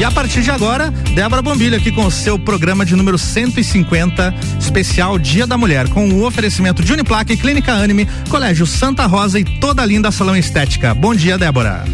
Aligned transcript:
E 0.00 0.04
a 0.04 0.10
partir 0.10 0.40
de 0.40 0.50
agora, 0.50 0.90
Débora 1.14 1.42
Bombilho 1.42 1.76
aqui 1.76 1.92
com 1.92 2.06
o 2.06 2.10
seu 2.10 2.38
programa 2.38 2.86
de 2.86 2.96
número 2.96 3.18
150, 3.18 4.34
especial 4.58 5.18
Dia 5.18 5.46
da 5.46 5.58
Mulher, 5.58 5.90
com 5.90 6.08
o 6.08 6.24
oferecimento 6.24 6.82
de 6.82 6.90
Uniplaque, 6.90 7.36
Clínica 7.36 7.74
Anime, 7.74 8.08
Colégio 8.30 8.66
Santa 8.66 9.04
Rosa 9.04 9.38
e 9.38 9.44
toda 9.44 9.82
a 9.82 9.84
linda 9.84 10.10
salão 10.10 10.34
estética. 10.34 10.94
Bom 10.94 11.14
dia, 11.14 11.36
Débora. 11.36 11.84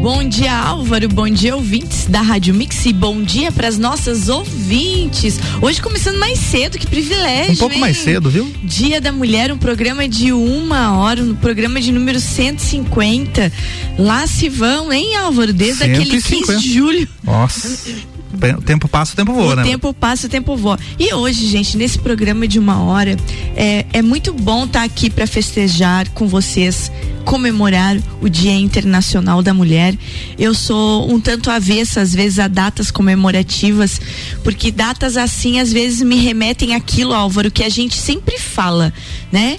Bom 0.00 0.22
dia, 0.28 0.52
Álvaro. 0.52 1.08
Bom 1.08 1.28
dia, 1.28 1.56
ouvintes 1.56 2.06
da 2.06 2.20
Rádio 2.20 2.54
Mix. 2.54 2.86
E 2.86 2.92
bom 2.92 3.22
dia 3.22 3.50
para 3.50 3.66
as 3.66 3.78
nossas 3.78 4.28
ouvintes. 4.28 5.38
Hoje 5.60 5.80
começando 5.80 6.18
mais 6.18 6.38
cedo, 6.38 6.78
que 6.78 6.86
privilégio. 6.86 7.54
Um 7.54 7.56
pouco 7.56 7.74
hein? 7.74 7.80
mais 7.80 7.96
cedo, 7.96 8.30
viu? 8.30 8.50
Dia 8.62 9.00
da 9.00 9.10
Mulher, 9.10 9.52
um 9.52 9.58
programa 9.58 10.08
de 10.08 10.32
uma 10.32 10.96
hora, 10.98 11.22
um 11.22 11.34
programa 11.34 11.80
de 11.80 11.90
número 11.90 12.20
150. 12.20 13.52
Lá 13.98 14.26
se 14.26 14.48
vão, 14.48 14.92
hein, 14.92 15.16
Álvaro? 15.16 15.52
Desde 15.52 15.84
150. 15.84 16.02
aquele 16.02 16.22
15 16.22 16.56
de 16.60 16.74
julho. 16.74 17.08
Nossa. 17.24 18.06
O 18.32 18.62
tempo 18.62 18.88
passa, 18.88 19.12
o 19.12 19.16
tempo 19.16 19.32
voa, 19.32 19.52
o 19.52 19.56
né? 19.56 19.62
O 19.62 19.66
tempo 19.66 19.94
passa, 19.94 20.26
o 20.26 20.30
tempo 20.30 20.56
voa. 20.56 20.78
E 20.98 21.14
hoje, 21.14 21.46
gente, 21.46 21.76
nesse 21.76 21.98
programa 21.98 22.46
de 22.46 22.58
uma 22.58 22.82
hora, 22.82 23.16
é, 23.54 23.86
é 23.92 24.02
muito 24.02 24.32
bom 24.32 24.64
estar 24.64 24.80
tá 24.80 24.84
aqui 24.84 25.08
para 25.08 25.26
festejar 25.26 26.08
com 26.10 26.26
vocês, 26.26 26.90
comemorar 27.24 27.96
o 28.20 28.28
Dia 28.28 28.54
Internacional 28.54 29.42
da 29.42 29.54
Mulher. 29.54 29.96
Eu 30.38 30.54
sou 30.54 31.10
um 31.10 31.20
tanto 31.20 31.50
avessa, 31.50 32.00
às 32.00 32.12
vezes, 32.12 32.38
a 32.38 32.48
datas 32.48 32.90
comemorativas, 32.90 34.00
porque 34.42 34.70
datas 34.70 35.16
assim, 35.16 35.60
às 35.60 35.72
vezes, 35.72 36.02
me 36.02 36.16
remetem 36.16 36.74
àquilo, 36.74 37.14
Álvaro, 37.14 37.50
que 37.50 37.62
a 37.62 37.68
gente 37.68 37.96
sempre 37.96 38.38
fala, 38.38 38.92
né? 39.30 39.58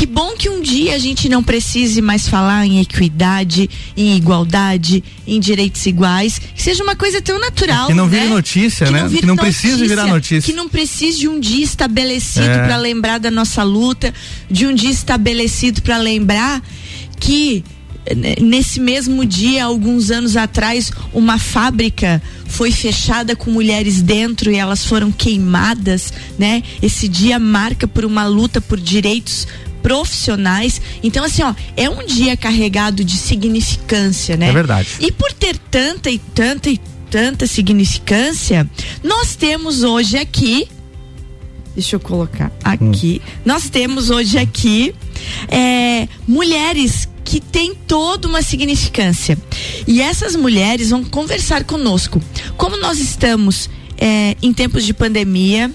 Que 0.00 0.06
bom 0.06 0.34
que 0.34 0.48
um 0.48 0.62
dia 0.62 0.94
a 0.94 0.98
gente 0.98 1.28
não 1.28 1.42
precise 1.42 2.00
mais 2.00 2.26
falar 2.26 2.64
em 2.64 2.80
equidade, 2.80 3.68
em 3.94 4.16
igualdade, 4.16 5.04
em 5.26 5.38
direitos 5.38 5.84
iguais, 5.84 6.38
que 6.38 6.62
seja 6.62 6.82
uma 6.82 6.96
coisa 6.96 7.20
tão 7.20 7.38
natural. 7.38 7.88
Que 7.88 7.92
não 7.92 8.06
né? 8.06 8.18
vire 8.18 8.30
notícia, 8.32 8.86
que 8.86 8.92
né? 8.94 9.02
Não 9.02 9.10
que 9.10 9.26
não 9.26 9.36
precise 9.36 9.86
virar 9.86 10.06
notícia. 10.06 10.50
Que 10.50 10.56
não 10.56 10.70
precise 10.70 11.18
de 11.18 11.28
um 11.28 11.38
dia 11.38 11.62
estabelecido 11.62 12.46
É. 12.46 12.64
para 12.64 12.78
lembrar 12.78 13.18
da 13.18 13.30
nossa 13.30 13.62
luta, 13.62 14.14
de 14.50 14.66
um 14.66 14.74
dia 14.74 14.88
estabelecido 14.88 15.82
para 15.82 15.98
lembrar 15.98 16.62
que 17.18 17.62
nesse 18.40 18.80
mesmo 18.80 19.26
dia, 19.26 19.66
alguns 19.66 20.10
anos 20.10 20.34
atrás, 20.34 20.90
uma 21.12 21.38
fábrica 21.38 22.22
foi 22.46 22.72
fechada 22.72 23.36
com 23.36 23.50
mulheres 23.50 24.00
dentro 24.00 24.50
e 24.50 24.56
elas 24.56 24.82
foram 24.82 25.12
queimadas, 25.12 26.10
né? 26.38 26.62
Esse 26.80 27.06
dia 27.06 27.38
marca 27.38 27.86
por 27.86 28.06
uma 28.06 28.26
luta 28.26 28.62
por 28.62 28.80
direitos 28.80 29.46
profissionais. 29.82 30.80
Então, 31.02 31.24
assim, 31.24 31.42
ó, 31.42 31.54
é 31.76 31.88
um 31.88 32.04
dia 32.06 32.36
carregado 32.36 33.04
de 33.04 33.16
significância, 33.16 34.36
né? 34.36 34.48
É 34.48 34.52
verdade. 34.52 34.88
E 35.00 35.10
por 35.12 35.32
ter 35.32 35.56
tanta 35.56 36.10
e 36.10 36.18
tanta 36.18 36.70
e 36.70 36.80
tanta 37.10 37.46
significância, 37.46 38.68
nós 39.02 39.34
temos 39.34 39.82
hoje 39.82 40.16
aqui. 40.16 40.68
Deixa 41.74 41.96
eu 41.96 42.00
colocar 42.00 42.52
aqui. 42.62 43.22
Nós 43.44 43.70
temos 43.70 44.10
hoje 44.10 44.38
aqui 44.38 44.94
é, 45.48 46.08
mulheres 46.26 47.08
que 47.24 47.40
têm 47.40 47.74
toda 47.74 48.26
uma 48.26 48.42
significância. 48.42 49.38
E 49.86 50.00
essas 50.00 50.34
mulheres 50.34 50.90
vão 50.90 51.04
conversar 51.04 51.64
conosco. 51.64 52.20
Como 52.56 52.76
nós 52.76 52.98
estamos 52.98 53.70
é, 53.96 54.36
em 54.42 54.52
tempos 54.52 54.84
de 54.84 54.92
pandemia, 54.92 55.70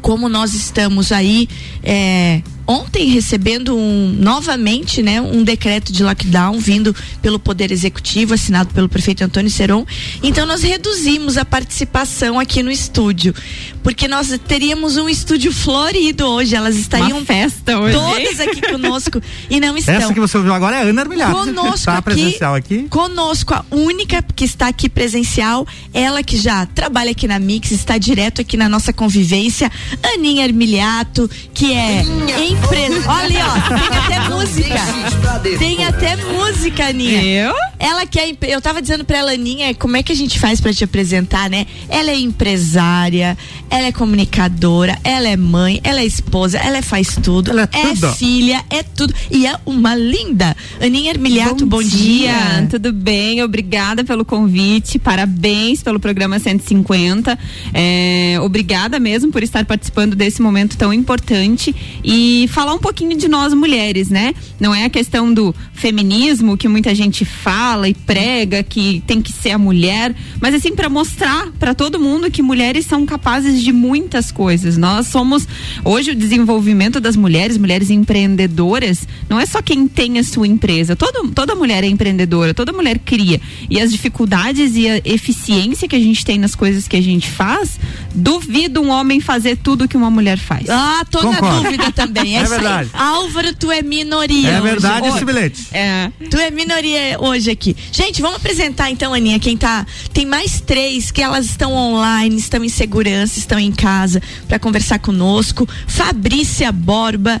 como 0.00 0.28
nós 0.28 0.54
estamos 0.54 1.12
aí 1.12 1.48
é, 1.84 2.42
ontem 2.66 3.08
recebendo 3.08 3.76
um, 3.76 4.14
novamente 4.18 5.02
né, 5.02 5.20
um 5.20 5.42
decreto 5.42 5.92
de 5.92 6.02
lockdown 6.02 6.58
vindo 6.58 6.94
pelo 7.20 7.38
Poder 7.38 7.70
Executivo, 7.70 8.34
assinado 8.34 8.72
pelo 8.72 8.88
prefeito 8.88 9.24
Antônio 9.24 9.50
Seron. 9.50 9.84
Então 10.22 10.46
nós 10.46 10.62
reduzimos 10.62 11.36
a 11.36 11.44
participação 11.44 12.38
aqui 12.38 12.62
no 12.62 12.70
estúdio. 12.70 13.34
Porque 13.82 14.06
nós 14.06 14.38
teríamos 14.46 14.96
um 14.96 15.08
estúdio 15.08 15.52
florido 15.52 16.24
hoje. 16.26 16.54
Elas 16.54 16.76
estariam 16.76 17.18
Uma 17.18 17.26
festa 17.26 17.78
hoje. 17.78 17.94
todas 17.94 18.40
aqui 18.40 18.62
conosco 18.70 19.20
e 19.50 19.58
não 19.58 19.76
estão. 19.76 19.94
Essa 19.94 20.14
que 20.14 20.20
você 20.20 20.36
ouviu 20.36 20.54
agora 20.54 20.76
é 20.76 20.78
a 20.80 20.82
Ana 20.82 21.02
Armilhato. 21.02 21.32
Conosco 21.32 21.86
tá 21.86 21.94
aqui, 21.94 22.02
presencial 22.02 22.54
aqui. 22.54 22.86
Conosco, 22.88 23.54
a 23.54 23.64
única 23.70 24.22
que 24.22 24.44
está 24.44 24.68
aqui 24.68 24.88
presencial, 24.88 25.66
ela 25.92 26.22
que 26.22 26.36
já 26.36 26.64
trabalha 26.66 27.10
aqui 27.10 27.26
na 27.26 27.38
Mix, 27.38 27.72
está 27.72 27.98
direto 27.98 28.40
aqui 28.40 28.56
na 28.56 28.68
nossa 28.68 28.92
convivência, 28.92 29.70
Aninha 30.14 30.44
Armiliato, 30.44 31.28
que 31.52 31.72
é 31.72 32.04
empresa. 32.52 33.10
Olha 33.10 33.24
ali, 33.24 33.36
ó, 33.38 33.78
tem 33.88 33.98
até 33.98 34.28
música. 34.28 35.58
Tem 35.58 35.84
até 35.84 36.16
música, 36.16 36.86
Aninha. 36.86 37.22
Eu? 37.22 37.54
Ela 37.78 38.06
que 38.06 38.18
é, 38.18 38.36
eu 38.42 38.60
tava 38.60 38.80
dizendo 38.80 39.04
pra 39.04 39.18
ela, 39.18 39.32
Aninha, 39.32 39.74
como 39.74 39.96
é 39.96 40.02
que 40.02 40.12
a 40.12 40.14
gente 40.16 40.38
faz 40.38 40.60
pra 40.60 40.72
te 40.72 40.84
apresentar, 40.84 41.50
né? 41.50 41.66
Ela 41.88 42.10
é 42.10 42.16
empresária, 42.18 43.36
ela 43.68 43.86
é 43.88 43.92
comunicadora, 43.92 44.96
ela 45.02 45.28
é 45.28 45.36
mãe, 45.36 45.80
ela 45.82 46.00
é 46.00 46.04
esposa, 46.04 46.58
ela 46.58 46.78
é 46.78 46.82
faz 46.82 47.16
tudo, 47.22 47.50
Ela 47.50 47.68
é 47.72 47.94
tudo. 47.94 48.12
filha, 48.12 48.64
é 48.70 48.82
tudo. 48.82 49.12
E 49.30 49.46
é 49.46 49.56
uma 49.66 49.94
linda. 49.96 50.56
Aninha 50.80 51.10
Armiliato, 51.12 51.66
bom, 51.66 51.82
dia. 51.82 52.66
Tudo 52.70 52.92
bem? 52.92 53.42
Obrigada 53.42 54.04
pelo 54.04 54.24
convite. 54.24 54.98
Parabéns 54.98 55.82
pelo 55.82 55.98
programa 55.98 56.38
150. 56.38 57.38
É, 57.74 58.36
obrigada 58.40 59.00
mesmo 59.00 59.32
por 59.32 59.42
estar 59.42 59.64
participando 59.64 60.14
desse 60.14 60.40
momento 60.40 60.76
tão 60.76 60.92
importante 60.92 61.74
e 62.04 62.41
falar 62.46 62.74
um 62.74 62.78
pouquinho 62.78 63.16
de 63.16 63.28
nós 63.28 63.52
mulheres, 63.52 64.08
né? 64.08 64.34
Não 64.60 64.74
é 64.74 64.84
a 64.84 64.90
questão 64.90 65.32
do 65.32 65.54
feminismo 65.72 66.56
que 66.56 66.68
muita 66.68 66.94
gente 66.94 67.24
fala 67.24 67.88
e 67.88 67.94
prega 67.94 68.62
que 68.62 69.02
tem 69.06 69.20
que 69.20 69.32
ser 69.32 69.50
a 69.50 69.58
mulher, 69.58 70.14
mas 70.40 70.54
assim 70.54 70.74
para 70.74 70.88
mostrar 70.88 71.48
para 71.58 71.74
todo 71.74 71.98
mundo 71.98 72.30
que 72.30 72.42
mulheres 72.42 72.86
são 72.86 73.04
capazes 73.04 73.62
de 73.62 73.72
muitas 73.72 74.30
coisas. 74.30 74.76
Nós 74.76 75.06
somos 75.06 75.46
hoje 75.84 76.12
o 76.12 76.14
desenvolvimento 76.14 77.00
das 77.00 77.16
mulheres, 77.16 77.56
mulheres 77.58 77.90
empreendedoras, 77.90 79.06
não 79.28 79.40
é 79.40 79.46
só 79.46 79.60
quem 79.60 79.88
tem 79.88 80.18
a 80.18 80.24
sua 80.24 80.46
empresa. 80.46 80.94
Todo, 80.96 81.28
toda 81.30 81.54
mulher 81.54 81.84
é 81.84 81.86
empreendedora, 81.86 82.54
toda 82.54 82.72
mulher 82.72 82.98
cria. 82.98 83.40
E 83.68 83.80
as 83.80 83.90
dificuldades 83.90 84.76
e 84.76 84.88
a 84.88 85.00
eficiência 85.04 85.88
que 85.88 85.96
a 85.96 86.00
gente 86.00 86.24
tem 86.24 86.38
nas 86.38 86.54
coisas 86.54 86.86
que 86.86 86.96
a 86.96 87.02
gente 87.02 87.30
faz, 87.30 87.78
duvido 88.14 88.80
um 88.80 88.88
homem 88.90 89.20
fazer 89.20 89.56
tudo 89.56 89.88
que 89.88 89.96
uma 89.96 90.10
mulher 90.10 90.38
faz. 90.38 90.68
Ah, 90.68 91.04
tô 91.10 91.22
na 91.22 91.34
Concordo. 91.34 91.62
dúvida 91.62 91.92
também. 91.92 92.31
É 92.40 92.42
isso 92.44 92.52
aí. 92.54 92.60
verdade. 92.60 92.90
Álvaro, 92.92 93.54
tu 93.54 93.70
é 93.70 93.82
minoria. 93.82 94.48
É 94.50 94.60
verdade 94.60 95.08
esse 95.08 95.24
bilhete. 95.24 95.66
É. 95.72 96.10
Tu 96.30 96.36
é 96.36 96.50
minoria 96.50 97.16
hoje 97.20 97.50
aqui. 97.50 97.76
Gente, 97.90 98.20
vamos 98.22 98.36
apresentar 98.38 98.90
então, 98.90 99.12
Aninha, 99.14 99.38
quem 99.38 99.56
tá. 99.56 99.86
Tem 100.12 100.24
mais 100.26 100.60
três 100.60 101.10
que 101.10 101.20
elas 101.22 101.46
estão 101.46 101.72
online, 101.74 102.36
estão 102.36 102.64
em 102.64 102.68
segurança, 102.68 103.38
estão 103.38 103.58
em 103.58 103.72
casa 103.72 104.20
para 104.48 104.58
conversar 104.58 104.98
conosco. 104.98 105.68
Fabrícia 105.86 106.70
Borba, 106.72 107.40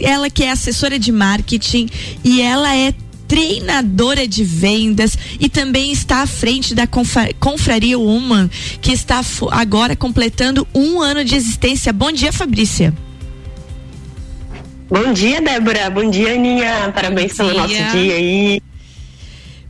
ela 0.00 0.30
que 0.30 0.44
é 0.44 0.50
assessora 0.50 0.98
de 0.98 1.12
marketing 1.12 1.88
e 2.24 2.40
ela 2.40 2.74
é 2.76 2.94
treinadora 3.26 4.26
de 4.26 4.42
vendas 4.42 5.16
e 5.38 5.48
também 5.48 5.92
está 5.92 6.22
à 6.22 6.26
frente 6.26 6.74
da 6.74 6.84
Confra- 6.86 7.32
Confraria 7.38 7.96
Woman, 7.96 8.50
que 8.82 8.90
está 8.92 9.20
agora 9.52 9.94
completando 9.94 10.66
um 10.74 11.00
ano 11.00 11.24
de 11.24 11.36
existência. 11.36 11.92
Bom 11.92 12.10
dia, 12.10 12.32
Fabrícia. 12.32 12.92
Bom 14.90 15.12
dia, 15.12 15.40
Débora. 15.40 15.88
Bom 15.88 16.10
dia, 16.10 16.34
Aninha. 16.34 16.90
Parabéns 16.94 17.32
Bom 17.36 17.46
pelo 17.46 17.58
nosso 17.58 17.74
dia. 17.74 18.14
aí. 18.14 18.62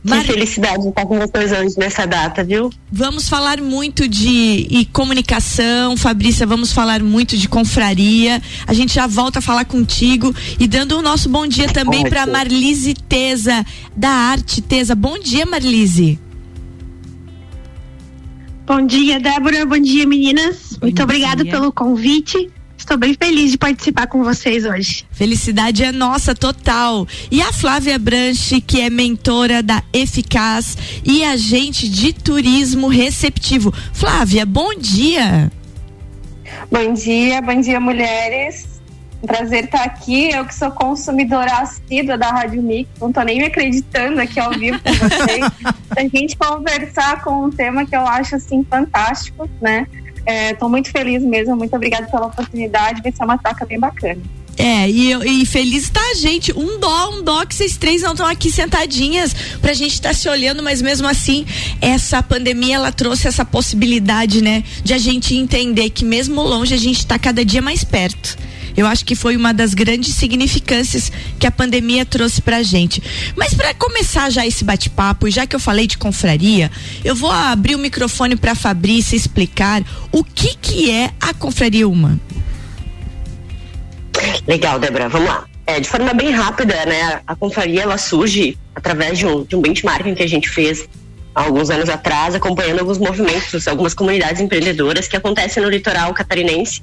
Mar- 0.03 0.21
Que 0.21 0.31
felicidade 0.33 0.87
estar 0.87 1.05
com 1.05 1.19
vocês 1.19 1.51
hoje 1.51 1.75
nessa 1.77 2.07
data, 2.07 2.43
viu? 2.43 2.71
Vamos 2.91 3.29
falar 3.29 3.61
muito 3.61 4.07
de 4.07 4.65
e 4.67 4.83
comunicação, 4.91 5.95
Fabrícia, 5.95 6.47
vamos 6.47 6.73
falar 6.73 7.03
muito 7.03 7.37
de 7.37 7.47
confraria. 7.47 8.41
A 8.65 8.73
gente 8.73 8.95
já 8.95 9.05
volta 9.05 9.37
a 9.37 9.41
falar 9.43 9.63
contigo 9.65 10.33
e 10.59 10.67
dando 10.67 10.97
o 10.97 11.03
nosso 11.03 11.29
bom 11.29 11.45
dia 11.45 11.67
também 11.67 12.09
para 12.09 12.25
Marlise 12.25 12.95
Teza, 12.95 13.63
da 13.95 14.09
Arte 14.09 14.59
Teza. 14.59 14.95
Bom 14.95 15.19
dia, 15.19 15.45
Marlise. 15.45 16.19
Bom 18.65 18.83
dia, 18.83 19.19
Débora. 19.19 19.67
Bom 19.67 19.77
dia, 19.79 20.07
meninas. 20.07 20.79
Muito 20.81 20.97
Bom 20.97 21.03
obrigada 21.03 21.43
dia. 21.43 21.51
pelo 21.51 21.71
convite. 21.71 22.49
Estou 22.81 22.97
bem 22.97 23.13
feliz 23.13 23.51
de 23.51 23.59
participar 23.59 24.07
com 24.07 24.23
vocês 24.23 24.65
hoje. 24.65 25.05
Felicidade 25.11 25.83
é 25.83 25.91
nossa 25.91 26.33
total. 26.33 27.07
E 27.29 27.39
a 27.39 27.53
Flávia 27.53 27.99
Branche, 27.99 28.59
que 28.59 28.81
é 28.81 28.89
mentora 28.89 29.61
da 29.61 29.83
Eficaz 29.93 30.75
e 31.05 31.23
agente 31.23 31.87
de 31.87 32.11
turismo 32.11 32.87
receptivo. 32.87 33.71
Flávia, 33.93 34.47
bom 34.47 34.73
dia. 34.73 35.51
Bom 36.71 36.91
dia, 36.95 37.39
bom 37.39 37.61
dia, 37.61 37.79
mulheres. 37.79 38.67
Um 39.21 39.27
prazer 39.27 39.65
estar 39.65 39.83
aqui. 39.83 40.31
Eu 40.31 40.43
que 40.43 40.55
sou 40.55 40.71
consumidora 40.71 41.59
assídua 41.59 42.17
da 42.17 42.29
Rádio 42.29 42.63
Mix, 42.63 42.89
não 42.99 43.13
tô 43.13 43.21
nem 43.21 43.37
me 43.37 43.45
acreditando 43.45 44.19
aqui 44.19 44.39
ao 44.39 44.49
vivo 44.53 44.79
com 44.79 44.91
vocês. 44.91 45.45
a 45.95 46.01
gente 46.01 46.35
conversar 46.35 47.23
com 47.23 47.45
um 47.45 47.51
tema 47.51 47.85
que 47.85 47.95
eu 47.95 48.01
acho 48.01 48.37
assim 48.37 48.65
fantástico, 48.67 49.47
né? 49.61 49.85
Estou 50.25 50.69
muito 50.69 50.91
feliz 50.91 51.23
mesmo. 51.23 51.55
Muito 51.55 51.75
obrigada 51.75 52.07
pela 52.07 52.27
oportunidade. 52.27 53.01
Vai 53.01 53.11
ser 53.11 53.23
uma 53.23 53.37
troca 53.37 53.65
bem 53.65 53.79
bacana. 53.79 54.21
É, 54.57 54.89
e, 54.89 55.41
e 55.41 55.45
feliz 55.45 55.89
tá 55.89 56.01
a 56.11 56.13
gente. 56.13 56.51
Um 56.53 56.79
dó, 56.79 57.09
um 57.11 57.23
dó 57.23 57.45
que 57.45 57.55
vocês 57.55 57.77
três 57.77 58.01
não 58.01 58.11
estão 58.11 58.27
aqui 58.27 58.51
sentadinhas 58.51 59.33
pra 59.61 59.73
gente 59.73 59.93
estar 59.93 60.09
tá 60.09 60.15
se 60.15 60.29
olhando, 60.29 60.61
mas 60.61 60.81
mesmo 60.81 61.07
assim, 61.07 61.45
essa 61.81 62.21
pandemia 62.21 62.75
ela 62.75 62.91
trouxe 62.91 63.27
essa 63.27 63.45
possibilidade, 63.45 64.41
né, 64.41 64.63
de 64.83 64.93
a 64.93 64.97
gente 64.97 65.35
entender 65.35 65.89
que 65.89 66.05
mesmo 66.05 66.41
longe 66.41 66.73
a 66.73 66.77
gente 66.77 67.05
tá 67.05 67.17
cada 67.17 67.43
dia 67.43 67.61
mais 67.61 67.83
perto. 67.83 68.37
Eu 68.75 68.87
acho 68.87 69.05
que 69.05 69.15
foi 69.15 69.35
uma 69.35 69.53
das 69.53 69.73
grandes 69.73 70.15
significâncias 70.15 71.11
que 71.39 71.47
a 71.47 71.51
pandemia 71.51 72.05
trouxe 72.05 72.41
pra 72.41 72.63
gente. 72.63 73.01
Mas 73.35 73.53
para 73.53 73.73
começar 73.73 74.29
já 74.29 74.45
esse 74.45 74.63
bate-papo, 74.63 75.29
já 75.29 75.45
que 75.45 75.55
eu 75.55 75.59
falei 75.59 75.87
de 75.87 75.97
confraria, 75.97 76.71
eu 77.03 77.15
vou 77.15 77.31
abrir 77.31 77.75
o 77.75 77.79
microfone 77.79 78.35
para 78.35 78.55
Fabrícia 78.55 79.15
explicar 79.15 79.83
o 80.11 80.23
que 80.23 80.55
que 80.55 80.91
é 80.91 81.11
a 81.19 81.33
confraria 81.33 81.87
humana. 81.87 82.19
Legal, 84.47 84.79
Débora, 84.79 85.09
vamos 85.09 85.27
lá. 85.27 85.45
É, 85.65 85.79
de 85.79 85.87
forma 85.87 86.13
bem 86.13 86.31
rápida, 86.31 86.85
né, 86.85 87.21
a 87.25 87.35
confraria 87.35 87.83
ela 87.83 87.97
surge 87.97 88.57
através 88.75 89.17
de 89.17 89.25
um, 89.25 89.43
de 89.43 89.55
um 89.55 89.61
benchmarking 89.61 90.15
que 90.15 90.23
a 90.23 90.27
gente 90.27 90.49
fez 90.49 90.87
há 91.33 91.43
alguns 91.43 91.69
anos 91.69 91.87
atrás, 91.87 92.35
acompanhando 92.35 92.79
alguns 92.79 92.97
movimentos, 92.97 93.67
algumas 93.67 93.93
comunidades 93.93 94.41
empreendedoras 94.41 95.07
que 95.07 95.15
acontecem 95.15 95.61
no 95.61 95.69
litoral 95.69 96.13
catarinense 96.13 96.81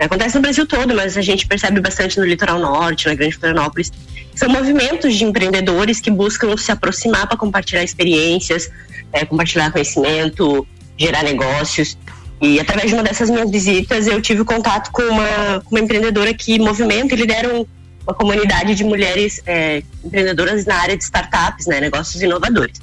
Acontece 0.00 0.34
no 0.34 0.40
Brasil 0.40 0.66
todo, 0.66 0.94
mas 0.94 1.16
a 1.18 1.20
gente 1.20 1.46
percebe 1.46 1.80
bastante 1.80 2.18
no 2.18 2.24
litoral 2.24 2.58
norte, 2.58 3.06
na 3.06 3.14
Grande 3.14 3.36
Florianópolis. 3.36 3.92
São 4.34 4.48
movimentos 4.48 5.14
de 5.14 5.24
empreendedores 5.24 6.00
que 6.00 6.10
buscam 6.10 6.56
se 6.56 6.72
aproximar 6.72 7.26
para 7.26 7.36
compartilhar 7.36 7.84
experiências, 7.84 8.70
é, 9.12 9.26
compartilhar 9.26 9.70
conhecimento, 9.70 10.66
gerar 10.96 11.22
negócios. 11.22 11.98
E 12.40 12.58
através 12.58 12.88
de 12.88 12.94
uma 12.94 13.02
dessas 13.02 13.28
minhas 13.28 13.50
visitas, 13.50 14.06
eu 14.06 14.22
tive 14.22 14.42
contato 14.42 14.90
com 14.90 15.02
uma, 15.02 15.60
com 15.62 15.76
uma 15.76 15.80
empreendedora 15.80 16.32
que 16.32 16.58
movimenta 16.58 17.14
e 17.14 17.18
lidera 17.18 17.54
um, 17.54 17.66
uma 18.02 18.14
comunidade 18.14 18.74
de 18.74 18.82
mulheres 18.82 19.42
é, 19.44 19.82
empreendedoras 20.02 20.64
na 20.64 20.76
área 20.76 20.96
de 20.96 21.04
startups, 21.04 21.66
né, 21.66 21.78
negócios 21.78 22.22
inovadores. 22.22 22.80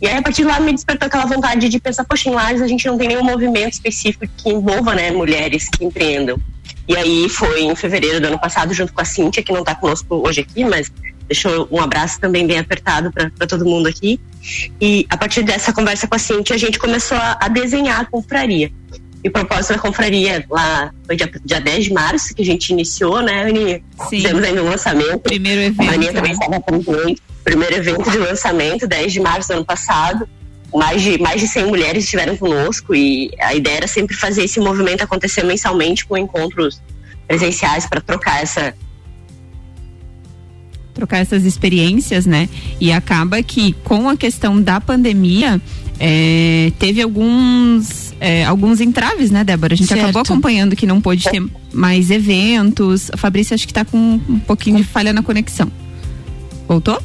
E 0.00 0.08
aí, 0.08 0.16
a 0.16 0.22
partir 0.22 0.42
de 0.42 0.48
lá, 0.48 0.58
me 0.58 0.72
despertou 0.72 1.06
aquela 1.06 1.26
vontade 1.26 1.68
de 1.68 1.78
pensar, 1.78 2.04
poxa, 2.04 2.30
em 2.30 2.32
Lages 2.32 2.62
a 2.62 2.66
gente 2.66 2.86
não 2.86 2.96
tem 2.96 3.08
nenhum 3.08 3.22
movimento 3.22 3.74
específico 3.74 4.26
que 4.36 4.48
envolva 4.48 4.94
né, 4.94 5.10
mulheres 5.10 5.68
que 5.68 5.84
empreendam. 5.84 6.38
E 6.86 6.96
aí 6.96 7.28
foi 7.28 7.62
em 7.62 7.74
fevereiro 7.74 8.20
do 8.20 8.26
ano 8.26 8.38
passado, 8.38 8.74
junto 8.74 8.92
com 8.92 9.00
a 9.00 9.04
Cíntia, 9.04 9.42
que 9.42 9.52
não 9.52 9.60
está 9.60 9.74
conosco 9.74 10.22
hoje 10.26 10.42
aqui, 10.42 10.64
mas 10.64 10.92
deixou 11.26 11.66
um 11.70 11.80
abraço 11.80 12.20
também 12.20 12.46
bem 12.46 12.58
apertado 12.58 13.10
para 13.12 13.46
todo 13.46 13.64
mundo 13.64 13.88
aqui. 13.88 14.20
E 14.80 15.06
a 15.08 15.16
partir 15.16 15.42
dessa 15.42 15.72
conversa 15.72 16.06
com 16.06 16.14
a 16.14 16.18
Cíntia, 16.18 16.54
a 16.54 16.58
gente 16.58 16.78
começou 16.78 17.16
a, 17.16 17.38
a 17.40 17.48
desenhar 17.48 18.00
a 18.00 18.04
confraria. 18.04 18.70
E 19.22 19.28
o 19.28 19.32
propósito 19.32 19.72
da 19.72 19.78
confraria 19.78 20.44
lá 20.50 20.92
foi 21.06 21.16
dia, 21.16 21.30
dia 21.42 21.60
10 21.60 21.84
de 21.84 21.92
março 21.94 22.34
que 22.34 22.42
a 22.42 22.44
gente 22.44 22.68
iniciou, 22.70 23.22
né, 23.22 23.44
Aninha? 23.44 23.82
Sim. 24.10 24.16
Fizemos 24.20 24.42
ainda 24.44 24.62
um 24.62 24.68
lançamento. 24.68 25.20
Primeiro 25.20 25.62
evento. 25.62 25.88
A 25.88 25.94
Aninha 25.94 26.12
também 26.12 26.32
né? 26.32 26.38
estava 26.38 26.60
presente. 26.60 27.22
Primeiro 27.42 27.74
evento 27.74 28.10
de 28.10 28.18
lançamento, 28.18 28.86
10 28.86 29.12
de 29.12 29.20
março 29.20 29.48
do 29.48 29.54
ano 29.54 29.64
passado 29.64 30.28
mais 30.74 31.00
de, 31.02 31.18
mais 31.18 31.40
de 31.40 31.46
100 31.46 31.66
mulheres 31.66 32.04
estiveram 32.04 32.36
conosco 32.36 32.94
e 32.94 33.30
a 33.40 33.54
ideia 33.54 33.76
era 33.76 33.86
sempre 33.86 34.16
fazer 34.16 34.42
esse 34.42 34.58
movimento 34.58 35.02
acontecer 35.02 35.44
mensalmente 35.44 36.04
com 36.04 36.18
encontros 36.18 36.82
presenciais 37.28 37.86
para 37.86 38.00
trocar 38.00 38.42
essa 38.42 38.74
trocar 40.92 41.18
essas 41.18 41.44
experiências, 41.44 42.24
né? 42.24 42.48
E 42.80 42.92
acaba 42.92 43.42
que 43.42 43.72
com 43.84 44.08
a 44.08 44.16
questão 44.16 44.60
da 44.60 44.80
pandemia 44.80 45.60
é, 45.98 46.72
teve 46.78 47.02
alguns 47.02 48.12
é, 48.20 48.44
alguns 48.44 48.80
entraves, 48.80 49.30
né, 49.30 49.44
Débora? 49.44 49.74
A 49.74 49.76
gente 49.76 49.88
certo. 49.88 50.02
acabou 50.02 50.22
acompanhando 50.22 50.76
que 50.76 50.86
não 50.86 51.00
pôde 51.00 51.24
ter 51.24 51.42
mais 51.72 52.10
eventos. 52.10 53.10
A 53.12 53.16
Fabrícia 53.16 53.54
acho 53.54 53.66
que 53.66 53.72
está 53.72 53.84
com 53.84 54.20
um 54.28 54.38
pouquinho 54.40 54.76
de 54.76 54.84
falha 54.84 55.12
na 55.12 55.22
conexão. 55.22 55.70
Voltou? 56.68 57.00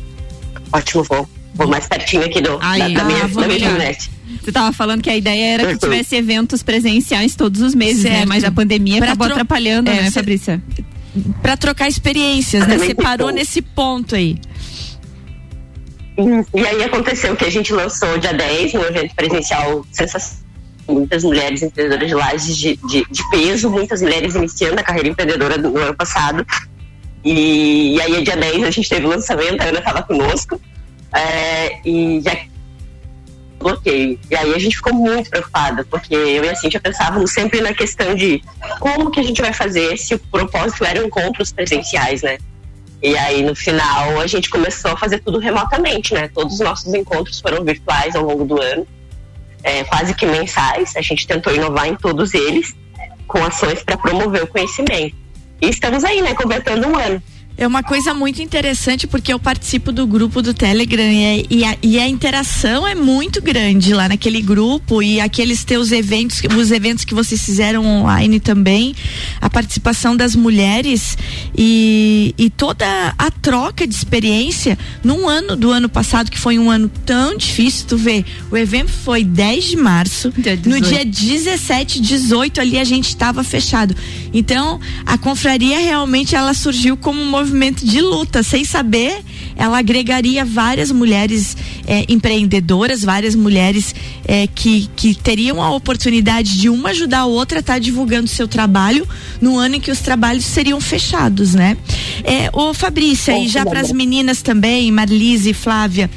Ótimo, 0.72 1.04
vou 1.04 1.28
vou 1.60 1.68
mais 1.68 1.88
pertinho 1.88 2.24
aqui 2.24 2.40
do, 2.42 2.58
Aí, 2.62 2.94
da, 2.94 3.02
da, 3.02 3.04
minha, 3.04 3.26
ah, 3.26 3.28
da 3.28 3.48
minha 3.48 3.58
internet. 3.58 4.10
Você 4.42 4.50
estava 4.50 4.72
falando 4.72 5.02
que 5.02 5.10
a 5.10 5.18
ideia 5.18 5.54
era 5.56 5.74
que 5.74 5.80
tivesse 5.80 6.16
eventos 6.16 6.64
presenciais 6.64 7.36
todos 7.36 7.62
os 7.62 7.76
meses, 7.76 8.04
né? 8.04 8.12
certo. 8.12 8.20
né? 8.22 8.26
Mas 8.26 8.44
a 8.46 8.52
pandemia 8.52 8.98
pra 8.98 9.08
acabou 9.08 9.28
atrapalhando, 9.28 9.90
é, 9.90 10.04
né, 10.04 10.12
Fabrícia? 10.12 10.62
Para 11.42 11.58
trocar 11.58 11.90
experiências, 11.90 12.66
né? 12.66 12.78
Você 12.78 12.96
parou 12.96 13.30
nesse 13.32 13.62
ponto 13.62 14.16
aí. 14.16 14.38
E 16.54 16.66
aí 16.66 16.84
aconteceu 16.84 17.36
que 17.36 17.46
a 17.46 17.50
gente 17.50 17.74
lançou 17.74 18.18
dia 18.18 18.34
10 18.34 18.76
um 18.76 18.84
evento 18.84 19.16
presencial 19.16 19.86
sensacional. 19.92 20.40
Muitas 20.88 21.24
mulheres 21.24 21.62
empreendedoras 21.62 22.08
de 22.08 22.16
lajes 22.16 22.58
de, 22.58 22.76
de, 22.78 23.06
de, 23.12 23.30
peso, 23.30 23.70
muitas 23.70 24.02
mulheres 24.02 24.34
iniciando 24.34 24.80
a 24.80 24.84
carreira 24.84 25.10
empreendedora 25.10 25.56
no 25.56 25.78
ano 25.78 25.94
passado. 25.96 26.44
E, 27.24 27.96
e 27.96 28.02
aí, 28.02 28.24
dia 28.24 28.36
10, 28.36 28.64
a 28.64 28.72
gente 28.72 28.90
teve 28.90 29.06
o 29.06 29.10
lançamento, 29.10 29.62
a 29.62 29.66
Ana 29.66 29.80
estava 29.80 30.02
conosco 30.02 30.60
é, 31.14 31.80
e 31.86 32.22
já 32.22 32.36
bloqueio. 33.60 34.20
E 34.30 34.36
aí 34.36 34.54
a 34.54 34.60
gente 34.60 34.78
ficou 34.78 34.94
muito 34.94 35.30
preocupada, 35.30 35.84
porque 35.84 36.16
eu 36.16 36.44
e 36.44 36.50
a 36.50 36.56
Cintia 36.56 36.80
pensávamos 36.80 37.32
sempre 37.32 37.62
na 37.62 37.74
questão 37.74 38.16
de 38.16 38.42
como 38.80 39.12
que 39.12 39.20
a 39.20 39.24
gente 39.24 39.42
vai 39.42 39.54
fazer 39.54 39.98
se 39.98 40.16
o 40.16 40.20
propósito 40.20 40.86
era 40.86 41.06
encontros 41.06 41.52
presenciais, 41.52 42.22
né? 42.22 42.38
E 43.02 43.16
aí 43.18 43.44
no 43.44 43.56
final 43.56 44.20
a 44.20 44.28
gente 44.28 44.50
começou 44.50 44.92
a 44.92 44.98
fazer 44.98 45.20
tudo 45.20 45.40
remotamente, 45.40 46.14
né? 46.14 46.30
Todos 46.34 46.56
os 46.56 46.60
nossos 46.60 46.94
encontros 46.94 47.40
foram 47.40 47.64
virtuais 47.64 48.16
ao 48.16 48.24
longo 48.24 48.46
do 48.46 48.62
ano, 48.62 48.88
é, 49.64 49.84
quase 49.84 50.14
que 50.14 50.26
mensais. 50.26 50.96
A 50.96 51.02
gente 51.02 51.28
tentou 51.28 51.54
inovar 51.54 51.88
em 51.88 51.96
todos 51.96 52.34
eles, 52.34 52.74
com 53.28 53.44
ações 53.44 53.84
para 53.84 53.98
promover 53.98 54.44
o 54.44 54.48
conhecimento. 54.48 55.16
E 55.62 55.70
estamos 55.70 56.04
aí, 56.04 56.22
né? 56.22 56.34
Completando 56.34 56.88
um 56.88 56.98
ano. 56.98 57.22
É 57.60 57.68
uma 57.68 57.84
coisa 57.84 58.14
muito 58.14 58.42
interessante 58.42 59.06
porque 59.06 59.34
eu 59.34 59.38
participo 59.38 59.92
do 59.92 60.08
grupo 60.08 60.42
do 60.42 60.54
Telegram 60.54 61.04
e, 61.04 61.46
e, 61.50 61.66
a, 61.66 61.78
e, 61.84 62.00
a, 62.00 62.08
interação 62.08 62.88
é 62.88 62.96
muito 62.96 63.42
grande 63.42 63.94
lá 63.94 64.08
naquele 64.08 64.42
grupo 64.42 65.04
e 65.04 65.20
aqueles 65.20 65.66
teus 65.66 65.92
eventos, 65.92 66.42
os 66.58 66.72
eventos 66.72 67.04
que 67.04 67.14
vocês 67.14 67.44
fizeram 67.44 67.86
online 67.86 68.40
também, 68.40 68.96
a 69.42 69.50
participação 69.50 70.16
das 70.16 70.38
mulheres 70.38 71.18
e, 71.54 72.34
e 72.38 72.50
toda 72.50 73.14
a 73.18 73.30
troca 73.30 73.86
de 73.86 73.94
experiência 73.94 74.80
num 75.04 75.28
ano 75.28 75.58
do 75.58 75.70
ano 75.70 75.90
passado 75.90 76.32
que 76.32 76.40
foi 76.40 76.58
um 76.58 76.72
ano 76.72 76.90
tão 77.06 77.36
difícil, 77.36 77.88
tu 77.90 77.98
vê, 77.98 78.24
o 78.50 78.56
evento 78.56 78.90
foi 78.90 79.22
10 79.26 79.66
de 79.66 79.76
março, 79.76 80.32
dia 80.38 80.58
no 80.64 80.80
dia 80.80 81.04
17, 81.04 82.00
18 82.00 82.62
ali 82.62 82.80
a 82.80 82.86
gente 82.86 83.10
estava 83.10 83.44
fechado. 83.44 83.94
Então, 84.34 84.80
a 85.06 85.18
confraria 85.18 85.78
realmente 85.80 86.38
ela 86.38 86.54
surgiu 86.54 86.96
como 86.96 87.20
um 87.20 87.30
movimento 87.30 87.49
movimento 87.50 87.86
de 87.86 88.00
luta, 88.00 88.44
sem 88.44 88.64
saber, 88.64 89.22
ela 89.56 89.80
agregaria 89.80 90.46
várias 90.46 90.92
mulheres 90.92 91.58
é, 91.88 92.06
empreendedoras, 92.08 93.04
várias 93.04 93.36
mulheres 93.36 93.94
é, 94.26 94.48
que, 94.48 94.90
que 94.96 95.16
teriam 95.16 95.62
a 95.62 95.72
oportunidade 95.72 96.58
de 96.60 96.70
uma 96.70 96.90
ajudar 96.90 97.20
a 97.20 97.26
outra 97.26 97.60
a 97.60 97.62
estar 97.62 97.74
tá 97.74 97.80
divulgando 97.80 98.28
seu 98.28 98.48
trabalho 98.48 99.08
no 99.42 99.58
ano 99.58 99.76
em 99.76 99.82
que 99.82 99.92
os 99.92 100.00
trabalhos 100.00 100.46
seriam 100.46 100.80
fechados, 100.80 101.54
né? 101.54 101.76
É, 102.24 102.50
ô 102.54 102.74
Fabrícia, 102.74 103.38
e 103.38 103.48
já 103.48 103.66
para 103.66 103.82
as 103.82 103.92
meninas 103.92 104.42
também, 104.42 104.92
Marlise 104.92 105.50
e 105.50 105.54
Flávia, 105.54 106.10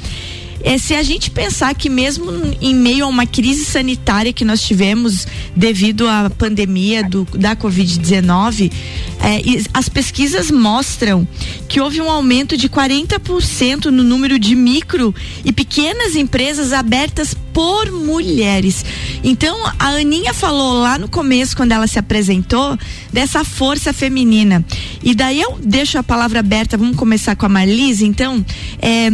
é, 0.63 0.77
se 0.77 0.95
a 0.95 1.03
gente 1.03 1.29
pensar 1.29 1.75
que 1.75 1.89
mesmo 1.89 2.31
em 2.61 2.73
meio 2.73 3.03
a 3.03 3.07
uma 3.07 3.25
crise 3.25 3.65
sanitária 3.65 4.31
que 4.31 4.45
nós 4.45 4.61
tivemos 4.61 5.27
devido 5.53 6.07
à 6.07 6.29
pandemia 6.29 7.03
do, 7.03 7.27
da 7.33 7.53
Covid-19, 7.53 8.71
é, 9.19 9.41
as 9.73 9.89
pesquisas 9.89 10.49
mostram 10.49 11.27
que 11.67 11.81
houve 11.81 11.99
um 11.99 12.09
aumento 12.09 12.55
de 12.55 12.69
40% 12.69 13.85
no 13.85 14.03
número 14.03 14.39
de 14.39 14.55
micro 14.55 15.13
e 15.43 15.51
pequenas 15.51 16.15
empresas 16.15 16.71
abertas 16.71 17.35
por 17.53 17.91
mulheres. 17.91 18.85
Então, 19.21 19.57
a 19.77 19.89
Aninha 19.89 20.33
falou 20.33 20.73
lá 20.73 20.97
no 20.97 21.09
começo, 21.09 21.57
quando 21.57 21.73
ela 21.73 21.87
se 21.87 21.99
apresentou, 21.99 22.77
dessa 23.11 23.43
força 23.43 23.91
feminina. 23.91 24.65
E 25.03 25.13
daí 25.13 25.41
eu 25.41 25.59
deixo 25.61 25.97
a 25.97 26.03
palavra 26.03 26.39
aberta, 26.39 26.77
vamos 26.77 26.95
começar 26.95 27.35
com 27.35 27.45
a 27.45 27.49
Marlise, 27.49 28.05
então. 28.05 28.43
É, 28.81 29.11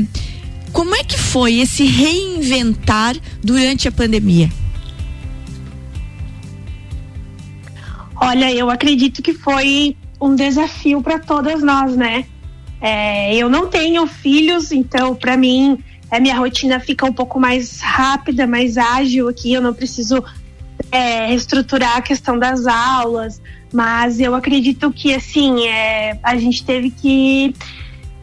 como 0.71 0.95
é 0.95 1.03
que 1.03 1.17
foi 1.17 1.59
esse 1.59 1.83
reinventar 1.85 3.15
durante 3.43 3.87
a 3.87 3.91
pandemia? 3.91 4.49
Olha, 8.15 8.51
eu 8.53 8.69
acredito 8.69 9.21
que 9.21 9.33
foi 9.33 9.95
um 10.19 10.35
desafio 10.35 11.01
para 11.01 11.19
todas 11.19 11.63
nós, 11.63 11.95
né? 11.95 12.25
É, 12.81 13.35
eu 13.35 13.49
não 13.49 13.67
tenho 13.67 14.05
filhos, 14.07 14.71
então 14.71 15.15
para 15.15 15.35
mim 15.35 15.77
a 16.11 16.19
minha 16.19 16.35
rotina 16.35 16.79
fica 16.79 17.05
um 17.05 17.13
pouco 17.13 17.39
mais 17.39 17.81
rápida, 17.81 18.47
mais 18.47 18.77
ágil 18.77 19.27
aqui. 19.29 19.53
Eu 19.53 19.61
não 19.61 19.73
preciso 19.73 20.23
é, 20.91 21.27
reestruturar 21.27 21.97
a 21.97 22.01
questão 22.01 22.37
das 22.37 22.65
aulas, 22.65 23.41
mas 23.71 24.19
eu 24.19 24.35
acredito 24.35 24.91
que 24.91 25.13
assim 25.13 25.67
é, 25.67 26.17
a 26.23 26.35
gente 26.35 26.63
teve 26.63 26.89
que 26.89 27.53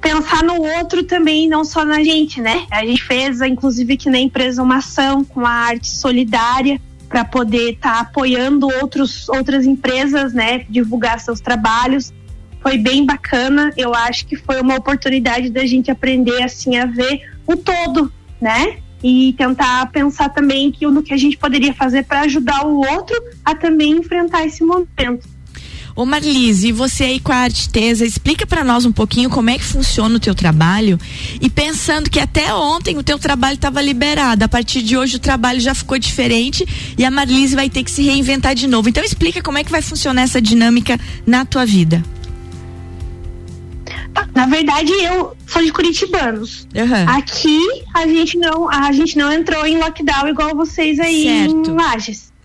pensar 0.01 0.43
no 0.43 0.63
outro 0.79 1.03
também, 1.03 1.49
não 1.49 1.65
só 1.65 1.85
na 1.85 2.03
gente, 2.03 2.41
né? 2.41 2.67
A 2.71 2.85
gente 2.85 3.03
fez, 3.03 3.41
inclusive, 3.41 3.95
aqui 3.95 4.11
na 4.11 4.19
empresa 4.19 4.63
uma 4.63 4.77
ação 4.77 5.25
com 5.25 5.45
a 5.45 5.51
arte 5.51 5.89
solidária 5.91 6.81
para 7.09 7.25
poder 7.25 7.73
estar 7.73 7.95
tá 7.95 8.01
apoiando 8.01 8.69
outros, 8.81 9.29
outras 9.29 9.65
empresas, 9.65 10.33
né? 10.33 10.65
Divulgar 10.69 11.21
seus 11.21 11.41
trabalhos. 11.41 12.13
foi 12.61 12.79
bem 12.79 13.07
bacana. 13.07 13.73
Eu 13.77 13.95
acho 13.95 14.27
que 14.27 14.37
foi 14.37 14.61
uma 14.61 14.77
oportunidade 14.77 15.51
da 15.51 15.65
gente 15.65 15.91
aprender 15.91 16.43
assim 16.43 16.77
a 16.79 16.87
ver 16.87 17.23
o 17.47 17.57
todo, 17.57 18.13
né? 18.41 18.79
E 19.03 19.35
tentar 19.35 19.87
pensar 19.93 20.31
também 20.31 20.73
que 20.73 20.85
no 20.87 21.03
que 21.03 21.15
a 21.15 21.17
gente 21.17 21.37
poderia 21.37 21.73
fazer 21.75 22.05
para 22.05 22.23
ajudar 22.23 22.67
o 22.67 22.79
outro 22.79 23.17
a 23.45 23.55
também 23.55 23.93
enfrentar 23.93 24.45
esse 24.45 24.65
momento. 24.65 25.36
Ô 25.97 26.05
Marlise, 26.05 26.73
você 26.73 27.05
aí 27.05 27.19
com 27.19 27.33
a 27.33 27.37
Artesa, 27.37 28.05
explica 28.05 28.47
para 28.47 28.63
nós 28.63 28.85
um 28.85 28.93
pouquinho 28.93 29.31
como 29.31 29.49
é 29.49 29.57
que 29.57 29.65
funciona 29.65 30.15
o 30.15 30.21
teu 30.21 30.35
trabalho 30.35 31.01
e 31.41 31.49
pensando 31.49 32.11
que 32.11 32.21
até 32.21 32.55
ontem 32.55 32.99
o 32.99 33.03
teu 33.03 33.19
trabalho 33.19 33.55
estava 33.55 33.81
liberado, 33.81 34.45
a 34.45 34.49
partir 34.49 34.83
de 34.83 34.95
hoje 34.95 35.17
o 35.17 35.19
trabalho 35.19 35.59
já 35.59 35.75
ficou 35.75 35.99
diferente 35.99 36.67
e 36.99 37.03
a 37.03 37.11
Marlise 37.11 37.57
vai 37.57 37.71
ter 37.71 37.83
que 37.83 37.91
se 37.91 38.03
reinventar 38.03 38.55
de 38.55 38.67
novo. 38.67 38.91
Então 38.91 39.03
explica 39.03 39.41
como 39.41 39.57
é 39.57 39.65
que 39.65 39.71
vai 39.71 39.81
funcionar 39.81 40.21
essa 40.21 40.39
dinâmica 40.39 41.01
na 41.27 41.47
tua 41.47 41.65
vida. 41.65 42.05
Na 44.35 44.45
verdade, 44.45 44.93
eu 44.93 45.35
sou 45.47 45.63
de 45.63 45.73
Curitibanos. 45.73 46.69
Uhum. 46.75 47.17
Aqui 47.17 47.59
a 47.95 48.07
gente 48.07 48.37
não 48.37 48.71
a 48.71 48.93
gente 48.93 49.17
não 49.17 49.33
entrou 49.33 49.65
em 49.65 49.79
lockdown 49.79 50.29
igual 50.29 50.55
vocês 50.55 51.01
aí 51.01 51.23
certo. 51.25 51.71
em 51.71 51.75
Lages 51.75 52.36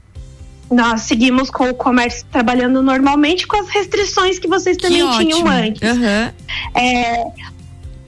nós 0.72 1.02
seguimos 1.02 1.50
com 1.50 1.70
o 1.70 1.74
comércio 1.74 2.26
trabalhando 2.32 2.82
normalmente 2.82 3.46
com 3.46 3.58
as 3.58 3.70
restrições 3.70 4.40
que 4.40 4.48
vocês 4.48 4.78
que 4.78 4.84
também 4.84 5.04
ótimo. 5.04 5.32
tinham 5.32 5.48
antes. 5.48 5.82
Uhum. 5.82 6.32
É, 6.74 7.26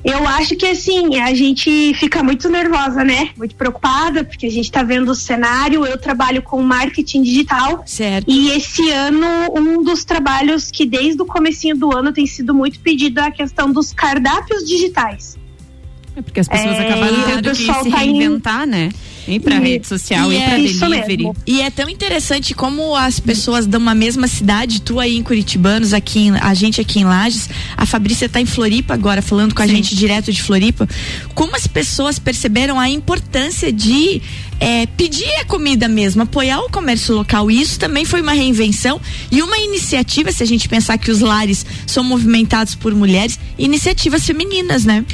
eu 0.03 0.27
acho 0.27 0.55
que 0.57 0.65
assim, 0.65 1.15
a 1.19 1.33
gente 1.33 1.93
fica 1.93 2.21
muito 2.21 2.49
nervosa, 2.49 3.05
né? 3.05 3.29
Muito 3.37 3.55
preocupada, 3.55 4.23
porque 4.23 4.45
a 4.45 4.51
gente 4.51 4.65
está 4.65 4.83
vendo 4.83 5.09
o 5.09 5.15
cenário. 5.15 5.85
Eu 5.85 5.97
trabalho 5.97 6.41
com 6.41 6.61
marketing 6.61 7.21
digital. 7.21 7.83
Certo. 7.85 8.29
E 8.29 8.51
esse 8.51 8.89
ano, 8.91 9.27
um 9.55 9.81
dos 9.81 10.03
trabalhos 10.03 10.69
que 10.69 10.85
desde 10.85 11.21
o 11.21 11.25
comecinho 11.25 11.77
do 11.77 11.95
ano 11.95 12.11
tem 12.11 12.27
sido 12.27 12.53
muito 12.53 12.81
pedido 12.81 13.21
é 13.21 13.27
a 13.27 13.31
questão 13.31 13.71
dos 13.71 13.93
cardápios 13.93 14.65
digitais. 14.65 15.37
É 16.15 16.21
porque 16.21 16.41
as 16.41 16.47
pessoas 16.49 16.77
é, 16.77 16.87
acabaram 16.87 17.23
tendo 17.23 17.49
que 17.49 17.55
se 17.55 17.65
tá 17.65 17.97
reinventar, 17.97 18.63
em... 18.67 18.71
né? 18.71 18.89
E, 19.27 19.39
rede 19.59 19.87
social, 19.87 20.31
ir 20.31 20.37
é 20.37 20.45
pra 20.47 20.57
delivery. 20.57 21.17
Mesmo. 21.17 21.35
E 21.47 21.61
é 21.61 21.69
tão 21.69 21.89
interessante 21.89 22.53
como 22.53 22.95
as 22.95 23.19
pessoas 23.19 23.65
de 23.65 23.77
uma 23.77 23.95
mesma 23.95 24.27
cidade, 24.27 24.81
tu 24.81 24.99
aí 24.99 25.17
em 25.17 25.23
Curitibanos, 25.23 25.93
aqui 25.93 26.29
a 26.41 26.53
gente 26.53 26.81
aqui 26.81 26.99
em 26.99 27.05
Lages, 27.05 27.49
a 27.77 27.85
Fabrícia 27.85 28.27
tá 28.27 28.41
em 28.41 28.45
Floripa 28.45 28.93
agora, 28.93 29.21
falando 29.21 29.55
com 29.55 29.61
a 29.61 29.67
Sim. 29.67 29.75
gente 29.75 29.95
direto 29.95 30.31
de 30.31 30.41
Floripa, 30.41 30.87
como 31.33 31.55
as 31.55 31.67
pessoas 31.67 32.19
perceberam 32.19 32.79
a 32.79 32.89
importância 32.89 33.71
de 33.71 34.21
é, 34.59 34.85
pedir 34.85 35.29
a 35.41 35.45
comida 35.45 35.87
mesmo, 35.87 36.21
apoiar 36.23 36.59
o 36.61 36.69
comércio 36.69 37.15
local. 37.15 37.49
E 37.49 37.61
isso 37.61 37.79
também 37.79 38.05
foi 38.05 38.21
uma 38.21 38.33
reinvenção 38.33 38.99
e 39.31 39.41
uma 39.41 39.57
iniciativa, 39.57 40.31
se 40.31 40.43
a 40.43 40.45
gente 40.45 40.69
pensar 40.69 40.97
que 40.97 41.11
os 41.11 41.19
lares 41.19 41.65
são 41.85 42.03
movimentados 42.03 42.75
por 42.75 42.93
mulheres, 42.93 43.39
iniciativas 43.57 44.25
femininas, 44.25 44.85
né? 44.85 45.05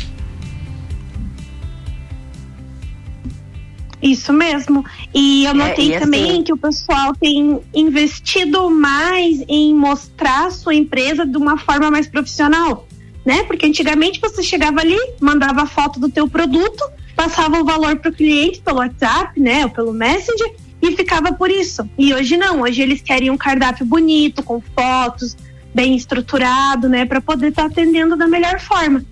Isso 4.01 4.32
mesmo. 4.32 4.86
E 5.13 5.46
eu 5.46 5.51
é, 5.51 5.53
notei 5.53 5.94
é, 5.94 6.00
também 6.00 6.32
assim... 6.32 6.44
que 6.44 6.53
o 6.53 6.58
pessoal 6.58 7.13
tem 7.13 7.60
investido 7.74 8.70
mais 8.70 9.44
em 9.48 9.74
mostrar 9.75 10.48
a 10.48 10.51
sua 10.51 10.74
empresa 10.74 11.25
de 11.25 11.38
uma 11.38 11.58
forma 11.58 11.91
mais 11.91 12.08
profissional, 12.08 12.88
né? 13.25 13.44
Porque 13.44 13.65
antigamente 13.65 14.20
você 14.20 14.41
chegava 14.41 14.79
ali, 14.79 14.98
mandava 15.20 15.65
foto 15.65 16.00
do 16.00 16.10
teu 16.10 16.27
produto, 16.27 16.84
passava 17.15 17.60
o 17.60 17.65
valor 17.65 17.98
para 17.98 18.10
o 18.10 18.13
cliente 18.13 18.62
pelo 18.62 18.77
WhatsApp, 18.77 19.38
né, 19.39 19.65
ou 19.65 19.70
pelo 19.70 19.94
Messenger 19.94 20.56
e 20.82 20.96
ficava 20.96 21.34
por 21.34 21.51
isso. 21.51 21.89
E 21.98 22.13
hoje 22.13 22.38
não, 22.38 22.62
hoje 22.62 22.82
eles 22.82 23.01
querem 23.01 23.29
um 23.29 23.36
cardápio 23.36 23.86
bonito, 23.86 24.41
com 24.41 24.62
fotos, 24.62 25.36
bem 25.75 25.98
estruturado, 25.98 26.88
né, 26.88 27.06
para 27.06 27.20
poder 27.20 27.50
estar 27.50 27.63
tá 27.63 27.68
atendendo 27.68 28.15
da 28.15 28.25
melhor 28.25 28.62
forma. 28.62 29.03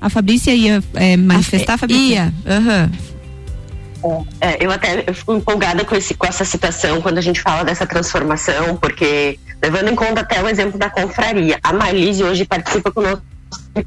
A 0.00 0.08
Fabrícia 0.08 0.54
ia 0.54 0.82
é, 0.94 1.16
manifestar, 1.16 1.74
a, 1.74 1.78
Fabrícia? 1.78 2.32
Ia, 2.46 2.56
aham. 2.56 2.90
Uhum. 2.90 3.11
É, 4.40 4.64
eu 4.64 4.70
até 4.70 5.12
fico 5.12 5.34
empolgada 5.34 5.84
com, 5.84 5.94
esse, 5.94 6.14
com 6.14 6.26
essa 6.26 6.44
citação 6.44 7.00
quando 7.00 7.18
a 7.18 7.20
gente 7.22 7.40
fala 7.40 7.64
dessa 7.64 7.86
transformação, 7.86 8.76
porque 8.76 9.38
levando 9.62 9.88
em 9.88 9.94
conta 9.94 10.22
até 10.22 10.42
o 10.42 10.48
exemplo 10.48 10.78
da 10.78 10.90
confraria, 10.90 11.58
a 11.62 11.72
Marlise 11.72 12.24
hoje 12.24 12.44
participa 12.44 12.90
conosco 12.90 13.22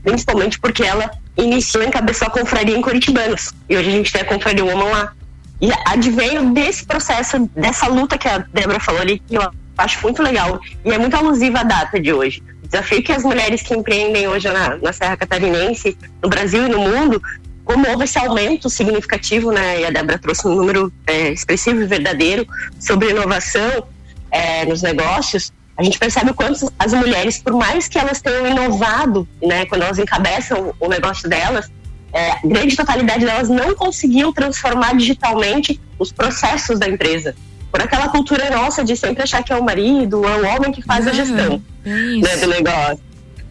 principalmente 0.03 0.59
porque 0.59 0.83
ela 0.83 1.11
iniciou 1.37 1.83
e 1.83 1.87
encabeçou 1.87 2.27
a 2.27 2.31
confraria 2.31 2.77
em 2.77 2.81
Curitibanos. 2.81 3.53
E 3.69 3.75
hoje 3.75 3.89
a 3.89 3.91
gente 3.91 4.11
tem 4.11 4.21
a 4.21 4.25
confraria 4.25 4.63
Woman 4.63 4.91
lá. 4.91 5.13
E 5.61 5.69
adveio 5.85 6.51
desse 6.51 6.85
processo, 6.85 7.49
dessa 7.55 7.87
luta 7.87 8.17
que 8.17 8.27
a 8.27 8.39
Débora 8.39 8.79
falou 8.79 9.01
ali, 9.01 9.19
que 9.19 9.35
eu 9.35 9.51
acho 9.77 10.01
muito 10.03 10.21
legal. 10.21 10.59
E 10.83 10.91
é 10.91 10.97
muito 10.97 11.15
alusiva 11.15 11.59
a 11.59 11.63
data 11.63 11.99
de 11.99 12.11
hoje. 12.13 12.43
O 12.63 12.67
desafio 12.67 13.03
que 13.03 13.11
as 13.11 13.23
mulheres 13.23 13.61
que 13.61 13.73
empreendem 13.73 14.27
hoje 14.27 14.49
na, 14.49 14.77
na 14.77 14.91
Serra 14.91 15.15
Catarinense, 15.15 15.97
no 16.21 16.29
Brasil 16.29 16.65
e 16.65 16.69
no 16.69 16.79
mundo, 16.79 17.21
como 17.65 17.89
houve 17.89 18.05
esse 18.05 18.17
aumento 18.17 18.69
significativo, 18.69 19.51
né, 19.51 19.81
e 19.81 19.85
a 19.85 19.89
Débora 19.89 20.19
trouxe 20.19 20.47
um 20.47 20.55
número 20.55 20.93
é, 21.07 21.31
expressivo 21.31 21.81
e 21.81 21.87
verdadeiro 21.87 22.47
sobre 22.79 23.09
inovação 23.09 23.87
é, 24.31 24.65
nos 24.65 24.81
negócios, 24.81 25.51
a 25.77 25.83
gente 25.83 25.99
percebe 25.99 26.31
o 26.31 26.33
quanto 26.33 26.71
as 26.79 26.93
mulheres, 26.93 27.39
por 27.39 27.53
mais 27.53 27.87
que 27.87 27.97
elas 27.97 28.21
tenham 28.21 28.47
inovado, 28.47 29.27
né, 29.41 29.65
quando 29.65 29.81
elas 29.81 29.99
encabeçam 29.99 30.73
o 30.79 30.87
negócio 30.87 31.27
delas, 31.27 31.69
é, 32.13 32.31
a 32.31 32.39
grande 32.45 32.77
totalidade 32.77 33.25
delas 33.25 33.49
não 33.49 33.75
conseguiam 33.75 34.31
transformar 34.31 34.95
digitalmente 34.95 35.81
os 35.99 36.13
processos 36.13 36.79
da 36.79 36.87
empresa. 36.87 37.35
Por 37.69 37.81
aquela 37.81 38.07
cultura 38.07 38.49
nossa 38.49 38.85
de 38.85 38.95
sempre 38.95 39.23
achar 39.23 39.43
que 39.43 39.51
é 39.51 39.55
o 39.57 39.63
marido, 39.63 40.25
é 40.25 40.37
o 40.37 40.55
homem 40.55 40.71
que 40.71 40.81
faz 40.81 41.05
a 41.07 41.11
gestão 41.11 41.61
né, 41.83 42.37
do 42.37 42.47
negócio. 42.47 42.99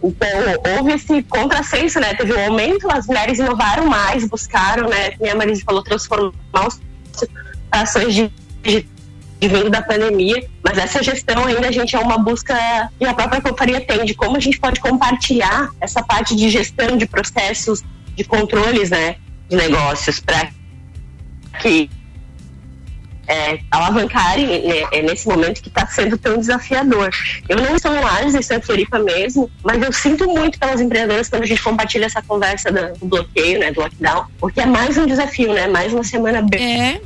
Então, 0.07 0.29
houve 0.77 0.93
esse 0.93 1.23
contrassenso, 1.23 1.99
né? 1.99 2.13
Teve 2.13 2.35
um 2.35 2.45
aumento, 2.45 2.91
as 2.91 3.07
mulheres 3.07 3.39
inovaram 3.39 3.87
mais, 3.87 4.29
buscaram, 4.29 4.87
né? 4.87 5.13
Minha 5.19 5.35
Marisa 5.35 5.63
falou, 5.65 5.83
transformar 5.83 6.69
os 6.69 6.79
ações 7.73 8.15
de, 8.15 8.31
de, 8.63 8.87
de 9.41 9.49
vindo 9.49 9.71
da 9.71 9.81
pandemia, 9.81 10.47
mas 10.63 10.77
essa 10.77 11.03
gestão 11.03 11.47
ainda, 11.47 11.69
a 11.69 11.73
gente, 11.73 11.97
é 11.97 11.99
uma 11.99 12.19
busca 12.19 12.55
que 12.99 13.05
a 13.07 13.15
própria 13.15 13.41
companhia 13.41 13.81
tem, 13.81 14.05
de 14.05 14.13
como 14.13 14.37
a 14.37 14.41
gente 14.41 14.61
pode 14.61 14.79
compartilhar 14.79 15.71
essa 15.81 16.03
parte 16.03 16.37
de 16.37 16.51
gestão 16.51 16.99
de 16.99 17.07
processos, 17.07 17.83
de 18.15 18.25
controles, 18.25 18.91
né? 18.91 19.17
De 19.49 19.57
negócios, 19.57 20.21
para 20.21 20.51
que 21.63 21.89
é, 23.26 23.59
alavancarem 23.71 24.47
né, 24.47 24.83
é, 24.93 25.02
nesse 25.02 25.28
momento 25.28 25.62
que 25.62 25.69
está 25.69 25.87
sendo 25.87 26.16
tão 26.19 26.38
desafiador. 26.38 27.11
Eu 27.49 27.57
não 27.57 27.75
estou 27.75 27.95
em 27.95 28.00
Lages, 28.00 28.35
estou 28.35 28.57
em 28.57 28.61
Floripa 28.61 28.99
mesmo, 28.99 29.50
mas 29.62 29.83
eu 29.83 29.93
sinto 29.93 30.28
muito 30.28 30.59
pelas 30.59 30.81
empreendedoras 30.81 31.28
quando 31.28 31.43
a 31.43 31.47
gente 31.47 31.62
compartilha 31.62 32.07
essa 32.07 32.23
conversa 32.23 32.71
do 32.71 33.07
bloqueio, 33.07 33.59
né, 33.59 33.73
do 33.73 33.81
lockdown, 33.81 34.26
porque 34.38 34.61
é 34.61 34.66
mais 34.66 34.97
um 34.97 35.07
desafio, 35.07 35.52
né, 35.52 35.66
mais 35.66 35.93
uma 35.93 36.04
semana 36.04 36.43
bem... 36.43 36.83
É 36.83 37.00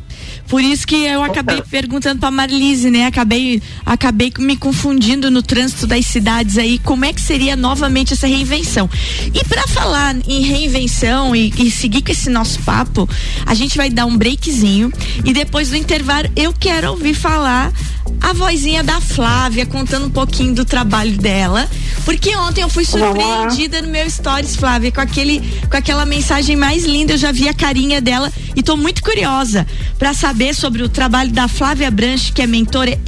por 0.49 0.63
isso 0.63 0.87
que 0.87 0.97
eu 0.97 1.23
acabei 1.23 1.63
perguntando 1.63 2.21
para 2.21 2.31
Marlise, 2.31 2.91
né? 2.91 3.07
Acabei, 3.07 3.63
acabei 3.85 4.33
me 4.39 4.57
confundindo 4.57 5.31
no 5.31 5.43
trânsito 5.43 5.87
das 5.87 6.07
cidades 6.07 6.57
aí. 6.57 6.79
Como 6.79 7.05
é 7.05 7.13
que 7.13 7.21
seria 7.21 7.55
novamente 7.55 8.15
essa 8.15 8.27
reinvenção? 8.27 8.89
E 9.35 9.45
para 9.45 9.67
falar 9.69 10.17
em 10.27 10.43
reinvenção 10.43 11.37
e, 11.37 11.53
e, 11.59 11.71
seguir 11.71 12.03
com 12.03 12.13
esse 12.13 12.31
nosso 12.31 12.61
papo, 12.61 13.09
a 13.45 13.55
gente 13.55 13.77
vai 13.77 13.91
dar 13.91 14.07
um 14.07 14.17
breakzinho 14.17 14.93
e 15.25 15.33
depois 15.33 15.69
do 15.69 15.77
intervalo 15.77 16.29
eu 16.35 16.53
quero 16.53 16.91
ouvir 16.91 17.15
falar 17.15 17.73
a 18.21 18.33
vozinha 18.33 18.83
da 18.83 19.01
Flávia 19.01 19.67
contando 19.67 20.07
um 20.07 20.11
pouquinho 20.11 20.55
do 20.55 20.65
trabalho 20.65 21.17
dela, 21.17 21.69
porque 22.05 22.35
ontem 22.37 22.63
eu 22.63 22.69
fui 22.69 22.85
surpreendida 22.85 23.83
no 23.83 23.89
meu 23.89 24.09
stories, 24.09 24.57
Flávia, 24.57 24.93
com 24.93 25.01
aquele 25.01 25.41
com 25.71 25.77
aquela 25.77 26.05
mensagem 26.05 26.57
mais 26.57 26.85
linda, 26.85 27.15
eu 27.15 27.19
já 27.19 27.33
vi 27.33 27.49
a 27.49 27.55
carinha 27.55 28.01
dela 28.01 28.33
e 28.55 28.63
tô 28.63 28.77
muito 28.77 29.03
curiosa 29.03 29.67
para 29.99 30.13
saber 30.13 30.55
sobre 30.55 30.83
o 30.83 30.89
trabalho 30.89 31.31
da 31.31 31.49
Flávia 31.49 31.91
Branche, 31.91 32.33
que 32.33 32.43
é 32.43 32.47
mentora 32.47 32.99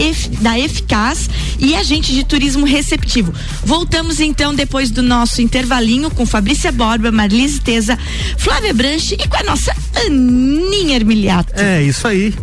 da 0.41 0.59
Eficaz 0.59 1.29
e 1.59 1.75
agente 1.75 2.13
de 2.13 2.25
turismo 2.25 2.65
receptivo. 2.65 3.33
Voltamos 3.65 4.21
então 4.21 4.55
depois 4.55 4.91
do 4.91 5.03
nosso 5.03 5.43
intervalinho 5.43 6.11
com 6.11 6.25
Fabrícia 6.25 6.73
Borba, 6.73 7.11
Marlise 7.11 7.61
Teza, 7.61 7.99
Flávia 8.39 8.73
Branche 8.73 9.15
e 9.15 9.29
com 9.29 9.37
a 9.37 9.43
nossa 9.43 9.75
Aninha 10.07 10.97
Ermiliato. 10.97 11.53
É, 11.57 11.83
isso 11.83 12.07
aí. 12.07 12.35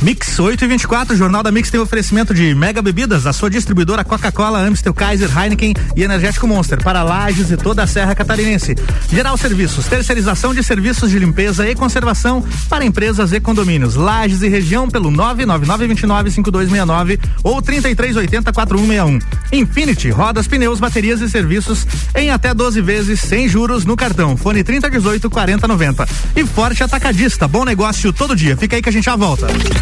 Mix 0.00 0.38
8 0.38 0.64
e 0.64 0.68
24, 0.68 1.14
o 1.14 1.16
Jornal 1.16 1.42
da 1.42 1.50
Mix 1.50 1.70
tem 1.70 1.80
oferecimento 1.80 2.32
de 2.32 2.54
Mega 2.54 2.80
Bebidas, 2.80 3.26
a 3.26 3.32
sua 3.32 3.50
distribuidora 3.50 4.04
Coca-Cola, 4.04 4.60
Amstel, 4.60 4.94
Kaiser, 4.94 5.28
Heineken 5.36 5.74
e 5.96 6.02
Energético 6.02 6.46
Monster 6.46 6.82
para 6.82 7.02
Lages 7.02 7.50
e 7.50 7.56
toda 7.56 7.82
a 7.82 7.86
Serra 7.86 8.14
Catarinense. 8.14 8.76
Geral 9.10 9.36
Serviços, 9.36 9.86
terceirização 9.86 10.54
de 10.54 10.62
serviços 10.62 11.10
de 11.10 11.18
limpeza 11.18 11.68
e 11.68 11.74
conservação 11.74 12.44
para 12.68 12.84
empresas 12.84 13.32
e 13.32 13.40
condomínios. 13.40 13.94
Lages 13.94 14.42
e 14.42 14.48
região 14.48 14.88
pelo 14.88 15.10
999295269 15.10 17.18
ou 17.42 17.60
33804161. 17.60 19.20
Infinity, 19.52 20.10
rodas, 20.10 20.46
pneus, 20.46 20.80
baterias 20.80 21.20
e 21.20 21.28
serviços 21.28 21.86
em 22.14 22.30
até 22.30 22.54
12 22.54 22.80
vezes 22.80 23.20
sem 23.20 23.48
juros 23.48 23.84
no 23.84 23.96
cartão. 23.96 24.36
Fone 24.36 24.62
3018 24.62 25.28
4090. 25.28 26.08
E 26.36 26.46
Forte 26.46 26.82
Atacadista, 26.82 27.48
bom 27.48 27.64
negócio 27.64 28.12
todo 28.12 28.36
dia. 28.36 28.56
Fica 28.56 28.76
aí 28.76 28.82
que 28.82 28.88
a 28.88 28.92
gente 28.92 29.04
já 29.04 29.16
volta. 29.16 29.46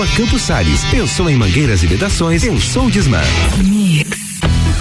Rua 0.00 0.08
Campos 0.16 0.40
Sales. 0.40 0.82
Pensou 0.86 1.28
em 1.28 1.36
mangueiras 1.36 1.82
e 1.82 1.86
vedações? 1.86 2.42
Pensou 2.42 2.90
Desmã. 2.90 3.20
Mix. 3.62 4.29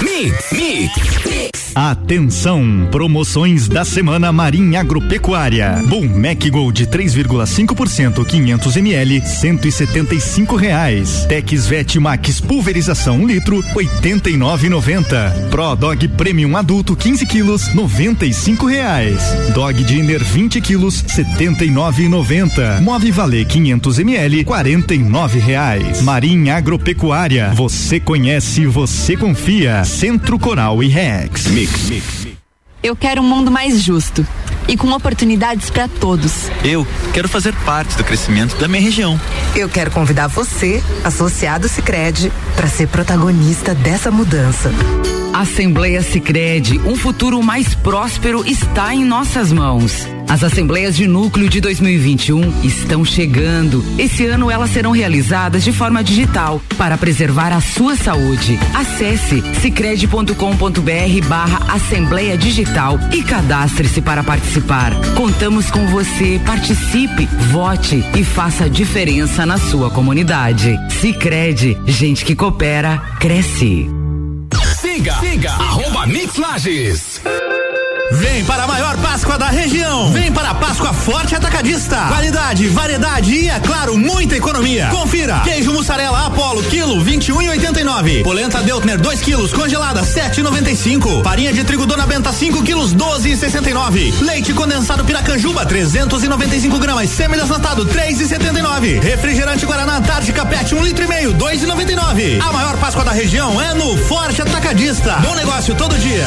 Mix, 0.00 0.52
mix, 0.52 1.26
mix. 1.26 1.58
Atenção! 1.74 2.88
Promoções 2.90 3.68
da 3.68 3.84
semana 3.84 4.32
Marinha 4.32 4.80
Agropecuária. 4.80 5.80
Boom 5.86 6.08
Mac 6.08 6.44
Gold 6.50 6.86
3,5% 6.86 8.24
500 8.24 8.76
ml 8.76 9.20
175 9.24 10.56
reais. 10.56 11.24
Tex 11.28 11.66
Vet 11.66 11.98
Max 12.00 12.40
pulverização 12.40 13.16
1 13.18 13.26
litro 13.26 13.62
89,90. 13.74 15.50
Pro 15.50 15.76
Dog 15.76 16.08
Premium 16.08 16.56
adulto 16.56 16.96
15 16.96 17.26
quilos 17.26 17.72
95 17.74 18.66
reais. 18.66 19.20
Dog 19.54 19.82
Dinner 19.84 20.22
20 20.24 20.60
quilos 20.60 21.02
79,90. 21.04 22.80
Move 22.80 23.10
Valer 23.12 23.46
500 23.46 23.98
ml 24.00 24.44
49 24.44 25.38
reais. 25.38 26.02
Marinha 26.02 26.56
Agropecuária. 26.56 27.52
Você 27.54 28.00
conhece, 28.00 28.66
você 28.66 29.16
confia. 29.16 29.84
Centro 29.88 30.38
Coral 30.38 30.82
e 30.82 30.88
Rex. 30.88 31.46
Mix. 31.48 32.28
Eu 32.82 32.94
quero 32.94 33.20
um 33.22 33.24
mundo 33.24 33.50
mais 33.50 33.82
justo 33.82 34.24
e 34.68 34.76
com 34.76 34.92
oportunidades 34.92 35.70
para 35.70 35.88
todos. 35.88 36.48
Eu 36.62 36.86
quero 37.12 37.28
fazer 37.28 37.52
parte 37.64 37.96
do 37.96 38.04
crescimento 38.04 38.54
da 38.56 38.68
minha 38.68 38.82
região. 38.82 39.18
Eu 39.56 39.68
quero 39.68 39.90
convidar 39.90 40.28
você, 40.28 40.80
associado 41.02 41.68
Sicredi, 41.68 42.30
para 42.54 42.68
ser 42.68 42.86
protagonista 42.86 43.74
dessa 43.74 44.10
mudança. 44.10 44.70
Assembleia 45.32 46.02
Sicredi, 46.02 46.78
um 46.80 46.94
futuro 46.94 47.42
mais 47.42 47.74
próspero 47.74 48.46
está 48.46 48.94
em 48.94 49.04
nossas 49.04 49.50
mãos. 49.50 50.06
As 50.28 50.44
assembleias 50.44 50.94
de 50.94 51.06
núcleo 51.06 51.48
de 51.48 51.58
2021 51.58 52.62
estão 52.62 53.02
chegando. 53.02 53.82
Esse 53.98 54.26
ano 54.26 54.50
elas 54.50 54.70
serão 54.70 54.90
realizadas 54.90 55.64
de 55.64 55.72
forma 55.72 56.04
digital 56.04 56.60
para 56.76 56.98
preservar 56.98 57.50
a 57.50 57.62
sua 57.62 57.96
saúde. 57.96 58.58
Acesse 58.74 59.42
sicredi.com.br 59.60 61.26
barra 61.26 61.74
Assembleia 61.74 62.36
Digital 62.36 62.98
e 63.12 63.22
cadastre-se 63.22 64.02
para 64.02 64.22
participar. 64.22 64.92
Contamos 65.16 65.70
com 65.70 65.86
você. 65.86 66.38
Participe, 66.44 67.26
vote 67.50 68.04
e 68.14 68.22
faça 68.22 68.68
diferença 68.68 69.46
na 69.46 69.56
sua 69.56 69.90
comunidade. 69.90 70.78
Sicredi, 71.00 71.76
gente 71.86 72.24
que 72.24 72.36
coopera, 72.36 72.98
cresce. 73.18 73.88
Siga, 74.80 75.14
siga, 75.20 75.50
arroba 75.52 76.06
Mix 76.06 76.36
Lages. 76.36 77.20
Vem 78.12 78.44
para 78.44 78.64
a 78.64 78.66
maior 78.66 78.96
Páscoa 78.98 79.36
da 79.36 79.48
região. 79.48 80.10
Vem 80.12 80.32
para 80.32 80.50
a 80.50 80.54
Páscoa 80.54 80.92
Forte 80.94 81.34
Atacadista. 81.34 81.96
Qualidade, 82.08 82.66
variedade 82.68 83.34
e, 83.34 83.48
é 83.48 83.60
claro, 83.60 83.98
muita 83.98 84.36
economia. 84.36 84.88
Confira. 84.88 85.40
Queijo 85.40 85.72
mussarela 85.72 86.26
Apollo, 86.26 86.62
quilo 86.64 87.04
21,89. 87.04 88.22
Polenta 88.22 88.62
Deltner 88.62 88.98
2 88.98 89.20
quilos, 89.20 89.52
congelada 89.52 90.02
7,95. 90.02 91.22
Farinha 91.22 91.52
de 91.52 91.64
trigo 91.64 91.84
Dona 91.84 92.06
Benta 92.06 92.32
5 92.32 92.62
quilos, 92.62 92.94
12,69. 92.94 94.22
Leite 94.22 94.54
condensado 94.54 95.04
Piracanjuba 95.04 95.66
395 95.66 96.78
gramas, 96.78 97.10
semi-desnatado 97.10 97.84
3,79. 97.86 99.00
Refrigerante 99.02 99.66
Guaraná 99.66 99.98
Antártica 99.98 100.46
PET 100.46 100.74
1 100.74 100.78
um 100.78 100.82
litro 100.82 101.04
e 101.04 101.08
meio, 101.08 101.34
2,99. 101.34 102.40
A 102.40 102.52
maior 102.52 102.76
Páscoa 102.78 103.04
da 103.04 103.12
região 103.12 103.60
é 103.60 103.74
no 103.74 103.96
Forte 103.98 104.40
Atacadista. 104.40 105.16
Bom 105.16 105.34
negócio 105.34 105.74
todo 105.74 105.96
dia. 105.98 106.26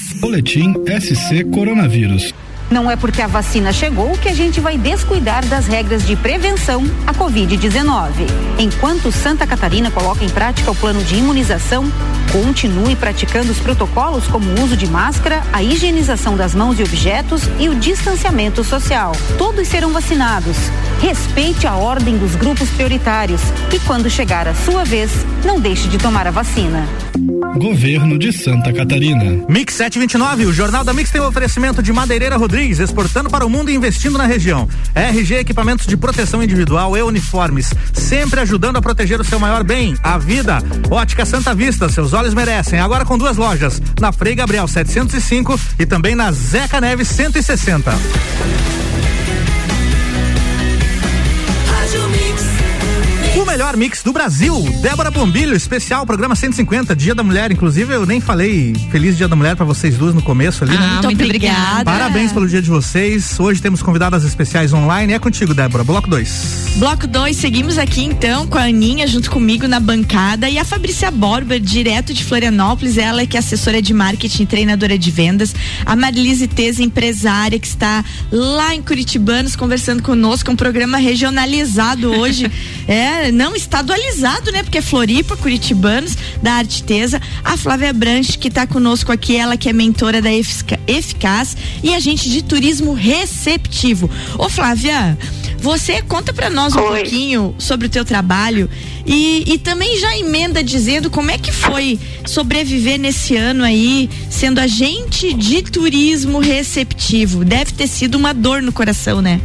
Boletim 0.21 0.75
SC 0.85 1.43
Coronavírus. 1.45 2.31
Não 2.69 2.89
é 2.89 2.95
porque 2.95 3.23
a 3.23 3.27
vacina 3.27 3.73
chegou 3.73 4.11
que 4.11 4.29
a 4.29 4.33
gente 4.35 4.61
vai 4.61 4.77
descuidar 4.77 5.43
das 5.47 5.65
regras 5.65 6.05
de 6.05 6.15
prevenção 6.15 6.83
à 7.07 7.13
Covid-19. 7.13 8.11
Enquanto 8.59 9.11
Santa 9.11 9.47
Catarina 9.47 9.89
coloca 9.89 10.23
em 10.23 10.29
prática 10.29 10.69
o 10.69 10.75
plano 10.75 11.03
de 11.03 11.15
imunização, 11.15 11.91
continue 12.31 12.95
praticando 12.95 13.51
os 13.51 13.57
protocolos 13.57 14.27
como 14.27 14.47
o 14.47 14.63
uso 14.63 14.77
de 14.77 14.85
máscara, 14.85 15.41
a 15.51 15.63
higienização 15.63 16.37
das 16.37 16.53
mãos 16.53 16.79
e 16.79 16.83
objetos 16.83 17.41
e 17.59 17.67
o 17.67 17.73
distanciamento 17.73 18.63
social. 18.63 19.13
Todos 19.39 19.67
serão 19.67 19.91
vacinados. 19.91 20.55
Respeite 21.01 21.65
a 21.65 21.75
ordem 21.75 22.15
dos 22.19 22.35
grupos 22.35 22.69
prioritários 22.69 23.41
e 23.73 23.79
quando 23.79 24.07
chegar 24.07 24.47
a 24.47 24.53
sua 24.53 24.85
vez, 24.85 25.11
não 25.43 25.59
deixe 25.59 25.89
de 25.89 25.97
tomar 25.97 26.27
a 26.27 26.31
vacina. 26.31 26.87
Governo 27.57 28.17
de 28.17 28.31
Santa 28.31 28.71
Catarina. 28.71 29.45
Mix 29.49 29.73
729, 29.73 30.45
o 30.45 30.53
Jornal 30.53 30.83
da 30.83 30.93
Mix 30.93 31.11
tem 31.11 31.21
um 31.21 31.27
oferecimento 31.27 31.83
de 31.83 31.91
Madeireira 31.91 32.37
Rodrigues, 32.37 32.79
exportando 32.79 33.29
para 33.29 33.45
o 33.45 33.49
mundo 33.49 33.69
e 33.69 33.75
investindo 33.75 34.17
na 34.17 34.25
região. 34.25 34.67
RG 34.95 35.35
Equipamentos 35.35 35.85
de 35.85 35.97
Proteção 35.97 36.41
Individual 36.41 36.95
e 36.95 37.01
Uniformes, 37.01 37.73
sempre 37.93 38.39
ajudando 38.39 38.77
a 38.77 38.81
proteger 38.81 39.19
o 39.19 39.23
seu 39.23 39.39
maior 39.39 39.63
bem, 39.63 39.95
a 40.01 40.17
vida. 40.17 40.59
Ótica 40.89 41.25
Santa 41.25 41.53
Vista, 41.53 41.89
seus 41.89 42.13
olhos 42.13 42.33
merecem. 42.33 42.79
Agora 42.79 43.05
com 43.05 43.17
duas 43.17 43.37
lojas, 43.37 43.81
na 43.99 44.11
Frei 44.11 44.35
Gabriel 44.35 44.67
705 44.67 45.59
e 45.79 45.85
também 45.85 46.15
na 46.15 46.31
Zeca 46.31 46.79
Neves 46.79 47.09
160. 47.09 47.91
Melhor 53.51 53.75
mix 53.75 54.01
do 54.01 54.13
Brasil. 54.13 54.61
Débora 54.81 55.11
Bombilho, 55.11 55.53
especial, 55.53 56.05
programa 56.05 56.37
150, 56.37 56.95
Dia 56.95 57.13
da 57.13 57.21
Mulher. 57.21 57.51
Inclusive, 57.51 57.93
eu 57.93 58.05
nem 58.05 58.21
falei 58.21 58.73
Feliz 58.89 59.17
Dia 59.17 59.27
da 59.27 59.35
Mulher 59.35 59.57
para 59.57 59.65
vocês 59.65 59.97
duas 59.97 60.15
no 60.15 60.21
começo 60.21 60.63
ali. 60.63 60.73
Ah, 60.73 60.79
né? 60.79 60.87
muito, 60.93 61.05
muito 61.07 61.23
obrigada. 61.25 61.83
Parabéns 61.83 62.31
pelo 62.31 62.47
dia 62.47 62.61
de 62.61 62.69
vocês. 62.69 63.37
Hoje 63.37 63.61
temos 63.61 63.81
convidadas 63.81 64.23
especiais 64.23 64.71
online. 64.71 65.11
É 65.11 65.19
contigo, 65.19 65.53
Débora. 65.53 65.83
Bloco 65.83 66.09
2. 66.09 66.75
Bloco 66.77 67.05
2, 67.05 67.35
seguimos 67.35 67.77
aqui 67.77 68.01
então 68.01 68.47
com 68.47 68.57
a 68.57 68.63
Aninha 68.63 69.05
junto 69.05 69.29
comigo 69.29 69.67
na 69.67 69.81
bancada 69.81 70.49
e 70.49 70.57
a 70.57 70.63
Fabrícia 70.63 71.11
Borba, 71.11 71.59
direto 71.59 72.13
de 72.13 72.23
Florianópolis, 72.23 72.97
ela 72.97 73.25
que 73.25 73.35
é 73.35 73.41
assessora 73.41 73.81
de 73.81 73.93
marketing 73.93 74.43
e 74.43 74.45
treinadora 74.45 74.97
de 74.97 75.11
vendas. 75.11 75.53
A 75.85 75.93
Marilise 75.93 76.47
Teza, 76.47 76.81
empresária, 76.81 77.59
que 77.59 77.67
está 77.67 78.05
lá 78.31 78.73
em 78.73 78.81
Curitibanos 78.81 79.57
conversando 79.57 80.01
conosco, 80.01 80.49
um 80.49 80.55
programa 80.55 80.97
regionalizado 80.97 82.09
hoje. 82.11 82.49
é, 82.87 83.29
não 83.41 83.55
estadualizado, 83.55 84.51
né? 84.51 84.61
Porque 84.61 84.77
é 84.77 84.81
Floripa, 84.83 85.35
Curitibanos, 85.35 86.15
da 86.43 86.53
Artesa. 86.53 87.19
A 87.43 87.57
Flávia 87.57 87.91
Branche, 87.91 88.37
que 88.37 88.49
está 88.49 88.67
conosco 88.67 89.11
aqui, 89.11 89.35
ela 89.35 89.57
que 89.57 89.67
é 89.67 89.73
mentora 89.73 90.21
da 90.21 90.31
Efica- 90.31 90.79
Eficaz 90.85 91.57
e 91.81 91.91
agente 91.95 92.29
de 92.29 92.43
turismo 92.43 92.93
receptivo. 92.93 94.07
Ô 94.37 94.47
Flávia, 94.47 95.17
você 95.57 96.03
conta 96.03 96.31
pra 96.31 96.51
nós 96.51 96.75
um 96.75 96.81
pouquinho 96.81 97.55
sobre 97.57 97.87
o 97.87 97.89
teu 97.89 98.05
trabalho 98.05 98.69
e, 99.07 99.43
e 99.47 99.57
também 99.57 99.99
já 99.99 100.15
emenda 100.17 100.63
dizendo 100.63 101.09
como 101.09 101.31
é 101.31 101.37
que 101.39 101.51
foi 101.51 101.99
sobreviver 102.25 102.99
nesse 102.99 103.35
ano 103.35 103.63
aí, 103.63 104.07
sendo 104.29 104.59
agente 104.59 105.33
de 105.33 105.63
turismo 105.63 106.37
receptivo. 106.39 107.43
Deve 107.43 107.71
ter 107.71 107.87
sido 107.87 108.15
uma 108.19 108.33
dor 108.33 108.61
no 108.61 108.71
coração, 108.71 109.19
né? 109.19 109.41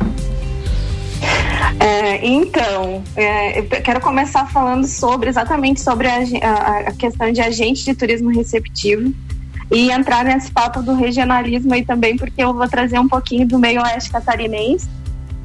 É, 1.81 2.27
então, 2.27 3.03
é, 3.17 3.59
eu 3.61 3.65
quero 3.65 4.01
começar 4.01 4.47
falando 4.51 4.87
sobre 4.87 5.29
exatamente 5.29 5.81
sobre 5.81 6.09
a, 6.09 6.19
a- 6.43 6.79
a 6.89 6.93
questão 6.93 7.31
de 7.33 7.41
agente 7.41 7.85
de 7.85 7.95
turismo 7.95 8.31
receptivo 8.31 9.13
e 9.71 9.91
entrar 9.91 10.25
nesse 10.25 10.51
papo 10.51 10.83
do 10.83 10.95
regionalismo 10.95 11.75
aí 11.75 11.85
também, 11.85 12.17
porque 12.17 12.43
eu 12.43 12.55
vou 12.55 12.69
trazer 12.69 12.99
um 12.99 13.09
pouquinho 13.09 13.47
do 13.47 13.59
meio 13.59 13.83
oeste 13.83 14.11
catarinense. 14.11 14.89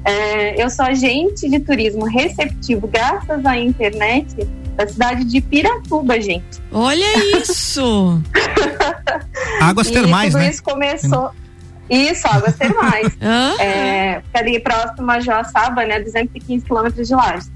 É, 0.03 0.61
eu 0.63 0.69
sou 0.69 0.85
agente 0.85 1.47
de 1.49 1.59
turismo 1.59 2.05
receptivo 2.05 2.87
graças 2.87 3.45
à 3.45 3.57
internet 3.57 4.27
da 4.75 4.87
cidade 4.87 5.25
de 5.25 5.41
Piratuba, 5.41 6.19
gente. 6.19 6.61
Olha 6.71 7.05
isso! 7.37 8.21
Águas 9.61 9.87
E 9.87 9.91
termais, 9.93 10.33
tudo 10.33 10.41
né? 10.41 10.49
isso 10.49 10.63
começou. 10.63 11.29
Isso, 11.91 12.25
águas 12.25 12.55
termais. 12.55 13.07
Aham. 13.21 13.61
é, 13.61 14.21
fica 14.21 14.39
ali 14.39 14.59
próximo 14.61 15.11
a 15.11 15.19
Joaçaba, 15.19 15.85
né? 15.85 15.99
215 15.99 16.65
quilômetros 16.65 17.07
de 17.07 17.13
Lages. 17.13 17.51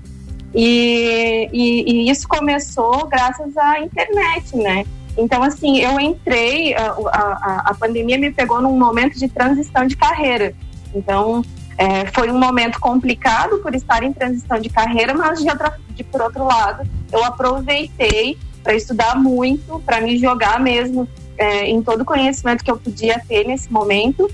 E, 0.54 1.50
e, 1.54 1.92
e 1.92 2.10
isso 2.10 2.28
começou 2.28 3.08
graças 3.08 3.56
à 3.58 3.80
internet, 3.80 4.56
né? 4.58 4.86
Então, 5.18 5.42
assim, 5.42 5.80
eu 5.80 5.98
entrei, 6.00 6.74
a, 6.76 6.88
a, 6.88 7.64
a 7.68 7.74
pandemia 7.74 8.18
me 8.18 8.32
pegou 8.32 8.62
num 8.62 8.78
momento 8.78 9.18
de 9.18 9.30
transição 9.30 9.88
de 9.88 9.96
carreira. 9.96 10.54
Então, 10.94 11.42
é, 11.78 12.06
foi 12.08 12.30
um 12.30 12.38
momento 12.38 12.80
complicado 12.80 13.60
por 13.60 13.74
estar 13.74 14.04
em 14.04 14.12
transição 14.12 14.60
de 14.60 14.70
carreira, 14.70 15.14
mas 15.14 15.42
de 15.42 15.50
outra, 15.50 15.78
de, 15.90 16.04
por 16.04 16.22
outro 16.22 16.46
lado, 16.46 16.88
eu 17.12 17.24
aproveitei 17.24 18.38
para 18.62 18.74
estudar 18.74 19.16
muito, 19.16 19.82
para 19.86 20.02
me 20.02 20.18
jogar 20.18 20.60
mesmo 20.60 21.08
é, 21.38 21.70
em 21.70 21.82
todo 21.82 22.02
o 22.02 22.06
conhecimento 22.06 22.64
que 22.64 22.72
eu 22.72 22.78
podia 22.78 23.20
ter 23.28 23.46
nesse 23.46 23.72
momento 23.72 24.30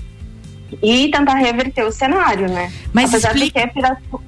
e 0.82 1.10
tentar 1.10 1.34
reverter 1.34 1.84
o 1.84 1.92
cenário, 1.92 2.48
né? 2.50 2.72
Mas 2.92 3.10
Apesar 3.10 3.34
explica- 3.34 3.60
de 3.60 3.66
que 3.68 3.74
Piratu- 3.74 4.22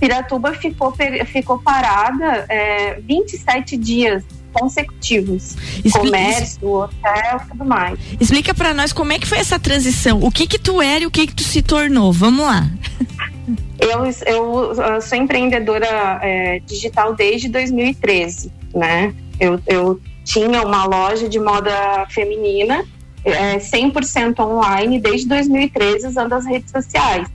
Piratuba 0.00 0.52
ficou, 0.54 0.94
ficou 1.26 1.58
parada 1.58 2.44
é, 2.48 2.98
27 3.00 3.76
dias 3.76 4.24
consecutivos. 4.52 5.56
Explica- 5.84 5.98
Comércio, 6.00 6.68
hotel 6.68 7.40
e 7.44 7.48
tudo 7.50 7.64
mais. 7.64 7.98
Explica 8.20 8.54
pra 8.54 8.72
nós 8.74 8.92
como 8.92 9.12
é 9.12 9.18
que 9.18 9.26
foi 9.26 9.38
essa 9.38 9.58
transição. 9.58 10.18
O 10.22 10.30
que 10.30 10.46
que 10.46 10.58
tu 10.58 10.80
era 10.82 11.04
e 11.04 11.06
o 11.06 11.10
que 11.10 11.26
que 11.26 11.34
tu 11.34 11.42
se 11.42 11.60
tornou? 11.62 12.12
Vamos 12.12 12.44
lá. 12.44 12.68
Eu, 13.78 14.04
eu, 14.26 14.70
uh, 14.70 15.02
sou 15.02 15.18
empreendedora 15.18 16.18
é, 16.22 16.58
digital 16.60 17.14
desde 17.14 17.48
2013, 17.50 18.50
né? 18.74 19.12
Eu, 19.38 19.60
eu 19.66 20.00
tinha 20.24 20.62
uma 20.62 20.86
loja 20.86 21.28
de 21.28 21.38
moda 21.38 22.06
feminina, 22.08 22.84
é, 23.24 23.58
100% 23.58 24.40
online, 24.40 24.98
desde 24.98 25.28
2013, 25.28 26.08
usando 26.08 26.32
as 26.32 26.46
redes 26.46 26.70
sociais. 26.70 27.28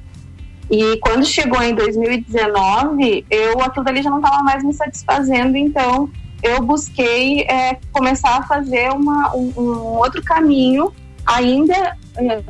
E 0.70 0.98
quando 0.98 1.26
chegou 1.26 1.62
em 1.62 1.74
2019, 1.74 3.26
eu 3.30 3.62
aquilo 3.62 3.86
dali 3.86 4.02
já 4.02 4.10
não 4.10 4.20
estava 4.20 4.44
mais 4.44 4.64
me 4.64 4.74
satisfazendo, 4.74 5.56
então 5.56 6.10
eu 6.44 6.62
busquei 6.62 7.42
é, 7.42 7.78
começar 7.92 8.38
a 8.38 8.44
fazer 8.44 8.90
uma, 8.92 9.36
um, 9.36 9.52
um 9.58 9.98
outro 9.98 10.22
caminho, 10.24 10.92
ainda 11.26 11.96
é, 12.18 12.44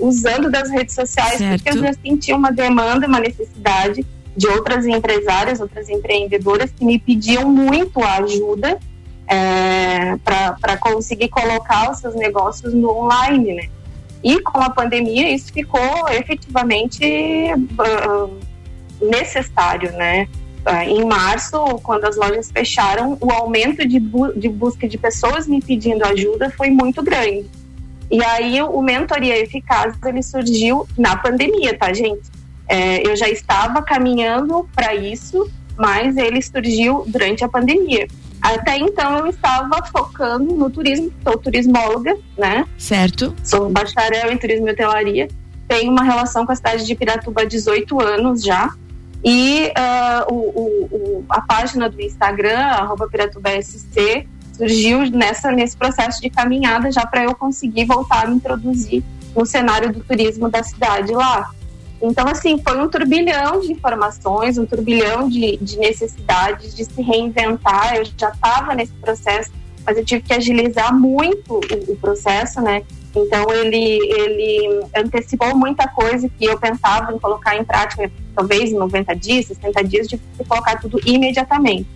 usando 0.00 0.50
das 0.50 0.70
redes 0.70 0.94
sociais, 0.94 1.38
Certo. 1.38 1.62
porque 1.62 1.78
eu 1.78 1.82
já 1.82 1.92
sentia 1.92 2.36
uma 2.36 2.50
demanda, 2.50 3.06
uma 3.06 3.20
necessidade 3.20 4.06
de 4.36 4.46
outras 4.48 4.86
empresárias, 4.86 5.60
outras 5.60 5.88
empreendedoras 5.88 6.70
que 6.70 6.84
me 6.84 6.98
pediam 6.98 7.48
muito 7.48 8.02
a 8.02 8.18
ajuda 8.18 8.78
é, 9.26 10.16
para 10.16 10.76
conseguir 10.78 11.28
colocar 11.28 11.90
os 11.90 11.98
seus 11.98 12.14
negócios 12.14 12.72
no 12.72 12.90
online, 12.90 13.54
né? 13.54 13.68
E 14.22 14.40
com 14.40 14.58
a 14.58 14.70
pandemia 14.70 15.30
isso 15.30 15.52
ficou 15.52 16.08
efetivamente 16.08 17.04
ah, 17.78 18.28
necessário, 19.00 19.92
né? 19.92 20.28
Ah, 20.64 20.84
em 20.84 21.04
março, 21.04 21.56
quando 21.82 22.04
as 22.06 22.16
lojas 22.16 22.50
fecharam, 22.50 23.16
o 23.20 23.30
aumento 23.30 23.86
de, 23.86 24.00
bu 24.00 24.32
de 24.32 24.48
busca 24.48 24.88
de 24.88 24.98
pessoas 24.98 25.46
me 25.46 25.60
pedindo 25.60 26.04
ajuda 26.04 26.50
foi 26.50 26.70
muito 26.70 27.02
grande. 27.02 27.46
E 28.10 28.22
aí 28.24 28.62
o 28.62 28.80
Mentoria 28.80 29.38
Eficaz 29.38 29.94
ele 30.04 30.22
surgiu 30.22 30.86
na 30.96 31.16
pandemia, 31.16 31.76
tá, 31.76 31.92
gente? 31.92 32.22
É, 32.68 33.06
eu 33.06 33.16
já 33.16 33.28
estava 33.28 33.82
caminhando 33.82 34.68
para 34.74 34.94
isso, 34.94 35.48
mas 35.76 36.16
ele 36.16 36.40
surgiu 36.42 37.04
durante 37.06 37.44
a 37.44 37.48
pandemia. 37.48 38.08
Até 38.54 38.78
então 38.78 39.18
eu 39.18 39.26
estava 39.26 39.84
focando 39.86 40.54
no 40.54 40.70
turismo, 40.70 41.12
sou 41.24 41.36
turismóloga, 41.38 42.16
né? 42.38 42.64
Certo. 42.78 43.34
Sou 43.42 43.68
bacharel 43.70 44.30
em 44.32 44.38
turismo 44.38 44.68
e 44.68 44.72
hotelaria. 44.72 45.28
Tenho 45.66 45.90
uma 45.90 46.04
relação 46.04 46.46
com 46.46 46.52
a 46.52 46.56
cidade 46.56 46.84
de 46.86 46.94
Piratuba 46.94 47.42
há 47.42 47.44
18 47.44 48.00
anos 48.00 48.42
já. 48.42 48.70
E 49.24 49.72
ah, 49.76 50.24
o, 50.30 50.34
o- 50.34 50.88
o- 50.92 51.24
a 51.28 51.40
página 51.40 51.88
do 51.90 52.00
Instagram, 52.00 52.56
arroba 52.58 53.08
PiratubaSC, 53.08 54.28
surgiu 54.56 55.10
nessa, 55.10 55.50
nesse 55.50 55.76
processo 55.76 56.20
de 56.20 56.30
caminhada 56.30 56.90
já 56.92 57.04
para 57.04 57.24
eu 57.24 57.34
conseguir 57.34 57.84
voltar 57.86 58.24
a 58.24 58.28
me 58.28 58.36
introduzir 58.36 59.02
no 59.34 59.44
cenário 59.44 59.92
do 59.92 60.00
turismo 60.04 60.48
da 60.48 60.62
cidade 60.62 61.12
lá. 61.12 61.50
Então, 62.00 62.28
assim, 62.28 62.58
foi 62.62 62.78
um 62.78 62.88
turbilhão 62.88 63.60
de 63.60 63.72
informações, 63.72 64.58
um 64.58 64.66
turbilhão 64.66 65.28
de, 65.28 65.56
de 65.56 65.78
necessidades 65.78 66.74
de 66.74 66.84
se 66.84 67.02
reinventar. 67.02 67.96
Eu 67.96 68.04
já 68.04 68.28
estava 68.28 68.74
nesse 68.74 68.92
processo, 68.94 69.50
mas 69.84 69.96
eu 69.96 70.04
tive 70.04 70.22
que 70.22 70.32
agilizar 70.32 70.94
muito 70.94 71.54
o, 71.54 71.92
o 71.92 71.96
processo, 71.96 72.60
né? 72.60 72.82
Então, 73.14 73.50
ele, 73.50 73.98
ele 74.12 74.84
antecipou 74.94 75.56
muita 75.56 75.88
coisa 75.88 76.28
que 76.28 76.44
eu 76.44 76.58
pensava 76.58 77.14
em 77.14 77.18
colocar 77.18 77.56
em 77.56 77.64
prática, 77.64 78.10
talvez 78.34 78.70
em 78.70 78.74
90 78.76 79.16
dias, 79.16 79.46
60 79.46 79.84
dias, 79.84 80.06
de 80.06 80.20
colocar 80.46 80.78
tudo 80.78 81.00
imediatamente. 81.06 81.88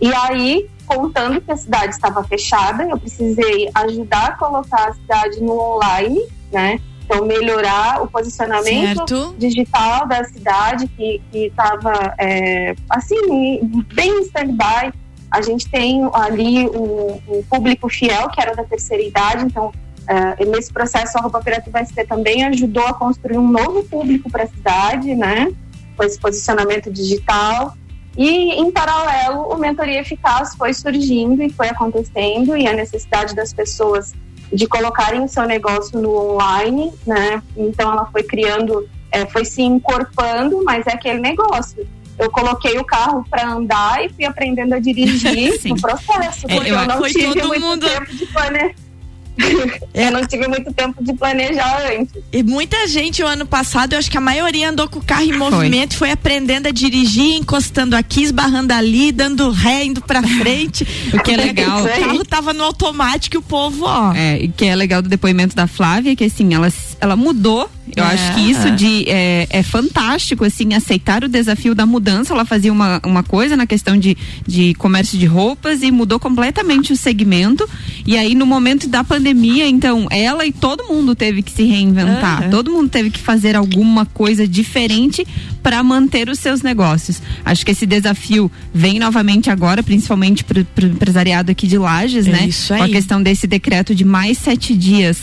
E 0.00 0.12
aí, 0.12 0.68
contando 0.84 1.40
que 1.40 1.52
a 1.52 1.56
cidade 1.56 1.94
estava 1.94 2.24
fechada, 2.24 2.84
eu 2.84 2.98
precisei 2.98 3.70
ajudar 3.72 4.26
a 4.26 4.32
colocar 4.32 4.88
a 4.88 4.94
cidade 4.94 5.40
no 5.40 5.58
online, 5.58 6.26
né? 6.50 6.80
Então, 7.04 7.26
melhorar 7.26 8.02
o 8.02 8.06
posicionamento 8.06 9.08
Certo. 9.08 9.34
digital 9.36 10.08
da 10.08 10.24
cidade, 10.24 10.88
que 10.88 11.20
estava, 11.32 12.14
assim, 12.88 13.60
bem 13.92 14.10
em 14.10 14.22
stand-by. 14.22 14.92
A 15.30 15.42
gente 15.42 15.68
tem 15.68 16.08
ali 16.14 16.66
um, 16.68 17.20
um 17.28 17.42
público 17.42 17.88
fiel, 17.88 18.30
que 18.30 18.40
era 18.40 18.54
da 18.54 18.64
terceira 18.64 19.02
idade, 19.02 19.44
então, 19.44 19.70
eh, 20.06 20.44
nesse 20.46 20.72
processo, 20.72 21.16
a 21.18 21.20
Roupa 21.20 21.40
Piratuba 21.40 21.84
ST 21.84 22.04
também 22.06 22.44
ajudou 22.44 22.86
a 22.86 22.94
construir 22.94 23.38
um 23.38 23.48
novo 23.48 23.82
público 23.84 24.30
para 24.30 24.44
a 24.44 24.46
cidade, 24.46 25.14
né? 25.14 25.52
Com 25.96 26.04
esse 26.04 26.18
posicionamento 26.18 26.90
digital. 26.90 27.74
E, 28.16 28.52
em 28.52 28.70
paralelo, 28.70 29.48
o 29.48 29.56
Mentoria 29.58 30.00
Eficaz 30.00 30.54
foi 30.54 30.72
surgindo 30.72 31.42
e 31.42 31.50
foi 31.50 31.68
acontecendo, 31.68 32.56
e 32.56 32.66
a 32.66 32.72
necessidade 32.72 33.34
das 33.34 33.52
pessoas 33.52 34.14
de 34.52 34.66
colocarem 34.66 35.22
o 35.24 35.28
seu 35.28 35.44
negócio 35.44 35.98
no 36.00 36.32
online, 36.32 36.92
né? 37.06 37.42
Então, 37.56 37.90
ela 37.92 38.06
foi 38.06 38.22
criando, 38.22 38.88
eh, 39.10 39.26
foi 39.26 39.44
se 39.44 39.62
encorpando, 39.62 40.62
mas 40.64 40.86
é 40.86 40.92
aquele 40.92 41.20
negócio. 41.20 41.86
Eu 42.18 42.30
coloquei 42.30 42.78
o 42.78 42.84
carro 42.84 43.24
para 43.28 43.48
andar 43.50 44.04
e 44.04 44.08
fui 44.08 44.24
aprendendo 44.24 44.74
a 44.74 44.78
dirigir 44.78 45.58
no 45.66 45.80
processo, 45.80 46.46
É, 46.48 46.54
porque 46.54 46.70
eu- 46.70 46.76
eu, 46.78 46.86
não 46.86 47.02
tive 47.02 47.26
muito 47.42 47.60
mundo- 47.60 47.86
tempo 47.88 48.14
de 48.14 48.26
planejar. 48.26 48.74
eu 49.92 50.10
não 50.10 50.24
tive 50.26 50.46
muito 50.48 50.72
tempo 50.72 51.02
de 51.02 51.12
planejar 51.14 51.90
antes. 51.92 52.22
E 52.32 52.42
muita 52.42 52.86
gente 52.86 53.22
o 53.22 53.26
ano 53.26 53.46
passado, 53.46 53.94
eu 53.94 53.98
acho 53.98 54.10
que 54.10 54.16
a 54.16 54.20
maioria 54.20 54.70
andou 54.70 54.88
com 54.88 54.98
o 54.98 55.04
carro 55.04 55.22
em 55.22 55.36
movimento, 55.36 55.96
foi, 55.96 56.08
foi 56.08 56.10
aprendendo 56.12 56.68
a 56.68 56.70
dirigir, 56.70 57.36
encostando 57.36 57.96
aqui, 57.96 58.22
esbarrando 58.22 58.72
ali, 58.72 59.12
dando 59.12 59.50
ré, 59.50 59.84
indo 59.84 60.00
pra 60.00 60.22
frente. 60.38 60.86
o 61.12 61.22
que 61.22 61.32
é 61.32 61.36
legal. 61.36 61.84
o 61.84 61.88
carro 61.88 62.24
tava 62.24 62.52
no 62.52 62.64
automático 62.64 63.36
e 63.36 63.38
o 63.38 63.42
povo, 63.42 63.84
ó. 63.84 64.12
É, 64.14 64.38
e 64.38 64.48
que 64.48 64.66
é 64.66 64.76
legal 64.76 65.02
do 65.02 65.08
depoimento 65.08 65.54
da 65.56 65.66
Flávia, 65.66 66.14
que 66.14 66.24
assim, 66.24 66.54
ela, 66.54 66.72
ela 67.04 67.16
mudou. 67.16 67.70
Eu 67.96 68.02
É. 68.02 68.06
acho 68.08 68.34
que 68.34 68.40
isso 68.50 68.70
de 68.72 69.04
é, 69.08 69.46
é 69.50 69.62
fantástico, 69.62 70.44
assim, 70.44 70.74
aceitar 70.74 71.22
o 71.22 71.28
desafio 71.28 71.74
da 71.74 71.86
mudança. 71.86 72.32
Ela 72.32 72.44
fazia 72.44 72.72
uma, 72.72 73.00
uma 73.04 73.22
coisa 73.22 73.56
na 73.56 73.66
questão 73.66 73.96
de, 73.96 74.16
de 74.46 74.74
comércio 74.74 75.16
de 75.18 75.26
roupas 75.26 75.82
e 75.82 75.90
mudou 75.90 76.18
completamente 76.18 76.92
o 76.92 76.96
segmento. 76.96 77.68
E 78.06 78.16
aí, 78.16 78.34
no 78.34 78.46
momento 78.46 78.88
da 78.88 79.04
pandemia, 79.04 79.66
então, 79.68 80.06
ela 80.10 80.44
e 80.46 80.50
todo 80.52 80.84
mundo 80.84 81.14
teve 81.14 81.42
que 81.42 81.52
se 81.52 81.62
reinventar. 81.64 82.42
Aham. 82.42 82.50
Todo 82.50 82.70
mundo 82.72 82.88
teve 82.88 83.10
que 83.10 83.20
fazer 83.20 83.54
alguma 83.54 84.04
coisa 84.06 84.48
diferente 84.48 85.24
para 85.62 85.82
manter 85.82 86.28
os 86.28 86.38
seus 86.38 86.62
negócios. 86.62 87.22
Acho 87.44 87.64
que 87.64 87.70
esse 87.72 87.86
desafio 87.86 88.50
vem 88.72 88.98
novamente 88.98 89.50
agora, 89.50 89.82
principalmente 89.82 90.42
para 90.44 90.58
o 90.58 90.86
empresariado 90.86 91.50
aqui 91.52 91.66
de 91.66 91.78
Lages, 91.78 92.26
É 92.26 92.30
né? 92.32 92.46
isso 92.48 92.74
Com 92.74 92.82
a 92.82 92.86
aí. 92.86 92.92
questão 92.92 93.22
desse 93.22 93.46
decreto 93.46 93.94
de 93.94 94.04
mais 94.04 94.38
sete 94.38 94.74
dias 94.76 95.18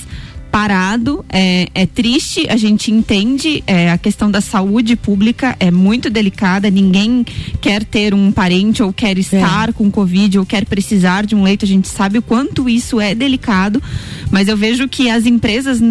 parado 0.52 1.24
é, 1.30 1.70
é 1.74 1.86
triste 1.86 2.48
a 2.50 2.58
gente 2.58 2.92
entende 2.92 3.64
é, 3.66 3.92
a 3.92 3.98
questão 3.98 4.30
da 4.30 4.42
saúde 4.42 4.96
pública 4.96 5.56
é 5.60 5.72
muito 5.72 6.10
delicada 6.10 6.70
ninguém 6.70 7.26
quer 7.62 7.84
ter 7.84 8.14
um 8.14 8.32
parente 8.32 8.84
ou 8.84 8.92
quer 8.92 9.18
estar 9.18 9.72
com 9.74 9.90
covid 9.90 10.40
ou 10.40 10.46
quer 10.46 10.66
precisar 10.66 11.26
de 11.26 11.36
um 11.36 11.44
leito 11.44 11.66
a 11.66 11.68
gente 11.68 11.88
sabe 11.88 12.18
o 12.18 12.22
quanto 12.22 12.68
isso 12.68 13.00
é 13.00 13.16
delicado 13.16 13.82
mas 14.30 14.48
eu 14.48 14.58
vejo 14.58 14.88
que 14.88 15.10
as 15.10 15.26
empresas 15.26 15.82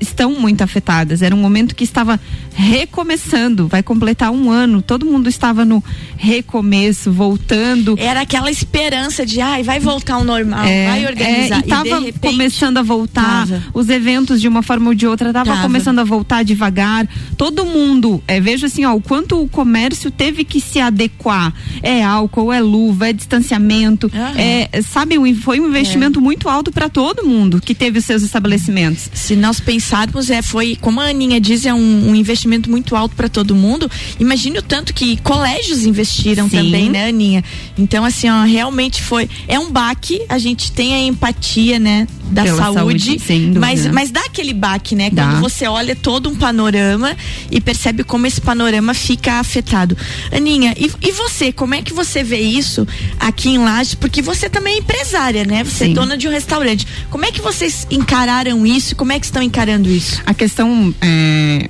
estão 0.00 0.32
muito 0.40 0.62
afetadas. 0.62 1.22
Era 1.22 1.34
um 1.34 1.38
momento 1.38 1.74
que 1.74 1.84
estava 1.84 2.18
recomeçando 2.60 3.66
vai 3.66 3.82
completar 3.82 4.30
um 4.30 4.50
ano 4.50 4.82
todo 4.82 5.06
mundo 5.06 5.28
estava 5.28 5.64
no 5.64 5.82
recomeço 6.16 7.10
voltando 7.10 7.96
Era 7.98 8.20
aquela 8.20 8.50
esperança 8.50 9.24
de, 9.24 9.40
ai, 9.40 9.62
vai 9.62 9.80
voltar 9.80 10.14
ao 10.14 10.24
normal, 10.24 10.64
é, 10.64 10.86
vai 10.86 11.06
organizar. 11.06 11.56
é, 11.56 11.58
e 11.60 11.62
tava 11.62 11.84
de 11.84 12.06
repente, 12.06 12.18
começando 12.20 12.76
a 12.76 12.82
voltar, 12.82 13.46
Tava. 13.46 13.62
os 13.72 13.88
eventos 13.88 14.40
de 14.40 14.46
uma 14.46 14.62
forma 14.62 14.88
ou 14.88 14.94
de 14.94 15.06
outra 15.06 15.32
tava, 15.32 15.50
Tava. 15.50 15.62
começando 15.62 15.98
a 15.98 16.04
voltar 16.04 16.44
devagar. 16.44 17.08
Todo 17.36 17.64
mundo, 17.64 18.22
é, 18.28 18.40
vejo 18.40 18.66
assim, 18.66 18.84
ó, 18.84 18.94
o 18.94 19.00
quanto 19.00 19.42
o 19.42 19.48
comércio 19.48 20.10
teve 20.10 20.44
que 20.44 20.60
se 20.60 20.78
adequar. 20.78 21.54
É 21.82 22.04
álcool, 22.04 22.52
é 22.52 22.60
luva, 22.60 23.08
é 23.08 23.12
distanciamento, 23.12 24.10
é, 24.36 24.82
sabe, 24.82 25.16
foi 25.36 25.60
um 25.60 25.68
investimento 25.68 26.20
muito 26.20 26.48
alto 26.48 26.70
para 26.70 26.88
todo 26.88 27.24
mundo 27.24 27.60
que 27.60 27.74
teve 27.74 27.98
os 27.98 28.04
seus 28.04 28.22
estabelecimentos. 28.22 29.08
Se 29.14 29.34
nós 29.34 29.58
pensarmos, 29.60 30.28
é, 30.28 30.42
foi, 30.42 30.76
como 30.80 31.00
a 31.00 31.04
Aninha 31.04 31.40
diz, 31.40 31.64
é 31.64 31.72
um, 31.72 32.10
um 32.10 32.14
investimento 32.14 32.49
muito 32.70 32.96
alto 32.96 33.14
para 33.14 33.28
todo 33.28 33.54
mundo. 33.54 33.90
Imagine 34.18 34.58
o 34.58 34.62
tanto 34.62 34.92
que 34.92 35.16
colégios 35.18 35.84
investiram 35.84 36.48
Sim. 36.48 36.56
também, 36.56 36.90
né, 36.90 37.08
Aninha? 37.08 37.44
Então, 37.78 38.04
assim, 38.04 38.28
ó, 38.28 38.42
realmente 38.42 39.02
foi. 39.02 39.28
É 39.46 39.58
um 39.58 39.70
baque, 39.70 40.20
a 40.28 40.38
gente 40.38 40.72
tem 40.72 40.94
a 40.94 41.00
empatia, 41.00 41.78
né, 41.78 42.06
da 42.30 42.42
Pela 42.44 42.62
saúde. 42.62 43.18
saúde, 43.20 43.58
mas, 43.58 43.86
mas 43.86 44.10
dá 44.10 44.20
aquele 44.20 44.54
baque, 44.54 44.94
né? 44.94 45.10
Dá. 45.10 45.24
Quando 45.24 45.40
você 45.40 45.66
olha 45.66 45.96
todo 45.96 46.28
um 46.28 46.34
panorama 46.34 47.16
e 47.50 47.60
percebe 47.60 48.04
como 48.04 48.26
esse 48.26 48.40
panorama 48.40 48.94
fica 48.94 49.34
afetado. 49.34 49.96
Aninha, 50.32 50.74
e, 50.76 50.90
e 51.02 51.12
você, 51.12 51.52
como 51.52 51.74
é 51.74 51.82
que 51.82 51.92
você 51.92 52.22
vê 52.22 52.40
isso 52.40 52.86
aqui 53.18 53.50
em 53.50 53.58
Lages? 53.58 53.94
Porque 53.94 54.22
você 54.22 54.48
também 54.48 54.74
é 54.74 54.78
empresária, 54.78 55.44
né? 55.44 55.64
Você 55.64 55.86
Sim. 55.86 55.90
é 55.90 55.94
dona 55.94 56.16
de 56.16 56.28
um 56.28 56.30
restaurante. 56.30 56.86
Como 57.10 57.24
é 57.24 57.32
que 57.32 57.40
vocês 57.40 57.86
encararam 57.90 58.66
isso? 58.66 58.94
Como 58.94 59.12
é 59.12 59.18
que 59.18 59.26
estão 59.26 59.42
encarando 59.42 59.90
isso? 59.90 60.22
A 60.24 60.32
questão 60.34 60.94
é, 61.00 61.68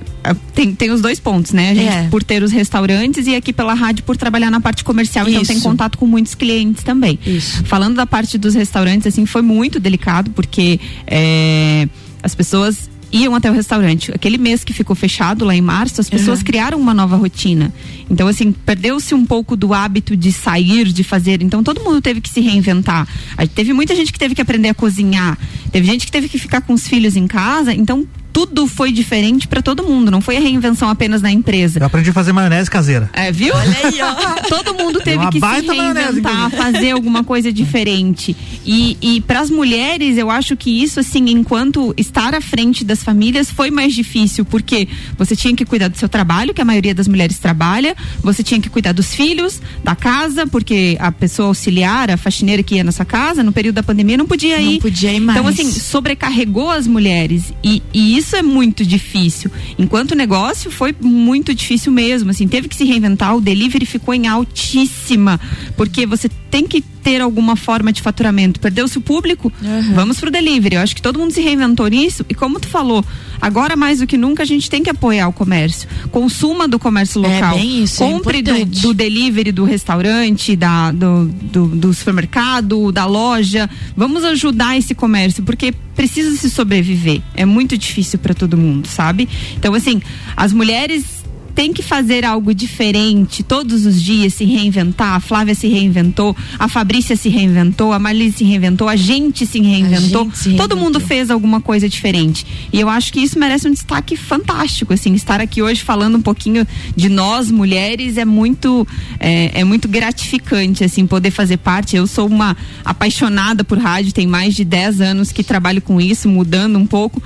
tem, 0.60 0.74
tem 0.74 0.90
os 0.90 1.00
dois 1.00 1.18
pontos, 1.18 1.52
né? 1.52 1.70
A 1.70 1.74
gente, 1.74 1.88
É. 1.88 2.08
por 2.10 2.22
ter 2.22 2.42
os 2.42 2.52
restaurantes 2.52 3.26
e 3.26 3.34
aqui 3.34 3.52
pela 3.52 3.72
rádio 3.72 4.04
por 4.04 4.16
trabalhar 4.16 4.50
na 4.50 4.60
parte 4.60 4.84
comercial, 4.84 5.26
então 5.28 5.40
Isso. 5.42 5.52
tem 5.52 5.60
contato 5.60 5.96
com 5.96 6.06
muitos 6.06 6.34
clientes 6.34 6.82
também. 6.82 7.18
Isso. 7.26 7.64
Falando 7.64 7.96
da 7.96 8.04
parte 8.06 8.36
dos 8.36 8.54
restaurantes, 8.54 9.06
assim, 9.06 9.24
foi 9.24 9.40
muito 9.42 9.80
delicado, 9.80 10.30
porque 10.32 10.78
é, 11.06 11.88
as 12.22 12.34
pessoas 12.34 12.90
iam 13.12 13.34
até 13.34 13.50
o 13.50 13.54
restaurante. 13.54 14.12
Aquele 14.14 14.38
mês 14.38 14.62
que 14.62 14.72
ficou 14.72 14.94
fechado 14.94 15.44
lá 15.44 15.54
em 15.56 15.60
março, 15.60 16.00
as 16.00 16.08
pessoas 16.08 16.38
Uhum. 16.40 16.44
criaram 16.44 16.78
uma 16.78 16.94
nova 16.94 17.16
rotina. 17.16 17.72
Então, 18.08 18.28
assim, 18.28 18.52
perdeu-se 18.52 19.14
um 19.14 19.24
pouco 19.26 19.56
do 19.56 19.74
hábito 19.74 20.16
de 20.16 20.30
sair, 20.30 20.92
de 20.92 21.02
fazer. 21.02 21.42
Então, 21.42 21.60
todo 21.64 21.80
mundo 21.82 22.00
teve 22.00 22.20
que 22.20 22.28
se 22.28 22.40
reinventar. 22.40 23.08
Aí, 23.36 23.48
teve 23.48 23.72
muita 23.72 23.96
gente 23.96 24.12
que 24.12 24.18
teve 24.18 24.34
que 24.34 24.40
aprender 24.42 24.68
a 24.68 24.74
cozinhar. 24.74 25.36
Teve 25.72 25.86
gente 25.86 26.06
que 26.06 26.12
teve 26.12 26.28
que 26.28 26.38
ficar 26.38 26.60
com 26.60 26.72
os 26.72 26.86
filhos 26.86 27.16
em 27.16 27.26
casa. 27.26 27.74
Então, 27.74 28.06
tudo 28.32 28.66
foi 28.66 28.92
diferente 28.92 29.46
para 29.48 29.62
todo 29.62 29.82
mundo. 29.82 30.10
Não 30.10 30.20
foi 30.20 30.36
a 30.36 30.40
reinvenção 30.40 30.88
apenas 30.88 31.22
na 31.22 31.30
empresa. 31.30 31.78
Eu 31.80 31.86
aprendi 31.86 32.10
a 32.10 32.12
fazer 32.12 32.32
maionese 32.32 32.70
caseira. 32.70 33.10
É, 33.12 33.30
viu? 33.32 33.54
Olha 33.54 33.76
aí, 33.84 34.00
ó. 34.02 34.40
Todo 34.48 34.74
mundo 34.74 35.00
teve 35.00 35.26
que 35.30 35.40
se 35.40 35.66
reinventar, 35.66 36.50
fazer 36.50 36.90
alguma 36.92 37.22
coisa 37.24 37.52
diferente. 37.52 38.36
E, 38.64 38.96
e 39.00 39.20
para 39.20 39.40
as 39.40 39.50
mulheres, 39.50 40.18
eu 40.18 40.30
acho 40.30 40.56
que 40.56 40.82
isso, 40.82 41.00
assim, 41.00 41.30
enquanto 41.30 41.94
estar 41.96 42.34
à 42.34 42.40
frente 42.40 42.84
das 42.84 43.02
famílias 43.02 43.50
foi 43.50 43.70
mais 43.70 43.94
difícil, 43.94 44.44
porque 44.44 44.88
você 45.16 45.34
tinha 45.34 45.54
que 45.54 45.64
cuidar 45.64 45.88
do 45.88 45.96
seu 45.96 46.08
trabalho, 46.08 46.52
que 46.54 46.60
a 46.60 46.64
maioria 46.64 46.94
das 46.94 47.08
mulheres 47.08 47.38
trabalha, 47.38 47.94
você 48.22 48.42
tinha 48.42 48.60
que 48.60 48.68
cuidar 48.68 48.92
dos 48.92 49.14
filhos, 49.14 49.60
da 49.82 49.94
casa, 49.94 50.46
porque 50.46 50.96
a 51.00 51.10
pessoa 51.12 51.48
auxiliar, 51.48 52.10
a 52.10 52.16
faxineira 52.16 52.62
que 52.62 52.76
ia 52.76 52.84
na 52.84 52.92
sua 52.92 53.04
casa, 53.04 53.42
no 53.42 53.52
período 53.52 53.76
da 53.76 53.82
pandemia, 53.82 54.16
não 54.16 54.26
podia 54.26 54.58
Não 54.60 54.70
ir. 54.72 54.80
podia 54.80 55.12
ir 55.12 55.20
mais. 55.20 55.38
Então, 55.38 55.48
assim, 55.48 55.70
sobrecarregou 55.70 56.70
as 56.70 56.86
mulheres 56.86 57.52
e, 57.62 57.82
e 57.92 58.16
isso 58.20 58.36
é 58.36 58.42
muito 58.42 58.84
difícil. 58.84 59.50
Enquanto 59.78 60.14
negócio 60.14 60.70
foi 60.70 60.94
muito 61.00 61.54
difícil 61.54 61.90
mesmo, 61.90 62.30
assim, 62.30 62.46
teve 62.46 62.68
que 62.68 62.76
se 62.76 62.84
reinventar, 62.84 63.34
o 63.36 63.40
delivery 63.40 63.86
ficou 63.86 64.14
em 64.14 64.26
altíssima, 64.26 65.40
porque 65.76 66.06
você 66.06 66.28
tem 66.50 66.66
que 66.66 66.82
ter 67.02 67.20
alguma 67.20 67.56
forma 67.56 67.92
de 67.92 68.02
faturamento. 68.02 68.60
Perdeu-se 68.60 68.98
o 68.98 69.00
público? 69.00 69.52
Vamos 69.94 70.20
pro 70.20 70.30
delivery. 70.30 70.76
Eu 70.76 70.82
acho 70.82 70.94
que 70.94 71.02
todo 71.02 71.18
mundo 71.18 71.32
se 71.32 71.40
reinventou 71.40 71.86
nisso 71.88 72.24
e 72.28 72.34
como 72.34 72.60
tu 72.60 72.68
falou, 72.68 73.04
agora 73.40 73.76
mais 73.76 73.98
do 74.00 74.06
que 74.06 74.16
nunca 74.16 74.42
a 74.42 74.46
gente 74.46 74.68
tem 74.68 74.82
que 74.82 74.90
apoiar 74.90 75.28
o 75.28 75.32
comércio. 75.32 75.88
Consuma 76.10 76.68
do 76.68 76.78
comércio 76.78 77.24
É 77.24 77.34
local. 77.34 77.56
bem 77.56 77.82
isso, 77.84 78.02
é 78.02 78.06
Compre 78.06 78.42
do, 78.42 78.50
importante. 78.50 78.82
do 78.82 78.94
delivery 78.94 79.52
do 79.52 79.64
restaurante, 79.64 80.54
da, 80.56 80.92
do, 80.92 81.26
do, 81.26 81.66
do 81.68 81.94
supermercado, 81.94 82.92
da 82.92 83.06
loja. 83.06 83.68
Vamos 83.96 84.24
ajudar 84.24 84.76
esse 84.76 84.94
comércio, 84.94 85.42
porque 85.42 85.72
precisa 85.94 86.36
se 86.36 86.48
sobreviver. 86.50 87.20
É 87.34 87.44
muito 87.44 87.76
difícil 87.76 88.18
para 88.18 88.34
todo 88.34 88.56
mundo, 88.56 88.86
sabe? 88.88 89.28
Então, 89.56 89.74
assim, 89.74 90.00
as 90.36 90.52
mulheres 90.52 91.19
têm 91.54 91.72
que 91.72 91.82
fazer 91.82 92.24
algo 92.24 92.54
diferente 92.54 93.42
todos 93.42 93.86
os 93.86 94.00
dias, 94.02 94.34
se 94.34 94.44
reinventar. 94.44 95.14
A 95.14 95.20
Flávia 95.20 95.54
se 95.54 95.68
reinventou, 95.68 96.36
a 96.58 96.68
Fabrícia 96.68 97.16
se 97.16 97.28
reinventou, 97.28 97.92
a 97.92 97.98
Marlise 97.98 98.38
se 98.38 98.44
reinventou, 98.44 98.88
a 98.88 98.96
gente 98.96 99.46
se 99.46 99.60
reinventou. 99.60 100.24
gente 100.24 100.38
se 100.38 100.54
Todo 100.54 100.76
mundo 100.76 101.00
fez 101.00 101.30
alguma 101.30 101.60
coisa 101.60 101.88
diferente. 101.88 102.46
E 102.72 102.80
eu 102.80 102.88
acho 102.88 103.12
que 103.12 103.20
isso 103.20 103.38
merece 103.38 103.68
um 103.68 103.72
destaque 103.72 104.16
fantástico, 104.16 104.92
assim, 104.92 105.14
estar 105.14 105.40
aqui 105.40 105.62
hoje 105.62 105.82
falando 105.82 106.16
um 106.16 106.22
pouquinho 106.22 106.66
de 106.96 107.08
nós 107.08 107.50
mulheres 107.50 108.16
é 108.16 108.24
muito 108.24 108.86
é, 109.18 109.60
é 109.60 109.64
muito 109.64 109.88
gratificante, 109.88 110.84
assim, 110.84 111.06
poder 111.06 111.30
fazer 111.30 111.56
parte. 111.58 111.96
Eu 111.96 112.06
sou 112.06 112.26
uma 112.26 112.56
apaixonada 112.84 113.64
por 113.64 113.78
rádio, 113.78 114.12
tem 114.12 114.26
mais 114.26 114.54
de 114.54 114.64
10 114.64 115.00
anos 115.00 115.32
que 115.32 115.42
trabalho 115.42 115.82
com 115.82 116.00
isso, 116.00 116.28
mudando 116.28 116.78
um 116.78 116.86
pouco, 116.86 117.22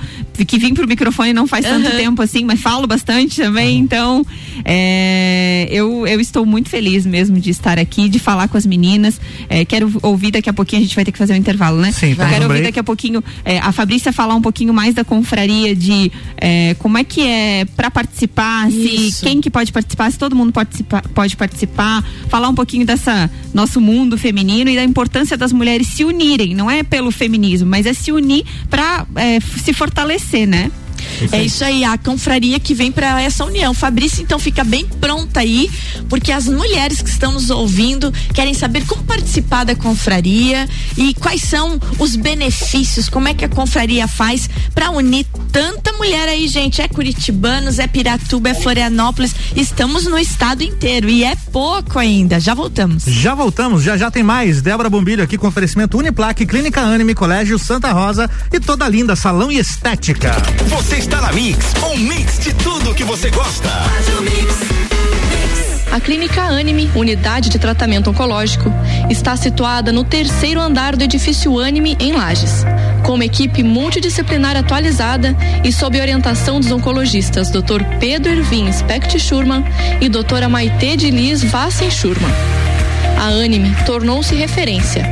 que 0.47 0.57
vim 0.57 0.73
pro 0.73 0.87
microfone 0.87 1.33
não 1.33 1.47
faz 1.47 1.65
tanto 1.65 1.87
Aham. 1.87 1.97
tempo 1.97 2.21
assim, 2.21 2.43
mas 2.43 2.61
falo 2.61 2.87
bastante 2.87 3.41
também, 3.41 3.79
então 3.79 4.14
é, 4.63 5.67
eu, 5.71 6.05
eu 6.05 6.19
estou 6.19 6.45
muito 6.45 6.69
feliz 6.69 7.05
mesmo 7.05 7.39
de 7.39 7.49
estar 7.49 7.79
aqui, 7.79 8.07
de 8.07 8.19
falar 8.19 8.47
com 8.47 8.57
as 8.57 8.65
meninas. 8.65 9.19
É, 9.49 9.65
quero 9.65 9.91
ouvir 10.03 10.31
daqui 10.31 10.49
a 10.49 10.53
pouquinho, 10.53 10.81
a 10.81 10.85
gente 10.85 10.95
vai 10.95 11.03
ter 11.03 11.11
que 11.11 11.17
fazer 11.17 11.33
um 11.33 11.37
intervalo, 11.37 11.81
né? 11.81 11.91
Sim, 11.91 12.11
Eu 12.11 12.15
temos 12.17 12.31
quero 12.31 12.43
ouvir 12.43 12.53
break. 12.59 12.63
daqui 12.67 12.79
a 12.79 12.83
pouquinho 12.83 13.23
é, 13.43 13.57
a 13.59 13.71
Fabrícia 13.71 14.13
falar 14.13 14.35
um 14.35 14.41
pouquinho 14.41 14.73
mais 14.73 14.93
da 14.93 15.03
confraria 15.03 15.75
de 15.75 16.11
é, 16.37 16.75
como 16.75 16.97
é 16.97 17.03
que 17.03 17.21
é 17.21 17.65
para 17.75 17.89
participar, 17.89 18.69
se 18.69 19.07
Isso. 19.07 19.25
quem 19.25 19.41
que 19.41 19.49
pode 19.49 19.71
participar, 19.71 20.11
se 20.11 20.17
todo 20.17 20.35
mundo 20.35 20.51
participa, 20.53 21.01
pode 21.13 21.35
participar, 21.35 22.03
falar 22.29 22.49
um 22.49 22.55
pouquinho 22.55 22.85
dessa 22.85 23.29
nosso 23.53 23.79
mundo 23.79 24.17
feminino 24.17 24.69
e 24.69 24.75
da 24.75 24.83
importância 24.83 25.37
das 25.37 25.51
mulheres 25.51 25.87
se 25.87 26.03
unirem, 26.03 26.53
não 26.53 26.69
é 26.69 26.83
pelo 26.83 27.11
feminismo, 27.11 27.67
mas 27.69 27.85
é 27.85 27.93
se 27.93 28.11
unir 28.11 28.45
para 28.69 29.05
se 29.63 29.73
fortalecer, 29.73 30.47
né? 30.47 30.71
É 31.31 31.43
isso 31.43 31.63
aí, 31.63 31.83
a 31.83 31.97
confraria 31.97 32.59
que 32.59 32.73
vem 32.73 32.91
para 32.91 33.21
essa 33.21 33.45
união. 33.45 33.73
Fabrício, 33.73 34.21
então, 34.21 34.39
fica 34.39 34.63
bem 34.63 34.85
pronta 34.99 35.39
aí, 35.41 35.69
porque 36.09 36.31
as 36.31 36.45
mulheres 36.45 37.01
que 37.01 37.09
estão 37.09 37.31
nos 37.31 37.49
ouvindo 37.49 38.11
querem 38.33 38.53
saber 38.53 38.85
como 38.85 39.03
participar 39.03 39.63
da 39.63 39.75
confraria 39.75 40.67
e 40.97 41.13
quais 41.15 41.41
são 41.41 41.79
os 41.99 42.15
benefícios, 42.15 43.09
como 43.09 43.27
é 43.27 43.33
que 43.33 43.45
a 43.45 43.49
confraria 43.49 44.07
faz 44.07 44.49
para 44.73 44.91
unir 44.91 45.25
tanta 45.51 45.93
mulher 45.93 46.27
aí, 46.27 46.47
gente. 46.47 46.81
É 46.81 46.87
Curitibanos, 46.87 47.79
é 47.79 47.87
Piratuba, 47.87 48.49
é 48.49 48.53
Florianópolis. 48.53 49.33
Estamos 49.55 50.05
no 50.05 50.17
estado 50.17 50.63
inteiro 50.63 51.09
e 51.09 51.23
é 51.23 51.35
pouco 51.51 51.97
ainda. 51.97 52.39
Já 52.39 52.53
voltamos. 52.53 53.03
Já 53.03 53.33
voltamos, 53.33 53.83
já 53.83 53.95
já 53.97 54.11
tem 54.11 54.23
mais. 54.23 54.61
Débora 54.61 54.89
Bombilho 54.89 55.23
aqui 55.23 55.37
com 55.37 55.47
oferecimento 55.47 55.97
Uniplaque, 55.97 56.45
Clínica 56.45 56.81
Anime, 56.81 57.15
Colégio 57.15 57.57
Santa 57.57 57.91
Rosa 57.91 58.29
e 58.51 58.59
toda 58.59 58.87
linda 58.87 59.15
salão 59.15 59.51
e 59.51 59.57
estética. 59.57 60.31
Você 60.67 60.94
está 60.97 61.19
na 61.19 61.33
Mix, 61.33 61.73
um 61.91 61.97
mix 61.97 62.39
de 62.39 62.53
tudo 62.53 62.93
que 62.93 63.03
você 63.03 63.29
gosta. 63.29 63.69
A 65.91 65.99
Clínica 65.99 66.41
Anime, 66.41 66.89
unidade 66.95 67.49
de 67.49 67.59
tratamento 67.59 68.09
oncológico, 68.09 68.71
está 69.09 69.35
situada 69.35 69.91
no 69.91 70.05
terceiro 70.05 70.61
andar 70.61 70.95
do 70.95 71.03
edifício 71.03 71.59
Anime, 71.59 71.97
em 71.99 72.13
Lages. 72.13 72.65
Com 73.03 73.15
uma 73.15 73.25
equipe 73.25 73.61
multidisciplinar 73.61 74.55
atualizada 74.55 75.35
e 75.65 75.71
sob 75.71 75.99
orientação 75.99 76.61
dos 76.61 76.71
oncologistas 76.71 77.49
Dr. 77.49 77.83
Pedro 77.99 78.31
Ervin 78.31 78.71
Specht 78.71 79.19
Schurman 79.19 79.65
e 79.99 80.07
doutora 80.07 80.47
Maite 80.47 80.95
de 80.95 81.11
Liz 81.11 81.43
Vassen 81.43 81.91
Schurman. 81.91 82.31
A 83.17 83.27
Anime 83.43 83.75
tornou-se 83.85 84.33
referência, 84.33 85.05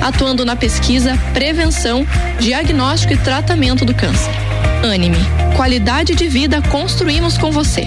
atuando 0.00 0.44
na 0.44 0.56
pesquisa, 0.56 1.16
prevenção, 1.32 2.04
diagnóstico 2.40 3.12
e 3.12 3.16
tratamento 3.16 3.84
do 3.84 3.94
câncer. 3.94 4.49
Anime, 4.82 5.18
qualidade 5.56 6.14
de 6.14 6.26
vida 6.26 6.62
construímos 6.62 7.36
com 7.36 7.50
você. 7.50 7.86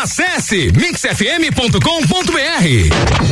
Acesse 0.00 0.70
mixfm.com.br. 0.72 3.31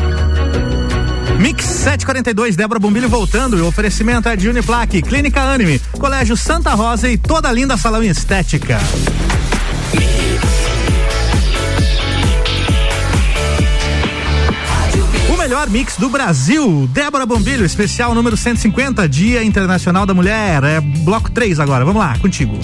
Mix 1.41 1.65
742, 1.65 2.55
Débora 2.55 2.79
Bombilho 2.79 3.09
voltando. 3.09 3.57
E 3.57 3.61
o 3.61 3.67
oferecimento 3.67 4.29
é 4.29 4.35
de 4.35 4.47
Uniplaque, 4.47 5.01
Clínica 5.01 5.41
Anime, 5.41 5.79
Colégio 5.97 6.37
Santa 6.37 6.75
Rosa 6.75 7.09
e 7.09 7.17
toda 7.17 7.51
linda 7.51 7.75
salão 7.77 8.03
estética. 8.03 8.77
O 15.33 15.35
melhor 15.35 15.67
mix 15.67 15.97
do 15.97 16.09
Brasil. 16.09 16.87
Débora 16.93 17.25
Bombilho, 17.25 17.65
especial 17.65 18.13
número 18.13 18.37
150, 18.37 19.09
Dia 19.09 19.43
Internacional 19.43 20.05
da 20.05 20.13
Mulher. 20.13 20.63
É 20.63 20.79
bloco 20.79 21.31
3 21.31 21.59
agora. 21.59 21.83
Vamos 21.83 22.03
lá, 22.03 22.19
contigo. 22.19 22.55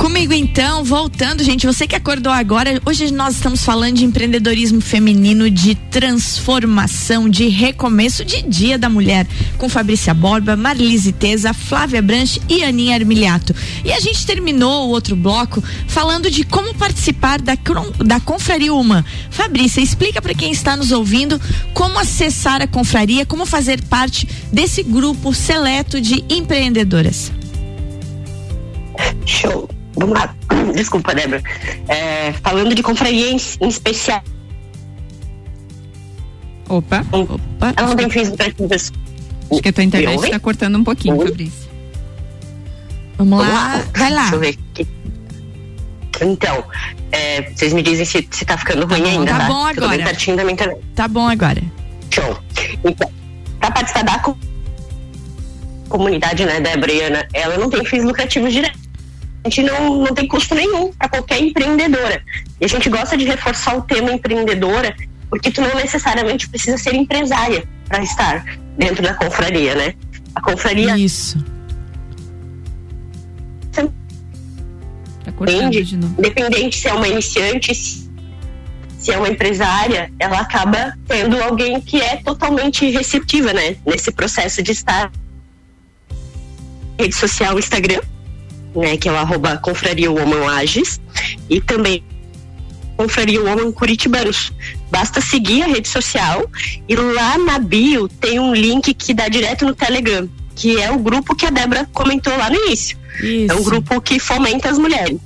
Comigo 0.00 0.32
então, 0.32 0.82
voltando, 0.82 1.44
gente, 1.44 1.66
você 1.66 1.86
que 1.86 1.94
acordou 1.94 2.32
agora, 2.32 2.80
hoje 2.86 3.12
nós 3.12 3.34
estamos 3.34 3.62
falando 3.62 3.96
de 3.96 4.04
empreendedorismo 4.06 4.80
feminino, 4.80 5.50
de 5.50 5.74
transformação, 5.74 7.28
de 7.28 7.48
recomeço 7.48 8.24
de 8.24 8.40
Dia 8.40 8.78
da 8.78 8.88
Mulher, 8.88 9.26
com 9.58 9.68
Fabrícia 9.68 10.14
Borba, 10.14 10.56
Marlise 10.56 11.12
Teza, 11.12 11.52
Flávia 11.52 12.00
Branche 12.00 12.40
e 12.48 12.64
Aninha 12.64 12.94
Armiliato. 12.94 13.54
E 13.84 13.92
a 13.92 14.00
gente 14.00 14.24
terminou 14.24 14.88
o 14.88 14.90
outro 14.90 15.14
bloco 15.14 15.62
falando 15.86 16.30
de 16.30 16.44
como 16.44 16.74
participar 16.74 17.38
da, 17.38 17.58
da 18.02 18.18
Confraria 18.20 18.72
Uma. 18.72 19.04
Fabrícia, 19.28 19.82
explica 19.82 20.22
para 20.22 20.32
quem 20.32 20.50
está 20.50 20.78
nos 20.78 20.92
ouvindo 20.92 21.38
como 21.74 21.98
acessar 21.98 22.62
a 22.62 22.66
confraria, 22.66 23.26
como 23.26 23.44
fazer 23.44 23.82
parte 23.82 24.26
desse 24.50 24.82
grupo 24.82 25.34
seleto 25.34 26.00
de 26.00 26.24
empreendedoras. 26.30 27.30
Show. 29.26 29.79
Vamos 29.96 30.18
lá. 30.18 30.34
Desculpa, 30.74 31.14
Débora. 31.14 31.42
É, 31.88 32.32
falando 32.32 32.74
de 32.74 32.82
confraria 32.82 33.30
em, 33.30 33.36
especial. 33.36 34.22
Opa, 36.68 37.04
opa. 37.10 37.74
Ela 37.76 37.88
não 37.88 37.96
tem 37.96 38.08
fins 38.08 38.30
lucrativos. 38.30 38.92
Acho 39.50 39.62
que 39.62 39.68
a 39.68 39.72
tua 39.72 39.82
internet 39.84 40.24
está 40.24 40.38
cortando 40.38 40.78
um 40.78 40.84
pouquinho, 40.84 41.16
Oi? 41.16 41.26
Fabrício. 41.26 41.70
Vamos, 43.18 43.38
Vamos 43.38 43.52
lá. 43.52 43.76
lá. 43.76 43.84
Vai 43.94 44.10
lá. 44.10 44.20
Deixa 44.22 44.36
eu 44.36 44.40
ver 44.40 44.58
aqui. 44.72 44.88
Então, 46.22 46.64
é, 47.10 47.50
vocês 47.50 47.72
me 47.72 47.82
dizem 47.82 48.04
se, 48.04 48.28
se 48.30 48.44
tá 48.44 48.56
ficando 48.56 48.86
ruim 48.86 49.02
tá 49.02 49.08
bom, 49.08 49.18
ainda, 49.18 49.32
tá? 49.32 49.38
tá? 49.38 49.46
bom 49.46 49.54
agora. 49.54 49.74
Tudo 49.74 49.88
bem 49.88 50.04
pertinho 50.04 50.36
da 50.36 50.44
minha 50.44 50.52
internet. 50.52 50.80
Tá 50.94 51.08
bom 51.08 51.28
agora. 51.28 51.62
Show. 52.10 52.38
Então, 52.84 53.10
pra 53.58 53.70
participar 53.70 54.04
da 54.04 54.34
comunidade, 55.88 56.44
né, 56.44 56.60
Débora 56.60 56.92
e 56.92 57.00
Ana, 57.00 57.28
ela 57.32 57.58
não 57.58 57.68
tem 57.68 57.84
fins 57.84 58.04
lucrativos 58.04 58.52
diretos 58.52 58.79
a 59.42 59.48
gente 59.48 59.62
não, 59.62 60.04
não 60.04 60.14
tem 60.14 60.28
custo 60.28 60.54
nenhum 60.54 60.92
para 60.92 61.08
qualquer 61.08 61.40
empreendedora. 61.40 62.22
E 62.60 62.64
a 62.64 62.68
gente 62.68 62.88
gosta 62.90 63.16
de 63.16 63.24
reforçar 63.24 63.76
o 63.76 63.82
tema 63.82 64.12
empreendedora, 64.12 64.94
porque 65.30 65.50
tu 65.50 65.62
não 65.62 65.74
necessariamente 65.76 66.48
precisa 66.48 66.76
ser 66.76 66.94
empresária 66.94 67.66
para 67.88 68.02
estar 68.02 68.44
dentro 68.76 69.02
da 69.02 69.14
confraria, 69.14 69.74
né? 69.74 69.94
A 70.34 70.42
confraria. 70.42 70.96
Isso. 70.96 71.42
Tá 73.72 73.86
Independente 76.18 76.78
se 76.78 76.88
é 76.88 76.92
uma 76.92 77.08
iniciante, 77.08 77.74
se 77.74 79.10
é 79.10 79.16
uma 79.16 79.28
empresária, 79.28 80.12
ela 80.18 80.40
acaba 80.40 80.92
tendo 81.08 81.42
alguém 81.42 81.80
que 81.80 82.00
é 82.00 82.16
totalmente 82.16 82.90
receptiva, 82.90 83.54
né? 83.54 83.76
Nesse 83.86 84.12
processo 84.12 84.62
de 84.62 84.72
estar 84.72 85.10
rede 86.98 87.14
social 87.14 87.58
Instagram 87.58 88.00
né, 88.74 88.96
que 88.96 89.08
é 89.08 89.12
o 89.12 89.16
arroba 89.16 89.56
Confraria 89.58 90.10
Woman 90.10 90.44
Lages, 90.44 91.00
e 91.48 91.60
também 91.60 92.02
Confraria 92.96 93.40
Woman 93.42 93.72
Curitibanos. 93.72 94.52
Basta 94.90 95.20
seguir 95.20 95.62
a 95.62 95.66
rede 95.66 95.88
social 95.88 96.50
e 96.88 96.94
lá 96.94 97.38
na 97.38 97.58
bio 97.58 98.08
tem 98.08 98.38
um 98.38 98.54
link 98.54 98.92
que 98.92 99.14
dá 99.14 99.28
direto 99.28 99.64
no 99.64 99.74
Telegram, 99.74 100.28
que 100.54 100.78
é 100.80 100.90
o 100.90 100.98
grupo 100.98 101.34
que 101.34 101.46
a 101.46 101.50
Débora 101.50 101.88
comentou 101.92 102.36
lá 102.36 102.50
no 102.50 102.56
início. 102.56 102.98
Isso. 103.22 103.52
É 103.52 103.54
um 103.54 103.62
grupo 103.62 104.00
que 104.00 104.18
fomenta 104.18 104.68
as 104.68 104.78
mulheres. 104.78 105.18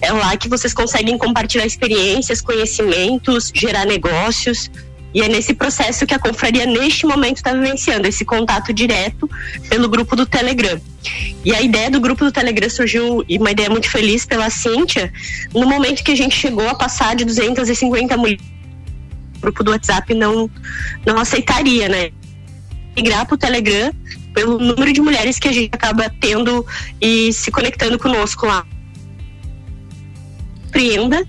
É 0.00 0.12
lá 0.12 0.36
que 0.36 0.48
vocês 0.48 0.72
conseguem 0.72 1.16
compartilhar 1.18 1.66
experiências, 1.66 2.40
conhecimentos, 2.40 3.52
gerar 3.54 3.86
negócios. 3.86 4.70
E 5.16 5.22
é 5.22 5.28
nesse 5.30 5.54
processo 5.54 6.04
que 6.04 6.12
a 6.12 6.18
confraria, 6.18 6.66
neste 6.66 7.06
momento, 7.06 7.38
está 7.38 7.50
vivenciando 7.54 8.06
esse 8.06 8.22
contato 8.22 8.70
direto 8.70 9.26
pelo 9.66 9.88
grupo 9.88 10.14
do 10.14 10.26
Telegram. 10.26 10.78
E 11.42 11.54
a 11.54 11.62
ideia 11.62 11.90
do 11.90 11.98
grupo 11.98 12.22
do 12.22 12.30
Telegram 12.30 12.68
surgiu, 12.68 13.24
e 13.26 13.38
uma 13.38 13.50
ideia 13.50 13.70
muito 13.70 13.88
feliz 13.88 14.26
pela 14.26 14.50
Cíntia, 14.50 15.10
no 15.54 15.66
momento 15.66 16.04
que 16.04 16.12
a 16.12 16.14
gente 16.14 16.36
chegou 16.36 16.68
a 16.68 16.74
passar 16.74 17.16
de 17.16 17.24
250 17.24 18.14
mulheres. 18.18 18.44
O 19.38 19.40
grupo 19.40 19.64
do 19.64 19.70
WhatsApp 19.70 20.12
não, 20.12 20.50
não 21.06 21.18
aceitaria, 21.18 21.88
né? 21.88 22.10
migrar 22.94 23.24
para 23.24 23.36
o 23.36 23.38
Telegram 23.38 23.90
pelo 24.34 24.58
número 24.58 24.92
de 24.92 25.00
mulheres 25.00 25.38
que 25.38 25.48
a 25.48 25.52
gente 25.52 25.70
acaba 25.72 26.12
tendo 26.20 26.64
e 27.00 27.32
se 27.32 27.50
conectando 27.50 27.98
conosco 27.98 28.44
lá. 28.44 28.66
Empreenda 30.66 31.26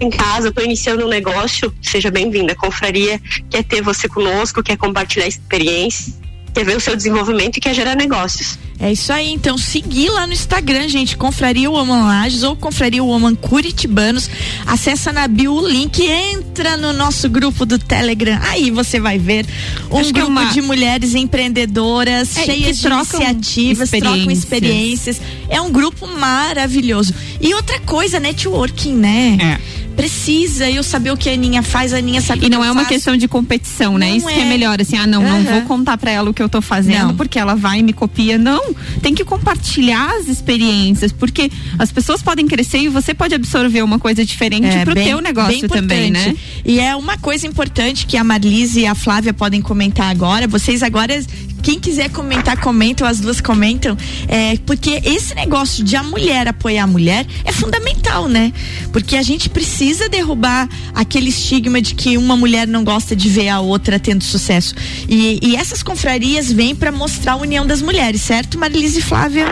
em 0.00 0.10
casa, 0.10 0.48
estou 0.48 0.64
iniciando 0.64 1.04
um 1.04 1.08
negócio, 1.08 1.72
seja 1.82 2.10
bem-vinda. 2.10 2.54
Confraria 2.54 3.20
quer 3.50 3.62
ter 3.64 3.82
você 3.82 4.08
conosco, 4.08 4.62
quer 4.62 4.76
compartilhar 4.76 5.26
experiência, 5.26 6.14
quer 6.54 6.64
ver 6.64 6.76
o 6.76 6.80
seu 6.80 6.96
desenvolvimento 6.96 7.58
e 7.58 7.60
quer 7.60 7.74
gerar 7.74 7.94
negócios. 7.94 8.58
É 8.82 8.90
isso 8.90 9.12
aí, 9.12 9.30
então 9.30 9.58
seguir 9.58 10.08
lá 10.08 10.26
no 10.26 10.32
Instagram, 10.32 10.88
gente, 10.88 11.14
Confraria 11.14 11.70
Woman 11.70 12.00
Lages 12.06 12.42
ou 12.42 12.56
Confraria 12.56 13.04
Woman 13.04 13.34
Curitibanos. 13.34 14.30
Acessa 14.66 15.12
na 15.12 15.28
bio 15.28 15.52
o 15.52 15.68
link, 15.68 16.02
entra 16.02 16.78
no 16.78 16.90
nosso 16.94 17.28
grupo 17.28 17.66
do 17.66 17.78
Telegram. 17.78 18.38
Aí 18.42 18.70
você 18.70 18.98
vai 18.98 19.18
ver 19.18 19.44
um 19.90 19.98
Acho 19.98 20.08
é 20.08 20.12
grupo 20.14 20.28
uma- 20.28 20.46
de 20.46 20.62
mulheres 20.62 21.14
empreendedoras, 21.14 22.34
É, 22.38 22.44
cheias 22.46 22.78
de 22.78 22.86
iniciativas, 22.88 23.90
trocam 23.90 24.30
experiências. 24.30 24.38
experiências. 24.38 25.20
É 25.50 25.60
um 25.60 25.70
grupo 25.70 26.06
maravilhoso. 26.06 27.14
E 27.38 27.52
outra 27.52 27.78
coisa, 27.80 28.18
networking, 28.18 28.94
né? 28.94 29.60
Precisa 30.00 30.70
eu 30.70 30.82
saber 30.82 31.10
o 31.10 31.16
que 31.16 31.28
a 31.28 31.32
Aninha 31.32 31.62
faz, 31.62 31.92
a 31.92 31.98
Aninha 31.98 32.20
sabe 32.20 32.42
É. 32.44 32.46
E 32.46 32.50
não 32.50 32.64
é 32.64 32.70
uma 32.70 32.82
faço. 32.82 32.88
questão 32.94 33.16
de 33.16 33.28
competição, 33.28 33.98
né? 33.98 34.08
Não 34.10 34.16
Isso 34.16 34.26
que 34.26 34.32
é 34.32 34.42
é. 34.42 34.48
melhor, 34.48 34.80
assim, 34.80 34.96
ah, 34.96 35.06
não, 35.06 35.22
não 35.22 35.40
Aham. 35.40 35.42
vou 35.52 35.62
contar 35.62 35.96
pra 35.98 36.10
ela 36.10 36.30
o 36.30 36.34
que 36.34 36.42
eu 36.42 36.48
tô 36.48 36.62
fazendo, 36.62 37.08
Não. 37.08 37.16
porque 37.16 37.38
ela 37.38 37.54
vai 37.54 37.80
e 37.80 37.82
me 37.82 37.92
copia. 37.92 38.38
Não, 38.38 38.74
tem 39.02 39.14
que 39.14 39.24
compartilhar 39.24 40.10
as 40.18 40.26
experiências, 40.26 41.12
porque 41.12 41.50
as 41.78 41.92
pessoas 41.92 42.22
podem 42.22 42.46
crescer 42.46 42.78
e 42.78 42.88
você 42.88 43.12
pode 43.12 43.34
absorver 43.34 43.82
uma 43.82 43.98
coisa 43.98 44.24
diferente 44.24 44.66
É, 44.66 44.84
pro 44.84 44.94
bem- 44.94 45.06
teu 45.06 45.20
negócio 45.20 45.68
também, 45.68 46.10
né? 46.10 46.34
E 46.64 46.80
é 46.80 46.96
uma 46.96 47.18
coisa 47.18 47.46
importante 47.46 48.06
que 48.06 48.16
a 48.16 48.24
Marlise 48.24 48.80
e 48.80 48.86
a 48.86 48.94
Flávia 48.94 49.34
podem 49.34 49.60
comentar 49.60 50.10
agora. 50.10 50.48
Vocês 50.48 50.82
agora, 50.82 51.20
quem 51.60 51.78
quiser 51.78 52.10
comentar, 52.10 52.58
comentam, 52.60 53.06
as 53.06 53.20
duas 53.20 53.40
comentam. 53.40 53.96
É, 54.28 54.56
porque 54.66 55.00
esse 55.04 55.34
negócio 55.34 55.84
de 55.84 55.96
a 55.96 56.02
mulher 56.02 56.48
apoiar 56.48 56.84
a 56.84 56.86
mulher 56.86 57.26
é 57.44 57.52
fundamental, 57.52 58.28
né? 58.28 58.52
Porque 58.92 59.16
a 59.16 59.22
gente 59.22 59.48
precisa 59.48 60.08
derrubar 60.08 60.68
aquele 60.94 61.28
estigma 61.28 61.80
de 61.80 61.94
que 61.94 62.16
uma 62.16 62.36
mulher 62.36 62.66
não 62.66 62.84
gosta 62.84 63.14
de 63.14 63.28
ver 63.28 63.48
a 63.48 63.60
outra 63.60 63.98
tendo 63.98 64.24
sucesso. 64.24 64.74
E, 65.08 65.38
e 65.42 65.56
essas 65.56 65.82
confrarias 65.82 66.50
vêm 66.50 66.74
para 66.74 66.90
mostrar 66.90 67.32
a 67.32 67.36
união 67.36 67.66
das 67.66 67.82
mulheres, 67.82 68.20
certo, 68.22 68.58
Marlise 68.58 69.00
e 69.00 69.02
Flávia? 69.02 69.46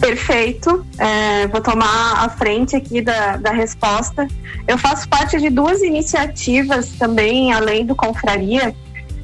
Perfeito. 0.00 0.84
É, 0.98 1.46
vou 1.48 1.60
tomar 1.60 2.24
a 2.24 2.28
frente 2.28 2.76
aqui 2.76 3.00
da, 3.00 3.36
da 3.36 3.52
resposta. 3.52 4.26
Eu 4.66 4.78
faço 4.78 5.08
parte 5.08 5.38
de 5.38 5.50
duas 5.50 5.82
iniciativas 5.82 6.90
também, 6.98 7.52
além 7.52 7.84
do 7.84 7.94
Confraria, 7.94 8.74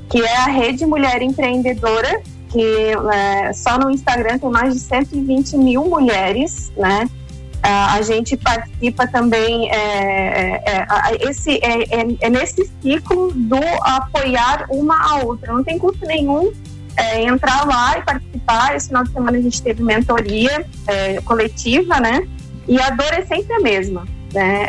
que 0.09 0.23
é 0.23 0.37
a 0.37 0.47
Rede 0.47 0.87
Mulher 0.87 1.23
Empreendedora, 1.23 2.23
que 2.51 2.93
é, 3.13 3.53
só 3.53 3.79
no 3.79 3.91
Instagram 3.91 4.39
tem 4.39 4.51
mais 4.51 4.75
de 4.75 4.81
120 4.81 5.57
mil 5.57 5.85
mulheres, 5.85 6.73
né? 6.77 7.09
A 7.69 8.01
gente 8.03 8.37
participa 8.37 9.09
também, 9.09 9.69
é, 9.73 10.63
é, 10.65 10.87
é, 10.89 11.29
esse, 11.29 11.59
é, 11.65 11.83
é- 11.83 12.17
é 12.21 12.31
nesse 12.31 12.71
ciclo 12.81 13.33
do 13.33 13.59
apoiar 13.83 14.67
uma 14.71 14.95
a 14.95 15.25
outra. 15.25 15.53
Não 15.53 15.65
tem 15.65 15.77
custo 15.77 16.07
nenhum 16.07 16.53
é, 16.97 17.25
entrar 17.25 17.67
lá 17.67 17.99
e 17.99 18.03
participar. 18.03 18.77
Esse 18.77 18.87
final 18.89 19.03
de 19.03 19.13
semana 19.13 19.39
a 19.39 19.41
gente 19.41 19.61
teve 19.61 19.83
mentoria 19.83 20.65
coletiva, 21.25 21.99
né? 21.99 22.27
E 22.69 22.81
a 22.81 22.91
dor 22.91 23.13
é 23.13 23.25
sempre 23.25 23.53
a 23.55 23.61
mesma. 23.61 24.07
Né? 24.33 24.69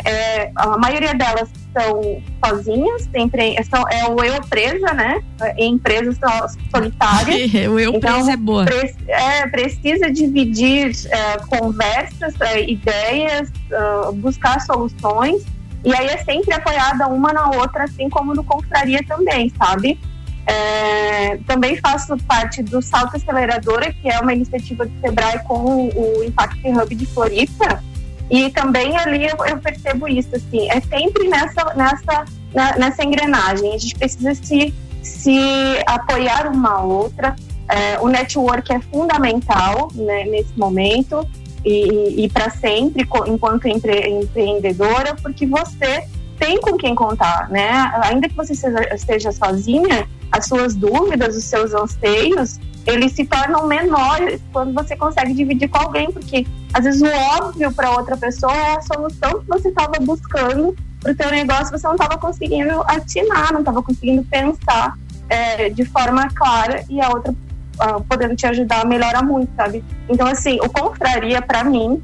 A 0.56 0.76
maioria 0.78 1.14
delas 1.14 1.48
são 1.78 2.22
sozinhas, 2.44 3.06
tem, 3.06 3.24
empre- 3.24 3.56
são, 3.70 3.84
é 3.88 4.06
o 4.08 4.22
eu 4.24 4.40
presa, 4.42 4.92
né? 4.94 5.22
Em 5.56 5.74
empresas 5.74 6.16
so- 6.16 6.58
solitárias. 6.74 7.52
o 7.70 7.78
eu 7.78 8.00
presa 8.00 8.32
é 8.32 8.36
boa. 8.36 8.64
pre- 8.64 8.94
é, 9.06 9.46
precisa 9.48 10.10
dividir 10.10 10.92
é, 11.10 11.38
conversas, 11.46 12.34
é, 12.40 12.68
ideias, 12.68 13.50
ah, 13.72 14.10
buscar 14.14 14.60
soluções. 14.60 15.42
E 15.84 15.94
aí 15.94 16.06
é 16.08 16.18
sempre 16.18 16.52
apoiada 16.54 17.06
uma 17.06 17.32
na 17.32 17.50
outra, 17.50 17.84
assim 17.84 18.08
como 18.10 18.34
no 18.34 18.42
Confraria 18.42 19.00
também, 19.06 19.52
sabe? 19.56 19.98
É, 20.46 21.36
também 21.46 21.76
faço 21.76 22.16
parte 22.26 22.62
do 22.62 22.80
Salto 22.80 23.16
Aceleradora, 23.16 23.92
que 23.92 24.10
é 24.10 24.18
uma 24.18 24.32
iniciativa 24.32 24.86
do 24.86 25.00
Sebrae 25.00 25.38
com 25.44 25.88
o 25.88 26.24
Impact 26.24 26.66
Hub 26.66 26.94
de 26.94 27.06
Floripa. 27.06 27.82
E 28.30 28.50
também 28.50 28.96
ali 28.96 29.24
eu, 29.26 29.36
eu 29.46 29.58
percebo 29.58 30.06
isso, 30.06 30.34
assim, 30.34 30.70
é 30.70 30.80
sempre 30.80 31.28
nessa, 31.28 31.74
nessa, 31.74 32.24
na- 32.54 32.76
nessa 32.76 33.02
engrenagem. 33.04 33.74
A 33.74 33.78
gente 33.78 33.94
precisa 33.96 34.34
se, 34.34 34.74
se 35.02 35.38
apoiar 35.86 36.50
uma 36.52 36.82
outra. 36.82 37.34
É, 37.68 37.98
o 38.00 38.08
network 38.08 38.72
é 38.72 38.80
fundamental 38.80 39.88
né, 39.94 40.24
nesse 40.24 40.58
momento 40.58 41.26
e, 41.64 42.24
e, 42.24 42.28
para 42.30 42.48
sempre 42.50 43.06
enquanto 43.26 43.68
empre- 43.68 44.08
empreendedora, 44.08 45.14
porque 45.16 45.46
você 45.46 46.04
tem 46.38 46.58
com 46.60 46.76
quem 46.78 46.94
contar, 46.94 47.50
né? 47.50 47.68
Ainda 48.04 48.28
que 48.28 48.34
você 48.34 48.54
esteja 48.94 49.32
sozinha, 49.32 50.08
as 50.30 50.46
suas 50.46 50.74
dúvidas, 50.74 51.36
os 51.36 51.44
seus 51.44 51.74
anseios, 51.74 52.58
eles 52.88 53.12
se 53.12 53.24
tornam 53.26 53.66
menores 53.66 54.40
quando 54.50 54.72
você 54.72 54.96
consegue 54.96 55.34
dividir 55.34 55.68
com 55.68 55.78
alguém, 55.78 56.10
porque 56.10 56.46
às 56.72 56.84
vezes 56.84 57.02
o 57.02 57.06
óbvio 57.06 57.70
para 57.70 57.90
outra 57.90 58.16
pessoa 58.16 58.52
é 58.52 58.76
a 58.76 58.80
solução 58.80 59.40
que 59.40 59.46
você 59.46 59.68
estava 59.68 59.92
buscando 60.00 60.74
para 61.00 61.12
o 61.12 61.14
teu 61.14 61.30
negócio, 61.30 61.78
você 61.78 61.86
não 61.86 61.94
estava 61.94 62.16
conseguindo 62.16 62.80
atinar, 62.86 63.52
não 63.52 63.60
estava 63.60 63.82
conseguindo 63.82 64.24
pensar 64.24 64.96
é, 65.28 65.68
de 65.68 65.84
forma 65.84 66.28
clara 66.30 66.82
e 66.88 66.98
a 67.00 67.10
outra 67.10 67.34
ah, 67.78 68.00
podendo 68.08 68.34
te 68.34 68.46
ajudar 68.46 68.86
melhora 68.86 69.22
muito, 69.22 69.54
sabe? 69.54 69.84
Então 70.08 70.26
assim, 70.26 70.58
o 70.62 70.68
confraria 70.70 71.42
para 71.42 71.62
mim 71.62 72.02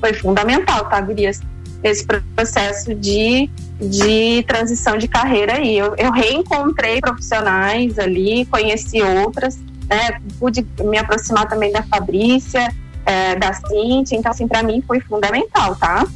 foi 0.00 0.14
fundamental, 0.14 0.86
tá, 0.86 1.00
Gurias? 1.02 1.40
Esse 1.84 2.04
processo 2.34 2.94
de, 2.94 3.48
de 3.78 4.42
transição 4.44 4.96
de 4.96 5.06
carreira 5.06 5.56
aí. 5.56 5.76
Eu, 5.76 5.94
eu 5.96 6.10
reencontrei 6.10 7.00
profissionais 7.00 7.98
ali, 7.98 8.46
conheci 8.46 9.00
outras, 9.02 9.58
né? 9.88 10.20
Pude 10.38 10.66
me 10.84 10.98
aproximar 10.98 11.48
também 11.48 11.72
da 11.72 11.82
Fabrícia, 11.82 12.74
é, 13.06 13.36
da 13.36 13.52
Cintia, 13.52 14.18
então 14.18 14.30
assim, 14.30 14.46
para 14.46 14.62
mim 14.62 14.82
foi 14.86 15.00
fundamental, 15.00 15.74
tá? 15.76 16.06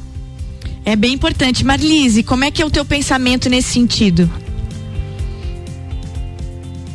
É 0.85 0.95
bem 0.95 1.13
importante. 1.13 1.65
Marlise, 1.65 2.23
como 2.23 2.43
é 2.43 2.51
que 2.51 2.61
é 2.61 2.65
o 2.65 2.69
teu 2.69 2.83
pensamento 2.85 3.49
nesse 3.49 3.69
sentido? 3.73 4.29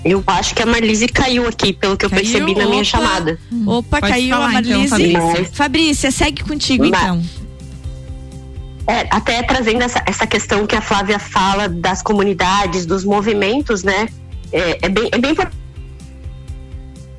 Eu 0.05 0.23
acho 0.27 0.55
que 0.55 0.63
a 0.63 0.67
Marlise 0.67 1.09
caiu 1.09 1.47
aqui, 1.47 1.73
pelo 1.73 1.97
que 1.97 2.05
eu 2.07 2.11
Caiu? 2.11 2.23
percebi 2.23 2.55
na 2.55 2.65
minha 2.67 2.83
Opa. 2.83 2.85
chamada. 2.85 3.39
Opa, 3.67 4.01
Pode 4.01 4.13
caiu 4.13 4.31
falar, 4.31 4.47
a 4.49 4.61
então, 4.61 4.79
Marlise. 4.89 4.89
Fabrícia. 4.89 5.51
Fabrícia, 5.53 6.11
segue 6.11 6.43
contigo 6.45 6.89
Mas- 6.89 7.01
então. 7.03 7.23
É, 8.87 9.07
até 9.11 9.43
trazendo 9.43 9.83
essa, 9.83 10.03
essa 10.07 10.27
questão 10.27 10.67
que 10.67 10.75
a 10.75 10.81
Flávia 10.81 11.19
fala 11.19 11.69
das 11.69 12.01
comunidades, 12.01 12.87
dos 12.87 13.05
movimentos, 13.05 13.83
né? 13.83 14.09
É, 14.51 14.87
é 14.87 14.89
bem, 14.89 15.11
é 15.13 15.19
bem 15.19 15.33
importante. 15.33 15.58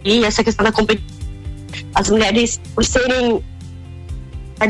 E 0.03 0.23
essa 0.23 0.43
questão 0.43 0.63
da 0.63 0.71
competição. 0.71 1.17
As 1.93 2.09
mulheres, 2.09 2.59
por 2.73 2.83
serem 2.83 3.43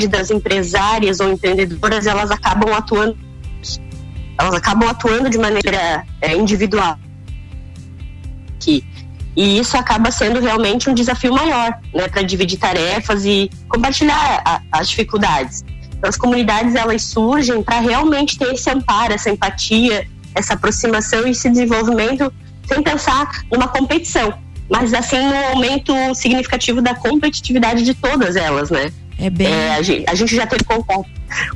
das 0.10 0.30
empresárias 0.30 1.20
ou 1.20 1.32
empreendedoras, 1.32 2.06
elas 2.06 2.30
acabam 2.30 2.72
atuando. 2.74 3.18
Elas 4.38 4.54
acabam 4.54 4.88
atuando 4.88 5.30
de 5.30 5.38
maneira 5.38 6.06
é, 6.22 6.36
individual. 6.36 6.98
E 9.36 9.58
isso 9.60 9.78
acaba 9.78 10.12
sendo 10.12 10.40
realmente 10.40 10.90
um 10.90 10.94
desafio 10.94 11.34
maior, 11.34 11.80
né, 11.94 12.08
para 12.10 12.22
dividir 12.22 12.60
tarefas 12.60 13.24
e 13.26 13.50
compartilhar 13.70 14.42
a- 14.46 14.62
as 14.72 14.90
dificuldades. 14.90 15.64
Então, 15.98 16.10
as 16.10 16.18
comunidades 16.18 16.76
elas 16.76 17.04
surgem 17.04 17.64
para 17.64 17.80
realmente 17.80 18.38
ter 18.38 18.54
esse 18.54 18.70
amparo, 18.70 19.14
essa 19.14 19.30
empatia, 19.30 20.08
essa 20.36 20.56
aproximação 20.56 21.26
e 21.26 21.32
esse 21.32 21.50
desenvolvimento 21.50 22.32
sem 22.68 22.84
pensar 22.84 23.44
numa 23.52 23.68
competição, 23.68 24.34
mas 24.70 24.94
assim 24.94 25.18
no 25.20 25.36
aumento 25.52 25.94
significativo 26.16 26.82
da 26.82 26.94
competitividade 26.96 27.84
de 27.84 27.94
todas 27.94 28.36
elas, 28.36 28.70
né? 28.70 28.92
É 29.18 29.30
bem. 29.30 29.48
a, 29.72 29.82
gente, 29.82 30.06
a 30.08 30.16
gente 30.16 30.34
já 30.36 30.48
teve 30.48 30.64
contato, 30.64 31.06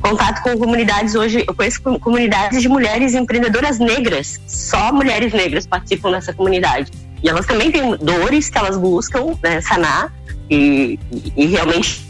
contato 0.02 0.42
com 0.42 0.58
comunidades 0.58 1.14
hoje, 1.14 1.44
eu 1.46 1.54
conheço 1.54 1.80
com- 1.80 1.98
comunidades 1.98 2.60
de 2.60 2.68
mulheres 2.68 3.14
empreendedoras 3.14 3.78
negras, 3.78 4.38
só 4.46 4.92
mulheres 4.92 5.32
negras 5.32 5.66
participam 5.66 6.10
dessa 6.10 6.34
comunidade. 6.34 6.92
E 7.22 7.28
elas 7.28 7.46
também 7.46 7.70
têm 7.70 7.96
dores 7.96 8.50
que 8.50 8.58
elas 8.58 8.76
buscam 8.76 9.34
né, 9.42 9.60
sanar 9.62 10.12
e, 10.50 10.98
e- 11.10 11.32
e 11.36 11.46
realmente 11.46 12.04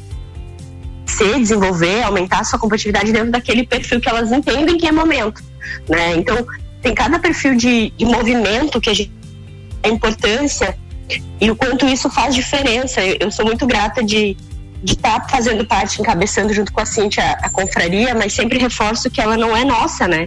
se 1.07 1.39
desenvolver, 1.39 2.03
aumentar 2.03 2.41
a 2.41 2.45
sua 2.45 2.59
competitividade 2.59 3.13
dentro 3.13 3.31
daquele 3.31 3.65
perfil 3.65 4.01
que 4.01 4.09
elas 4.09 4.33
entendem 4.33 4.77
que 4.77 4.89
é 4.89 4.93
momento, 4.93 5.41
né? 5.89 6.17
Então, 6.17 6.45
tem 6.83 6.93
cada 6.93 7.19
perfil 7.21 7.55
de, 7.55 7.91
de 7.91 8.05
movimento 8.05 8.81
que 8.81 8.91
a 8.91 8.95
gente 8.95 9.13
a 9.85 9.89
importância 9.89 10.77
e 11.41 11.51
o 11.51 11.57
quanto 11.57 11.87
isso 11.87 12.09
faz 12.11 12.35
diferença. 12.35 13.01
Eu, 13.03 13.17
eu 13.21 13.31
sou 13.31 13.45
muito 13.45 13.67
grata 13.67 14.03
de 14.03 14.37
estar 14.85 15.29
fazendo 15.29 15.65
parte, 15.65 16.01
encabeçando 16.01 16.53
junto 16.53 16.73
com 16.73 16.81
a 16.81 16.87
Cintia 16.87 17.23
a 17.43 17.49
confraria, 17.49 18.15
mas 18.15 18.33
sempre 18.33 18.59
reforço 18.59 19.11
que 19.11 19.21
ela 19.21 19.37
não 19.37 19.57
é 19.57 19.65
nossa, 19.65 20.07
né? 20.07 20.27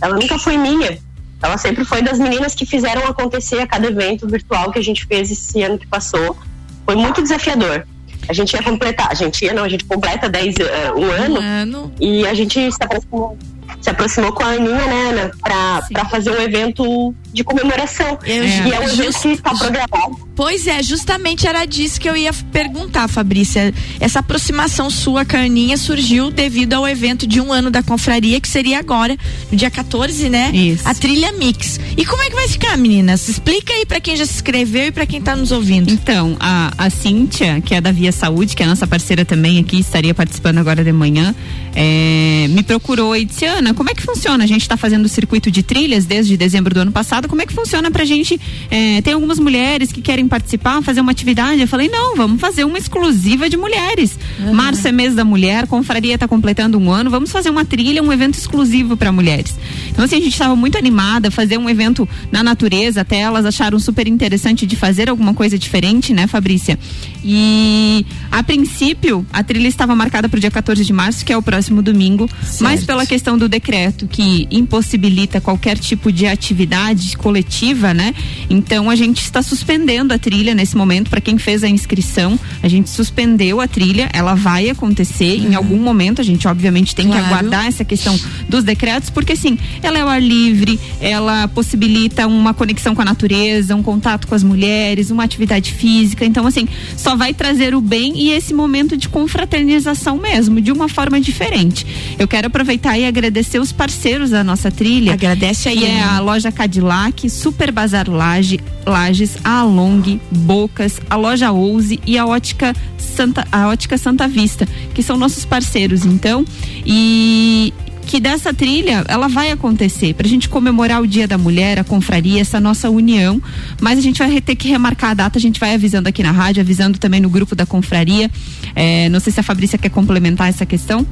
Ela 0.00 0.14
nunca 0.14 0.38
foi 0.38 0.56
minha. 0.56 0.98
ela 1.42 1.58
sempre 1.58 1.84
foi 1.84 2.02
das 2.02 2.18
meninas 2.18 2.54
que 2.54 2.64
fizeram 2.64 3.06
acontecer 3.06 3.60
a 3.60 3.66
cada 3.66 3.86
evento 3.88 4.26
virtual 4.26 4.70
que 4.70 4.78
a 4.78 4.82
gente 4.82 5.04
fez 5.06 5.30
esse 5.30 5.62
ano 5.62 5.78
que 5.78 5.86
passou. 5.86 6.36
Foi 6.84 6.94
muito 6.94 7.22
desafiador. 7.22 7.86
A 8.28 8.32
gente 8.32 8.54
ia 8.54 8.62
completar, 8.62 9.08
a 9.10 9.14
gente 9.14 9.44
ia, 9.44 9.52
não, 9.52 9.62
a 9.62 9.68
gente 9.68 9.84
completa 9.84 10.28
10, 10.28 10.56
uh, 10.56 10.60
um, 10.98 11.10
ano, 11.10 11.40
ano 11.40 11.92
e 12.00 12.26
a 12.26 12.34
gente 12.34 12.70
se 12.72 12.78
aproximou, 12.80 13.38
se 13.86 13.90
aproximou 13.90 14.32
com 14.32 14.42
a 14.42 14.48
Aninha, 14.48 14.84
né, 14.84 15.10
Ana, 15.10 15.30
pra, 15.40 15.82
pra 15.92 16.04
fazer 16.06 16.30
um 16.32 16.42
evento 16.42 17.14
de 17.32 17.44
comemoração. 17.44 18.18
Eu- 18.24 18.44
e 18.44 18.72
é 18.72 18.80
um 18.80 18.82
evento 18.82 18.96
just- 19.04 19.22
que 19.22 19.28
está 19.28 19.54
programado. 19.54 20.26
Pois 20.34 20.66
é, 20.66 20.82
justamente 20.82 21.46
era 21.46 21.64
disso 21.64 22.00
que 22.00 22.08
eu 22.08 22.16
ia 22.16 22.32
perguntar, 22.50 23.06
Fabrícia. 23.08 23.72
Essa 24.00 24.18
aproximação 24.18 24.90
sua, 24.90 25.24
Carninha, 25.24 25.76
surgiu 25.76 26.30
devido 26.32 26.72
ao 26.74 26.86
evento 26.86 27.26
de 27.28 27.40
um 27.40 27.52
ano 27.52 27.70
da 27.70 27.80
confraria, 27.82 28.40
que 28.40 28.48
seria 28.48 28.80
agora, 28.80 29.16
no 29.52 29.56
dia 29.56 29.70
14, 29.70 30.28
né? 30.28 30.50
Isso. 30.52 30.82
A 30.86 30.92
trilha 30.92 31.30
Mix. 31.32 31.78
E 31.96 32.04
como 32.04 32.22
é 32.22 32.28
que 32.28 32.34
vai 32.34 32.48
ficar, 32.48 32.76
meninas? 32.76 33.28
Explica 33.28 33.72
aí 33.72 33.86
pra 33.86 34.00
quem 34.00 34.16
já 34.16 34.26
se 34.26 34.34
inscreveu 34.34 34.86
e 34.88 34.90
pra 34.90 35.06
quem 35.06 35.22
tá 35.22 35.36
nos 35.36 35.52
ouvindo. 35.52 35.90
Então, 35.92 36.36
a, 36.40 36.72
a 36.76 36.90
Cíntia, 36.90 37.60
que 37.60 37.72
é 37.74 37.80
da 37.80 37.92
Via 37.92 38.10
Saúde, 38.10 38.56
que 38.56 38.62
é 38.64 38.66
a 38.66 38.68
nossa 38.68 38.86
parceira 38.86 39.24
também 39.24 39.58
aqui, 39.60 39.78
estaria 39.78 40.12
participando 40.12 40.58
agora 40.58 40.82
de 40.82 40.92
manhã, 40.92 41.34
é, 41.74 42.46
me 42.48 42.62
procurou 42.62 43.14
e 43.16 43.24
disse, 43.24 43.44
Ana, 43.44 43.72
como 43.76 43.90
é 43.90 43.94
que 43.94 44.02
funciona? 44.02 44.42
A 44.42 44.46
gente 44.46 44.62
está 44.62 44.76
fazendo 44.76 45.04
o 45.04 45.08
circuito 45.08 45.50
de 45.50 45.62
trilhas 45.62 46.04
desde 46.04 46.36
dezembro 46.36 46.74
do 46.74 46.80
ano 46.80 46.92
passado, 46.92 47.28
como 47.28 47.42
é 47.42 47.46
que 47.46 47.52
funciona 47.52 47.90
pra 47.90 48.04
gente? 48.04 48.40
é, 48.70 49.00
tem 49.02 49.14
algumas 49.14 49.38
mulheres 49.38 49.92
que 49.92 50.00
querem 50.00 50.26
participar, 50.26 50.82
fazer 50.82 51.00
uma 51.00 51.12
atividade. 51.12 51.60
Eu 51.60 51.68
falei, 51.68 51.88
não, 51.88 52.16
vamos 52.16 52.40
fazer 52.40 52.64
uma 52.64 52.78
exclusiva 52.78 53.48
de 53.48 53.56
mulheres. 53.56 54.18
Março 54.52 54.86
é 54.88 54.92
mês 54.92 55.14
da 55.14 55.24
mulher, 55.24 55.66
confraria 55.66 56.14
está 56.14 56.26
completando 56.26 56.78
um 56.78 56.90
ano, 56.90 57.10
vamos 57.10 57.30
fazer 57.30 57.50
uma 57.50 57.64
trilha, 57.64 58.02
um 58.02 58.12
evento 58.12 58.34
exclusivo 58.34 58.96
para 58.96 59.12
mulheres. 59.12 59.54
Então, 59.90 60.04
assim, 60.04 60.16
a 60.16 60.20
gente 60.20 60.32
estava 60.32 60.56
muito 60.56 60.78
animada, 60.78 61.30
fazer 61.30 61.58
um 61.58 61.68
evento 61.68 62.08
na 62.30 62.42
natureza, 62.42 63.02
até 63.02 63.20
elas 63.20 63.44
acharam 63.44 63.78
super 63.78 64.06
interessante 64.06 64.66
de 64.66 64.76
fazer 64.76 65.08
alguma 65.08 65.34
coisa 65.34 65.58
diferente, 65.58 66.12
né, 66.12 66.26
Fabrícia? 66.26 66.78
E 67.24 68.06
a 68.30 68.42
princípio, 68.42 69.26
a 69.32 69.42
trilha 69.42 69.68
estava 69.68 69.94
marcada 69.94 70.28
para 70.28 70.38
o 70.38 70.40
dia 70.40 70.50
14 70.50 70.84
de 70.84 70.92
março, 70.92 71.24
que 71.24 71.32
é 71.32 71.36
o 71.36 71.42
próximo 71.42 71.82
domingo, 71.82 72.28
mas 72.60 72.84
pela 72.84 73.04
questão 73.04 73.36
do 73.36 73.48
decreto 73.48 73.65
que 74.06 74.46
impossibilita 74.50 75.40
qualquer 75.40 75.78
tipo 75.78 76.12
de 76.12 76.26
atividade 76.26 77.16
coletiva, 77.16 77.92
né? 77.92 78.14
Então 78.48 78.88
a 78.88 78.94
gente 78.94 79.22
está 79.22 79.42
suspendendo 79.42 80.14
a 80.14 80.18
trilha 80.18 80.54
nesse 80.54 80.76
momento 80.76 81.10
para 81.10 81.20
quem 81.20 81.36
fez 81.38 81.64
a 81.64 81.68
inscrição. 81.68 82.38
A 82.62 82.68
gente 82.68 82.88
suspendeu 82.90 83.60
a 83.60 83.66
trilha, 83.66 84.08
ela 84.12 84.34
vai 84.34 84.70
acontecer 84.70 85.36
em 85.36 85.54
algum 85.54 85.78
momento. 85.78 86.20
A 86.20 86.24
gente 86.24 86.46
obviamente 86.46 86.94
tem 86.94 87.06
que 87.06 87.12
Claro. 87.12 87.26
aguardar 87.26 87.66
essa 87.66 87.84
questão 87.84 88.18
dos 88.48 88.62
decretos, 88.62 89.10
porque 89.10 89.32
assim, 89.32 89.58
ela 89.82 89.98
é 89.98 90.04
o 90.04 90.08
ar 90.08 90.22
livre, 90.22 90.78
ela 91.00 91.48
possibilita 91.48 92.26
uma 92.26 92.52
conexão 92.54 92.94
com 92.94 93.02
a 93.02 93.04
natureza, 93.04 93.74
um 93.74 93.82
contato 93.82 94.26
com 94.26 94.34
as 94.34 94.42
mulheres, 94.42 95.10
uma 95.10 95.24
atividade 95.24 95.72
física. 95.72 96.24
Então, 96.24 96.46
assim, 96.46 96.68
só 96.96 97.16
vai 97.16 97.32
trazer 97.34 97.74
o 97.74 97.80
bem 97.80 98.12
e 98.18 98.30
esse 98.30 98.52
momento 98.52 98.96
de 98.96 99.08
confraternização 99.08 100.18
mesmo, 100.18 100.60
de 100.60 100.70
uma 100.70 100.88
forma 100.88 101.20
diferente. 101.20 101.86
Eu 102.18 102.28
quero 102.28 102.46
aproveitar 102.48 102.98
e 102.98 103.04
agradecer 103.06 103.45
os 103.58 103.72
parceiros 103.72 104.30
da 104.30 104.42
nossa 104.42 104.70
trilha. 104.70 105.12
Agradece 105.12 105.68
aí, 105.68 105.78
Que 105.78 105.84
é 105.84 106.02
a 106.02 106.20
loja 106.20 106.50
Cadillac, 106.50 107.28
Super 107.30 107.70
Bazar 107.70 108.10
Laje, 108.10 108.60
Lages, 108.84 109.36
a 109.44 109.60
Along, 109.60 110.20
Bocas, 110.30 111.00
a 111.08 111.16
loja 111.16 111.52
Ouse 111.52 112.00
e 112.06 112.18
a 112.18 112.26
ótica 112.26 112.74
Santa, 112.98 113.46
a 113.50 113.68
ótica 113.68 113.96
Santa 113.96 114.28
Vista, 114.28 114.68
que 114.92 115.02
são 115.02 115.16
nossos 115.16 115.44
parceiros, 115.44 116.04
então. 116.04 116.44
E 116.84 117.72
que 118.06 118.20
dessa 118.20 118.54
trilha 118.54 119.04
ela 119.08 119.28
vai 119.28 119.50
acontecer 119.50 120.14
pra 120.14 120.28
gente 120.28 120.48
comemorar 120.48 121.02
o 121.02 121.06
Dia 121.06 121.26
da 121.26 121.36
Mulher, 121.36 121.78
a 121.78 121.84
confraria, 121.84 122.40
essa 122.40 122.60
nossa 122.60 122.88
união, 122.88 123.42
mas 123.80 123.98
a 123.98 124.02
gente 124.02 124.18
vai 124.18 124.40
ter 124.40 124.54
que 124.54 124.68
remarcar 124.68 125.10
a 125.10 125.14
data, 125.14 125.38
a 125.38 125.40
gente 125.40 125.58
vai 125.58 125.74
avisando 125.74 126.08
aqui 126.08 126.22
na 126.22 126.30
rádio, 126.30 126.60
avisando 126.60 126.98
também 126.98 127.20
no 127.20 127.28
grupo 127.28 127.54
da 127.54 127.66
confraria. 127.66 128.30
É, 128.74 129.08
não 129.08 129.18
sei 129.18 129.32
se 129.32 129.40
a 129.40 129.42
Fabrícia 129.42 129.76
quer 129.76 129.90
complementar 129.90 130.48
essa 130.48 130.64
questão. 130.64 131.04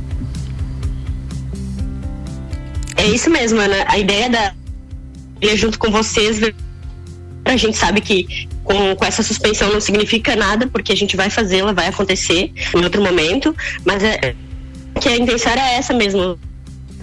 É 2.96 3.06
isso 3.06 3.28
mesmo, 3.30 3.60
Ana. 3.60 3.84
A 3.88 3.98
ideia 3.98 4.28
da 4.30 4.54
trilha 5.40 5.56
junto 5.56 5.78
com 5.78 5.90
vocês, 5.90 6.40
a 7.44 7.56
gente 7.56 7.76
sabe 7.76 8.00
que 8.00 8.48
com, 8.62 8.94
com 8.96 9.04
essa 9.04 9.22
suspensão 9.22 9.72
não 9.72 9.80
significa 9.80 10.34
nada, 10.36 10.66
porque 10.66 10.92
a 10.92 10.96
gente 10.96 11.16
vai 11.16 11.28
fazê-la, 11.28 11.72
vai 11.72 11.88
acontecer 11.88 12.52
em 12.74 12.84
outro 12.84 13.02
momento, 13.02 13.54
mas 13.84 14.02
é 14.02 14.34
que 15.00 15.08
a 15.08 15.16
intenção 15.16 15.52
era 15.52 15.70
essa 15.72 15.92
mesmo. 15.92 16.38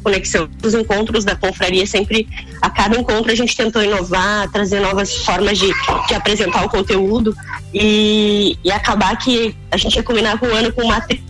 Conexão 0.03 0.49
dos 0.57 0.73
encontros 0.73 1.23
da 1.23 1.35
confraria 1.35 1.85
sempre 1.85 2.27
a 2.59 2.71
cada 2.71 2.99
encontro 2.99 3.31
a 3.31 3.35
gente 3.35 3.55
tentou 3.55 3.83
inovar, 3.83 4.49
trazer 4.49 4.79
novas 4.79 5.15
formas 5.17 5.59
de, 5.59 5.67
de 6.07 6.15
apresentar 6.15 6.65
o 6.65 6.69
conteúdo 6.69 7.35
e, 7.71 8.57
e 8.63 8.71
acabar 8.71 9.15
que 9.15 9.55
a 9.69 9.77
gente 9.77 9.97
ia 9.97 10.01
combinar 10.01 10.39
com 10.39 10.47
o 10.47 10.55
ano 10.55 10.73
com 10.73 10.81
uma 10.81 10.99
tri- 11.01 11.23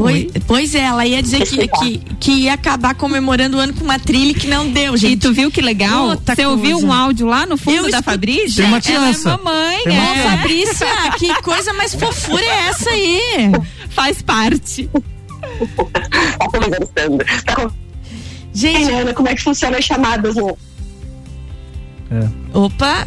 Pois, 0.00 0.26
pois 0.46 0.74
é, 0.74 0.80
ela 0.80 1.06
ia 1.06 1.22
dizer 1.22 1.46
que, 1.46 1.68
que, 1.68 1.98
que 2.18 2.30
ia 2.32 2.54
acabar 2.54 2.94
comemorando 2.94 3.58
o 3.58 3.60
ano 3.60 3.74
com 3.74 3.84
uma 3.84 3.98
trilha 3.98 4.32
que 4.32 4.46
não 4.46 4.66
deu, 4.70 4.96
gente. 4.96 5.12
E 5.12 5.16
tu 5.18 5.32
viu 5.32 5.50
que 5.50 5.60
legal? 5.60 6.06
Outra 6.08 6.34
Você 6.34 6.46
ouviu 6.46 6.72
coisa. 6.78 6.86
um 6.86 6.92
áudio 6.92 7.26
lá 7.26 7.44
no 7.44 7.58
fundo 7.58 7.86
Eu 7.86 7.90
da 7.90 8.02
Fabrícia? 8.02 8.64
Tem 8.64 8.72
uma 8.72 8.78
Ela 8.78 9.10
é 9.10 9.36
mamãe, 9.36 9.84
Tem 9.84 9.98
uma 9.98 10.16
é. 10.16 10.22
Fabrícia, 10.30 10.86
que 11.18 11.42
coisa 11.42 11.72
mais 11.74 11.94
fofura 11.94 12.42
é 12.42 12.68
essa 12.68 12.88
aí? 12.88 13.20
Faz 13.90 14.22
parte. 14.22 14.88
Tá 16.38 16.48
conversando. 16.48 17.24
Tá 17.44 17.54
con- 17.56 17.70
Gente, 18.54 18.90
Ana, 18.90 19.12
como 19.12 19.28
é 19.28 19.34
que 19.34 19.42
funciona 19.42 19.76
as 19.76 19.84
chamadas? 19.84 20.34
Né? 20.34 22.30
Opa! 22.54 23.06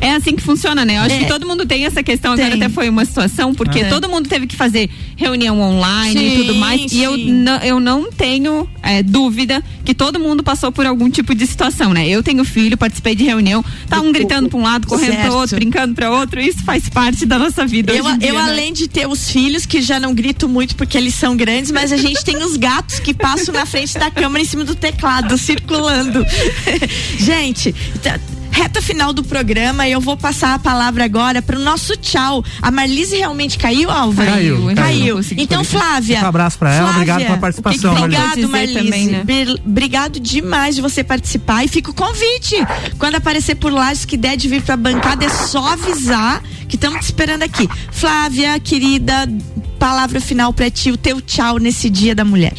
É 0.00 0.12
assim 0.14 0.34
que 0.34 0.42
funciona, 0.42 0.84
né? 0.84 0.96
Eu 0.96 1.02
acho 1.02 1.14
É. 1.14 1.18
que 1.18 1.26
todo 1.26 1.46
mundo 1.46 1.66
tem 1.66 1.84
essa 1.84 2.02
questão. 2.02 2.32
Agora 2.32 2.50
Tem. 2.50 2.62
até 2.62 2.68
foi 2.72 2.88
uma 2.88 3.04
situação, 3.04 3.54
porque 3.54 3.80
É. 3.80 3.84
todo 3.84 4.08
mundo 4.08 4.28
teve 4.28 4.46
que 4.46 4.56
fazer 4.56 4.88
reunião 5.16 5.60
online 5.60 6.24
e 6.24 6.30
Sim, 6.30 6.36
tudo 6.38 6.54
mais. 6.54 6.92
E 6.92 7.02
eu, 7.02 7.14
sim. 7.14 7.30
não- 7.30 7.58
eu 7.58 7.78
não 7.80 8.10
tenho 8.10 8.68
é, 8.82 9.02
dúvida 9.02 9.62
que 9.84 9.92
todo 9.94 10.18
mundo 10.18 10.42
passou 10.42 10.72
por 10.72 10.86
algum 10.86 11.10
tipo 11.10 11.34
de 11.34 11.46
situação, 11.46 11.92
né? 11.92 12.08
Eu 12.08 12.22
tenho 12.22 12.42
filho, 12.46 12.78
participei 12.78 13.14
de 13.14 13.24
reunião, 13.24 13.62
tá 13.88 14.00
um 14.00 14.10
gritando 14.10 14.48
pra 14.48 14.58
um 14.58 14.62
lado, 14.62 14.86
correndo 14.86 15.20
pro 15.20 15.34
outro, 15.34 15.56
brincando 15.56 15.94
pra 15.94 16.10
outro. 16.10 16.40
Isso 16.40 16.64
faz 16.64 16.88
parte 16.88 17.26
da 17.26 17.38
nossa 17.38 17.66
vida. 17.66 17.92
Eu, 17.92 18.04
dia, 18.16 18.28
eu 18.30 18.34
né? 18.36 18.40
além 18.40 18.72
de 18.72 18.88
ter 18.88 19.06
os 19.06 19.30
filhos, 19.30 19.66
que 19.66 19.82
já 19.82 20.00
não 20.00 20.14
grito 20.14 20.48
muito 20.48 20.74
porque 20.76 20.96
eles 20.96 21.14
são 21.14 21.36
grandes, 21.36 21.70
mas 21.70 21.92
a 21.92 21.96
gente 21.98 22.24
tem 22.24 22.38
os 22.42 22.56
gatos 22.56 22.98
que 23.00 23.12
passam 23.12 23.52
na 23.54 23.66
frente 23.66 23.98
da 23.98 24.10
câmera 24.10 24.42
em 24.42 24.46
cima 24.46 24.64
do 24.64 24.74
teclado, 24.74 25.36
circulando. 25.36 26.24
gente, 27.18 27.74
tá- 28.02 28.18
reta 28.50 28.82
final 28.82 29.12
do 29.12 29.22
programa 29.22 29.86
e 29.86 29.92
eu 29.92 30.00
vou 30.00 30.16
passar 30.16 30.54
a 30.54 30.58
palavra 30.58 31.04
agora 31.04 31.40
para 31.42 31.56
o 31.56 31.60
nosso 31.60 31.96
tchau. 31.96 32.44
A 32.60 32.70
Marlise 32.70 33.16
realmente 33.16 33.58
caiu, 33.58 33.90
Álvaro? 33.90 34.30
Caiu, 34.30 34.56
caiu. 34.74 34.74
Caiu. 34.76 35.20
Então. 35.36 35.64
Flávia. 35.64 36.22
Um 36.22 36.26
abraço 36.26 36.58
pra 36.58 36.72
ela, 36.72 36.92
Flávia, 36.92 36.96
obrigado 36.96 37.26
pela 37.26 37.38
participação, 37.38 37.94
que 37.94 38.00
que. 38.00 38.04
Obrigado, 38.04 38.48
Marlise. 38.48 38.84
também, 38.84 39.06
né? 39.06 39.24
Obrigado 39.64 40.18
demais 40.18 40.74
de 40.74 40.80
você 40.80 41.04
participar 41.04 41.64
e 41.64 41.68
fica 41.68 41.90
o 41.90 41.94
convite. 41.94 42.56
Quando 42.98 43.16
aparecer 43.16 43.54
por 43.54 43.72
lá, 43.72 43.90
que 44.06 44.16
der 44.16 44.36
de 44.36 44.48
vir 44.48 44.62
pra 44.62 44.76
bancada, 44.76 45.24
é 45.24 45.28
só 45.28 45.72
avisar 45.72 46.42
que 46.68 46.76
estamos 46.76 47.00
te 47.00 47.04
esperando 47.04 47.42
aqui. 47.42 47.68
Flávia, 47.90 48.58
querida, 48.60 49.28
palavra 49.78 50.20
final 50.20 50.52
pra 50.52 50.70
ti, 50.70 50.90
o 50.90 50.96
teu 50.96 51.20
tchau 51.20 51.58
nesse 51.58 51.90
dia 51.90 52.14
da 52.14 52.24
mulher. 52.24 52.54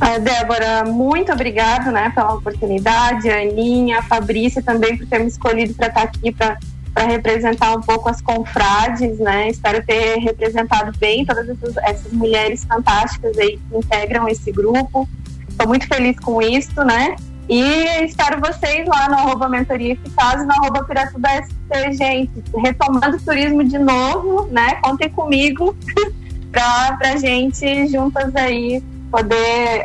Ah, 0.00 0.18
Débora, 0.18 0.84
muito 0.84 1.32
obrigada 1.32 1.90
né, 1.90 2.10
pela 2.14 2.34
oportunidade, 2.34 3.28
a 3.28 3.40
Aninha, 3.40 3.98
a 3.98 4.02
Fabrícia 4.02 4.62
também 4.62 4.96
por 4.96 5.06
ter 5.06 5.18
me 5.18 5.26
escolhido 5.26 5.74
para 5.74 5.88
estar 5.88 6.02
aqui 6.02 6.32
para 6.32 6.58
representar 7.06 7.76
um 7.76 7.80
pouco 7.80 8.08
as 8.08 8.20
confrades, 8.20 9.18
né? 9.18 9.48
Espero 9.48 9.84
ter 9.84 10.18
representado 10.18 10.92
bem 10.98 11.24
todas 11.24 11.48
essas, 11.48 11.76
essas 11.78 12.12
mulheres 12.12 12.64
fantásticas 12.64 13.36
aí 13.38 13.58
que 13.58 13.76
integram 13.76 14.28
esse 14.28 14.50
grupo. 14.50 15.08
Estou 15.48 15.68
muito 15.68 15.86
feliz 15.86 16.18
com 16.18 16.40
isso, 16.40 16.84
né? 16.84 17.16
E 17.48 18.04
espero 18.04 18.40
vocês 18.40 18.86
lá 18.86 19.08
no 19.08 19.16
arroba 19.16 19.48
mentoria 19.48 19.92
eficaz 19.92 20.42
e 20.42 20.46
no 20.46 20.52
arroba 20.52 20.86
SC, 20.86 21.92
gente. 21.92 22.44
Retomando 22.56 23.16
o 23.16 23.20
turismo 23.20 23.64
de 23.64 23.78
novo, 23.78 24.46
né? 24.52 24.74
Contem 24.76 25.10
comigo 25.10 25.76
para 26.52 26.98
a 27.12 27.16
gente 27.16 27.88
juntas 27.88 28.34
aí 28.36 28.82
poder 29.10 29.36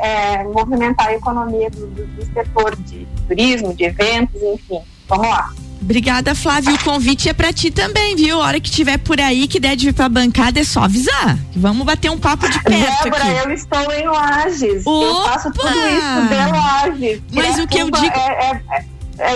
é, 0.02 0.44
movimentar 0.44 1.08
a 1.08 1.14
economia 1.14 1.70
do, 1.70 1.88
do, 1.88 2.06
do 2.06 2.26
setor 2.34 2.76
de 2.78 3.08
turismo, 3.28 3.74
de 3.74 3.84
eventos, 3.86 4.42
enfim. 4.42 4.80
Vamos 5.08 5.28
lá. 5.30 5.50
Obrigada, 5.82 6.34
Flávia. 6.34 6.74
O 6.74 6.84
convite 6.84 7.30
é 7.30 7.34
pra 7.34 7.54
ti 7.54 7.70
também, 7.70 8.16
viu? 8.16 8.42
A 8.42 8.46
hora 8.48 8.60
que 8.60 8.72
tiver 8.72 8.98
por 8.98 9.20
aí, 9.22 9.48
que 9.48 9.60
der 9.60 9.76
de 9.76 9.86
vir 9.88 9.94
pra 9.94 10.10
bancada, 10.10 10.60
é 10.60 10.64
só 10.64 10.84
avisar. 10.86 11.38
Vamos 11.56 11.86
bater 11.86 12.10
um 12.10 12.18
papo 12.18 12.50
de 12.50 12.60
perto 12.64 13.04
Débora, 13.04 13.24
aqui. 13.24 13.48
eu 13.48 13.52
estou 13.54 13.92
em 13.94 14.06
Lages. 14.08 14.84
Eu 14.86 14.92
Opa! 14.92 15.32
faço 15.34 15.52
tudo 15.52 15.68
isso 15.68 16.28
de 16.28 16.52
Lages. 16.58 17.22
Mas 17.32 17.60
o 17.60 17.68
que 17.68 17.78
eu 17.78 17.92
digo- 17.92 18.16
É, 18.18 18.52
é, 18.52 18.62
É 18.80 18.86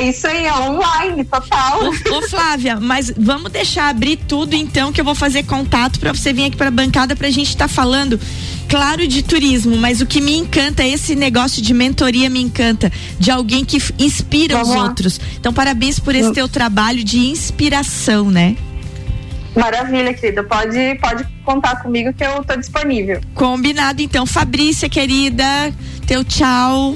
isso 0.01 0.27
aí, 0.27 0.45
é 0.45 0.53
online, 0.53 1.23
total. 1.23 1.83
Ô, 1.83 2.17
ô, 2.17 2.21
Flávia, 2.29 2.79
mas 2.79 3.11
vamos 3.15 3.51
deixar 3.51 3.89
abrir 3.89 4.17
tudo 4.17 4.53
então, 4.53 4.91
que 4.91 4.99
eu 4.99 5.05
vou 5.05 5.15
fazer 5.15 5.43
contato 5.43 5.99
para 5.99 6.13
você 6.13 6.33
vir 6.33 6.45
aqui 6.45 6.57
pra 6.57 6.69
bancada 6.69 7.15
pra 7.15 7.29
gente 7.29 7.49
estar 7.49 7.67
tá 7.67 7.73
falando, 7.73 8.19
claro, 8.67 9.07
de 9.07 9.23
turismo, 9.23 9.77
mas 9.77 10.01
o 10.01 10.05
que 10.05 10.19
me 10.19 10.35
encanta, 10.35 10.83
esse 10.83 11.15
negócio 11.15 11.61
de 11.61 11.73
mentoria 11.73 12.29
me 12.29 12.41
encanta, 12.41 12.91
de 13.17 13.31
alguém 13.31 13.63
que 13.63 13.77
inspira 13.97 14.55
vamos 14.55 14.69
os 14.69 14.75
lá. 14.75 14.83
outros. 14.83 15.21
Então, 15.39 15.53
parabéns 15.53 15.99
por 15.99 16.13
esse 16.15 16.33
teu 16.33 16.49
trabalho 16.49 17.03
de 17.03 17.19
inspiração, 17.19 18.29
né? 18.29 18.57
Maravilha, 19.55 20.13
querida. 20.13 20.43
Pode, 20.43 20.97
pode 21.01 21.27
contar 21.43 21.81
comigo 21.81 22.13
que 22.13 22.23
eu 22.23 22.43
tô 22.43 22.55
disponível. 22.55 23.19
Combinado, 23.33 24.01
então. 24.01 24.25
Fabrícia, 24.25 24.87
querida, 24.87 25.73
teu 26.05 26.23
tchau. 26.23 26.95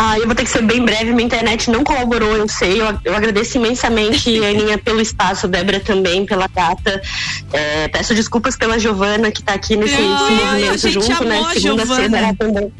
Ah, 0.00 0.16
eu 0.16 0.26
vou 0.26 0.34
ter 0.34 0.44
que 0.44 0.50
ser 0.50 0.62
bem 0.62 0.84
breve, 0.84 1.12
minha 1.12 1.26
internet 1.26 1.70
não 1.70 1.82
colaborou, 1.82 2.36
eu 2.36 2.48
sei. 2.48 2.80
Eu, 2.80 2.98
eu 3.04 3.16
agradeço 3.16 3.58
imensamente, 3.58 4.28
Aninha, 4.44 4.78
pelo 4.78 5.00
espaço, 5.00 5.48
Débora 5.48 5.80
também, 5.80 6.24
pela 6.24 6.46
data. 6.46 7.02
É, 7.52 7.88
peço 7.88 8.14
desculpas 8.14 8.56
pela 8.56 8.78
Giovana, 8.78 9.32
que 9.32 9.40
está 9.40 9.54
aqui 9.54 9.76
nesse, 9.76 9.96
nesse 9.96 10.98
movimento 10.98 11.10
junto, 11.10 11.24
né? 11.24 11.42
Segunda-feira 11.54 12.34
também 12.38 12.72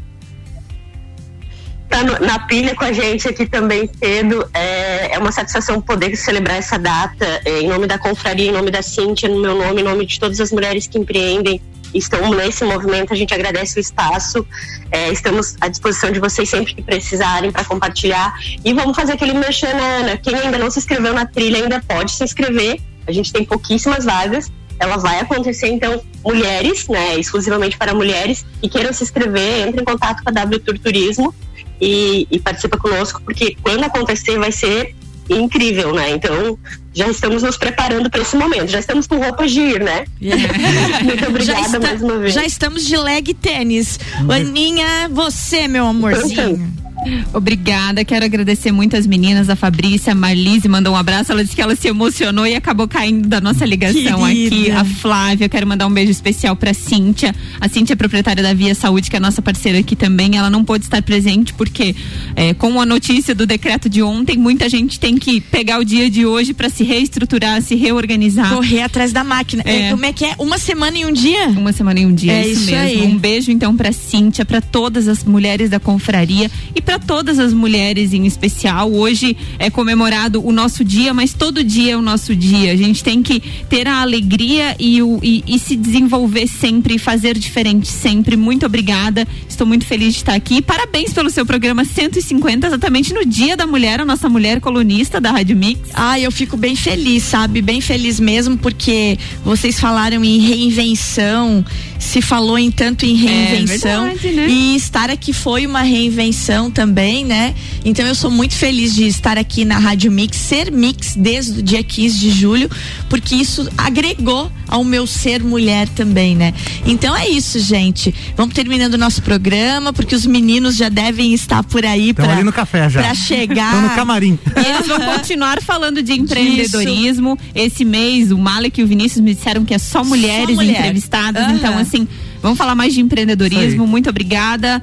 tá 1.88 2.04
no, 2.04 2.18
na 2.24 2.38
pilha 2.40 2.74
com 2.74 2.84
a 2.84 2.92
gente 2.92 3.26
aqui 3.26 3.46
também 3.46 3.88
cedo. 3.98 4.48
É, 4.54 5.14
é 5.14 5.18
uma 5.18 5.32
satisfação 5.32 5.80
poder 5.80 6.14
celebrar 6.16 6.58
essa 6.58 6.78
data 6.78 7.40
é, 7.44 7.60
em 7.60 7.68
nome 7.68 7.86
da 7.86 7.98
confraria, 7.98 8.48
em 8.48 8.52
nome 8.52 8.70
da 8.70 8.82
Cintia, 8.82 9.28
no 9.28 9.40
meu 9.40 9.56
nome, 9.56 9.80
em 9.80 9.84
nome 9.84 10.06
de 10.06 10.20
todas 10.20 10.40
as 10.40 10.52
mulheres 10.52 10.86
que 10.86 10.98
empreendem 10.98 11.60
estão 11.94 12.30
nesse 12.34 12.64
movimento. 12.64 13.12
A 13.12 13.16
gente 13.16 13.32
agradece 13.32 13.78
o 13.78 13.80
espaço. 13.80 14.46
É, 14.90 15.10
estamos 15.10 15.56
à 15.60 15.68
disposição 15.68 16.10
de 16.10 16.20
vocês 16.20 16.48
sempre 16.48 16.74
que 16.74 16.82
precisarem 16.82 17.50
para 17.50 17.64
compartilhar. 17.64 18.34
E 18.64 18.72
vamos 18.72 18.96
fazer 18.96 19.12
aquele 19.12 19.34
merchan, 19.34 19.68
Ana. 19.68 20.16
Quem 20.16 20.34
ainda 20.34 20.58
não 20.58 20.70
se 20.70 20.78
inscreveu 20.78 21.12
na 21.12 21.26
trilha 21.26 21.58
ainda 21.58 21.82
pode 21.86 22.12
se 22.12 22.24
inscrever. 22.24 22.80
A 23.06 23.12
gente 23.12 23.32
tem 23.32 23.44
pouquíssimas 23.44 24.04
vagas. 24.04 24.50
Ela 24.78 24.96
vai 24.96 25.18
acontecer, 25.18 25.68
então, 25.68 26.00
mulheres, 26.24 26.86
né, 26.86 27.18
exclusivamente 27.18 27.76
para 27.76 27.92
mulheres, 27.94 28.46
que 28.60 28.68
queiram 28.68 28.92
se 28.92 29.02
inscrever, 29.02 29.66
entre 29.66 29.80
em 29.80 29.84
contato 29.84 30.22
com 30.22 30.30
a 30.30 30.32
W 30.32 30.60
Tour 30.60 30.78
Turismo 30.78 31.34
e, 31.80 32.26
e 32.30 32.38
participa 32.38 32.76
conosco, 32.76 33.20
porque 33.24 33.56
quando 33.62 33.84
acontecer 33.84 34.38
vai 34.38 34.52
ser 34.52 34.94
incrível, 35.28 35.94
né? 35.94 36.10
Então, 36.10 36.58
já 36.94 37.08
estamos 37.08 37.42
nos 37.42 37.56
preparando 37.56 38.10
para 38.10 38.20
esse 38.20 38.36
momento. 38.36 38.68
Já 38.68 38.80
estamos 38.80 39.06
com 39.06 39.16
roupas 39.18 39.50
de 39.50 39.60
ir, 39.60 39.80
né? 39.80 40.04
Yeah. 40.20 40.52
Muito 41.04 41.26
obrigada 41.28 41.60
está, 41.60 41.80
mais 41.80 42.02
uma 42.02 42.18
vez. 42.18 42.34
Já 42.34 42.44
estamos 42.44 42.84
de 42.86 42.96
leg 42.96 43.34
tênis. 43.34 43.98
Uhum. 44.20 44.32
Aninha, 44.32 45.08
você, 45.10 45.68
meu 45.68 45.86
amorzinho. 45.86 46.87
Obrigada, 47.32 48.04
quero 48.04 48.24
agradecer 48.24 48.72
muito 48.72 48.96
as 48.96 49.06
meninas, 49.06 49.48
a 49.48 49.56
Fabrícia, 49.56 50.12
a 50.12 50.14
Marlise 50.14 50.68
mandou 50.68 50.94
um 50.94 50.96
abraço, 50.96 51.32
ela 51.32 51.42
disse 51.42 51.54
que 51.54 51.62
ela 51.62 51.76
se 51.76 51.88
emocionou 51.88 52.46
e 52.46 52.54
acabou 52.54 52.88
caindo 52.88 53.28
da 53.28 53.40
nossa 53.40 53.64
ligação 53.64 54.26
Querida. 54.26 54.56
aqui. 54.56 54.70
A 54.70 54.84
Flávia, 54.84 55.48
quero 55.48 55.66
mandar 55.66 55.86
um 55.86 55.92
beijo 55.92 56.10
especial 56.10 56.56
pra 56.56 56.74
Cíntia. 56.74 57.34
A 57.60 57.68
Cíntia 57.68 57.94
é 57.94 57.96
proprietária 57.96 58.42
da 58.42 58.52
Via 58.52 58.74
Saúde, 58.74 59.10
que 59.10 59.16
é 59.16 59.20
nossa 59.20 59.40
parceira 59.40 59.78
aqui 59.78 59.94
também. 59.94 60.36
Ela 60.36 60.50
não 60.50 60.64
pôde 60.64 60.84
estar 60.84 61.02
presente 61.02 61.52
porque, 61.54 61.94
é, 62.34 62.54
com 62.54 62.80
a 62.80 62.86
notícia 62.86 63.34
do 63.34 63.46
decreto 63.46 63.88
de 63.88 64.02
ontem, 64.02 64.36
muita 64.36 64.68
gente 64.68 64.98
tem 64.98 65.16
que 65.16 65.40
pegar 65.40 65.78
o 65.78 65.84
dia 65.84 66.10
de 66.10 66.26
hoje 66.26 66.52
para 66.52 66.68
se 66.68 66.84
reestruturar, 66.84 67.62
se 67.62 67.74
reorganizar. 67.74 68.54
Correr 68.54 68.82
atrás 68.82 69.12
da 69.12 69.22
máquina. 69.24 69.62
É. 69.64 69.90
Como 69.90 70.04
é 70.04 70.12
que 70.12 70.24
é? 70.24 70.34
Uma 70.38 70.58
semana 70.58 70.98
e 70.98 71.06
um 71.06 71.12
dia? 71.12 71.48
Uma 71.48 71.72
semana 71.72 72.00
e 72.00 72.06
um 72.06 72.14
dia, 72.14 72.32
é 72.32 72.48
isso, 72.48 72.62
isso 72.62 72.70
mesmo. 72.70 73.02
Aí. 73.02 73.08
Um 73.08 73.18
beijo 73.18 73.50
então 73.50 73.76
pra 73.76 73.92
Cíntia, 73.92 74.44
para 74.44 74.60
todas 74.60 75.08
as 75.08 75.24
mulheres 75.24 75.70
da 75.70 75.78
confraria 75.78 76.50
e 76.74 76.80
para 76.88 76.98
todas 76.98 77.38
as 77.38 77.52
mulheres 77.52 78.14
em 78.14 78.24
especial. 78.24 78.90
Hoje 78.90 79.36
é 79.58 79.68
comemorado 79.68 80.42
o 80.42 80.50
nosso 80.50 80.82
dia, 80.82 81.12
mas 81.12 81.34
todo 81.34 81.62
dia 81.62 81.92
é 81.92 81.96
o 81.98 82.00
nosso 82.00 82.34
dia. 82.34 82.72
A 82.72 82.76
gente 82.76 83.04
tem 83.04 83.22
que 83.22 83.40
ter 83.68 83.86
a 83.86 84.00
alegria 84.00 84.74
e, 84.78 85.02
o, 85.02 85.20
e, 85.22 85.44
e 85.46 85.58
se 85.58 85.76
desenvolver 85.76 86.46
sempre, 86.46 86.96
fazer 86.96 87.36
diferente 87.36 87.88
sempre. 87.88 88.38
Muito 88.38 88.64
obrigada. 88.64 89.28
Estou 89.46 89.66
muito 89.66 89.84
feliz 89.84 90.14
de 90.14 90.20
estar 90.20 90.32
aqui. 90.32 90.62
Parabéns 90.62 91.12
pelo 91.12 91.28
seu 91.28 91.44
programa 91.44 91.84
150, 91.84 92.68
exatamente 92.68 93.12
no 93.12 93.22
Dia 93.26 93.54
da 93.54 93.66
Mulher, 93.66 94.00
a 94.00 94.04
nossa 94.06 94.26
mulher 94.26 94.58
colunista 94.58 95.20
da 95.20 95.30
Rádio 95.30 95.58
Mix. 95.58 95.90
Ah, 95.92 96.18
eu 96.18 96.32
fico 96.32 96.56
bem 96.56 96.74
feliz, 96.74 97.22
sabe? 97.22 97.60
Bem 97.60 97.82
feliz 97.82 98.18
mesmo, 98.18 98.56
porque 98.56 99.18
vocês 99.44 99.78
falaram 99.78 100.24
em 100.24 100.38
reinvenção, 100.38 101.62
se 101.98 102.22
falou 102.22 102.58
em 102.58 102.70
tanto 102.70 103.04
em 103.04 103.14
é 103.26 103.28
reinvenção. 103.28 104.06
É 104.06 104.14
verdade, 104.14 104.36
né? 104.36 104.48
E 104.48 104.76
estar 104.76 105.10
aqui 105.10 105.34
foi 105.34 105.66
uma 105.66 105.82
reinvenção 105.82 106.70
também, 106.78 107.24
né? 107.24 107.56
Então 107.84 108.06
eu 108.06 108.14
sou 108.14 108.30
muito 108.30 108.54
feliz 108.54 108.94
de 108.94 109.04
estar 109.04 109.36
aqui 109.36 109.64
na 109.64 109.80
Rádio 109.80 110.12
Mix, 110.12 110.36
ser 110.36 110.70
Mix 110.70 111.16
desde 111.16 111.58
o 111.58 111.62
dia 111.62 111.82
15 111.82 112.16
de 112.20 112.30
julho, 112.30 112.70
porque 113.10 113.34
isso 113.34 113.68
agregou 113.76 114.48
ao 114.68 114.84
meu 114.84 115.04
ser 115.04 115.42
mulher 115.42 115.88
também, 115.88 116.36
né? 116.36 116.54
Então 116.86 117.16
é 117.16 117.28
isso, 117.28 117.58
gente. 117.58 118.14
Vamos 118.36 118.54
terminando 118.54 118.94
o 118.94 118.96
nosso 118.96 119.20
programa, 119.22 119.92
porque 119.92 120.14
os 120.14 120.24
meninos 120.24 120.76
já 120.76 120.88
devem 120.88 121.34
estar 121.34 121.64
por 121.64 121.84
aí 121.84 122.14
para 122.14 122.30
ali 122.30 122.44
no 122.44 122.52
café 122.52 122.88
já. 122.88 123.00
Pra 123.00 123.12
chegar. 123.12 123.74
Estão 123.74 123.82
no 123.82 123.90
camarim. 123.96 124.38
E 124.56 124.70
eles 124.70 124.86
vão 124.86 125.00
continuar 125.00 125.60
falando 125.60 126.00
de 126.00 126.12
empreendedorismo. 126.12 127.36
Isso. 127.40 127.50
Esse 127.56 127.84
mês, 127.84 128.30
o 128.30 128.38
Malek 128.38 128.80
e 128.80 128.84
o 128.84 128.86
Vinícius 128.86 129.20
me 129.20 129.34
disseram 129.34 129.64
que 129.64 129.74
é 129.74 129.78
só 129.78 130.04
mulheres 130.04 130.54
só 130.54 130.62
mulher. 130.62 130.78
entrevistadas. 130.78 131.44
Uhum. 131.44 131.56
Então, 131.56 131.76
assim, 131.76 132.06
vamos 132.40 132.56
falar 132.56 132.76
mais 132.76 132.94
de 132.94 133.00
empreendedorismo. 133.00 133.84
Muito 133.84 134.08
obrigada 134.08 134.80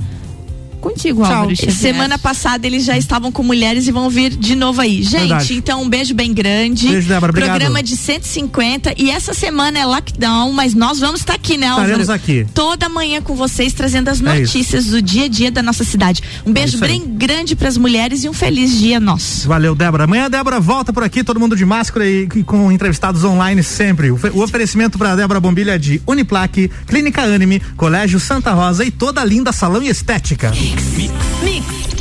contigo, 0.86 1.24
Tchau. 1.24 1.34
Álvaro 1.34 1.56
Xavier. 1.56 1.76
Semana 1.76 2.20
passada 2.20 2.68
eles 2.68 2.86
já 2.86 2.96
estavam 2.96 3.32
com 3.32 3.42
mulheres 3.42 3.88
e 3.88 3.92
vão 3.92 4.08
vir 4.10 4.36
de 4.36 4.56
novo 4.56 4.82
aí. 4.82 5.02
Gente, 5.02 5.20
Verdade. 5.20 5.54
então 5.56 5.82
um 5.82 5.90
beijo 5.90 6.14
bem 6.14 6.32
grande. 6.32 6.88
Beijo, 6.88 7.08
Débora. 7.08 7.32
Obrigado. 7.32 7.52
Programa 7.52 7.82
de 7.82 7.98
150 7.98 8.94
e 8.98 9.10
essa 9.10 9.34
semana 9.34 9.80
é 9.80 9.86
lockdown, 9.86 10.52
mas 10.54 10.76
nós 10.76 11.00
vamos 11.00 11.22
estar 11.22 11.34
aqui, 11.34 11.58
né, 11.58 11.68
Álvaro? 11.68 11.88
Estaremos 11.88 12.10
aqui. 12.10 12.46
Toda 12.54 12.88
manhã 12.88 13.22
com 13.22 13.36
vocês, 13.36 13.74
trazendo 13.74 14.10
as 14.10 14.22
é 14.22 14.24
notícias 14.24 14.88
é 14.88 14.92
do 14.92 15.02
dia 15.02 15.26
a 15.26 15.28
dia 15.28 15.50
da 15.50 15.64
nossa 15.64 15.84
cidade. 15.84 16.22
Um 16.46 16.54
beijo 16.54 16.78
é 16.78 16.88
bem 16.88 17.04
grande 17.06 17.56
para 17.56 17.68
as 17.68 17.78
mulheres 17.78 18.24
e 18.24 18.30
um 18.30 18.34
feliz 18.34 18.78
dia 18.78 19.00
nosso. 19.00 19.48
Valeu, 19.48 19.74
Débora. 19.74 20.04
Amanhã 20.04 20.26
a 20.26 20.30
Débora 20.30 20.60
volta 20.60 20.94
por 20.94 21.04
aqui, 21.04 21.24
todo 21.24 21.40
mundo 21.40 21.56
de 21.56 21.66
máscara 21.66 22.08
e, 22.08 22.28
e 22.36 22.44
com 22.44 22.72
entrevistados 22.72 23.24
online 23.24 23.64
sempre. 23.64 24.12
O, 24.12 24.20
o 24.34 24.44
oferecimento 24.44 24.98
para 24.98 25.16
Débora 25.16 25.40
Bombilha 25.40 25.72
é 25.72 25.78
de 25.78 26.02
Uniplaque, 26.06 26.70
Clínica 26.86 27.24
Anime, 27.24 27.60
Colégio 27.76 28.20
Santa 28.20 28.54
Rosa 28.54 28.86
e 28.86 28.92
toda 28.92 29.22
a 29.22 29.26
linda 29.26 29.52
salão 29.52 29.82
e 29.82 29.90
estética. 29.90 30.52
Mix, 30.76 31.12
mix. 31.44 31.95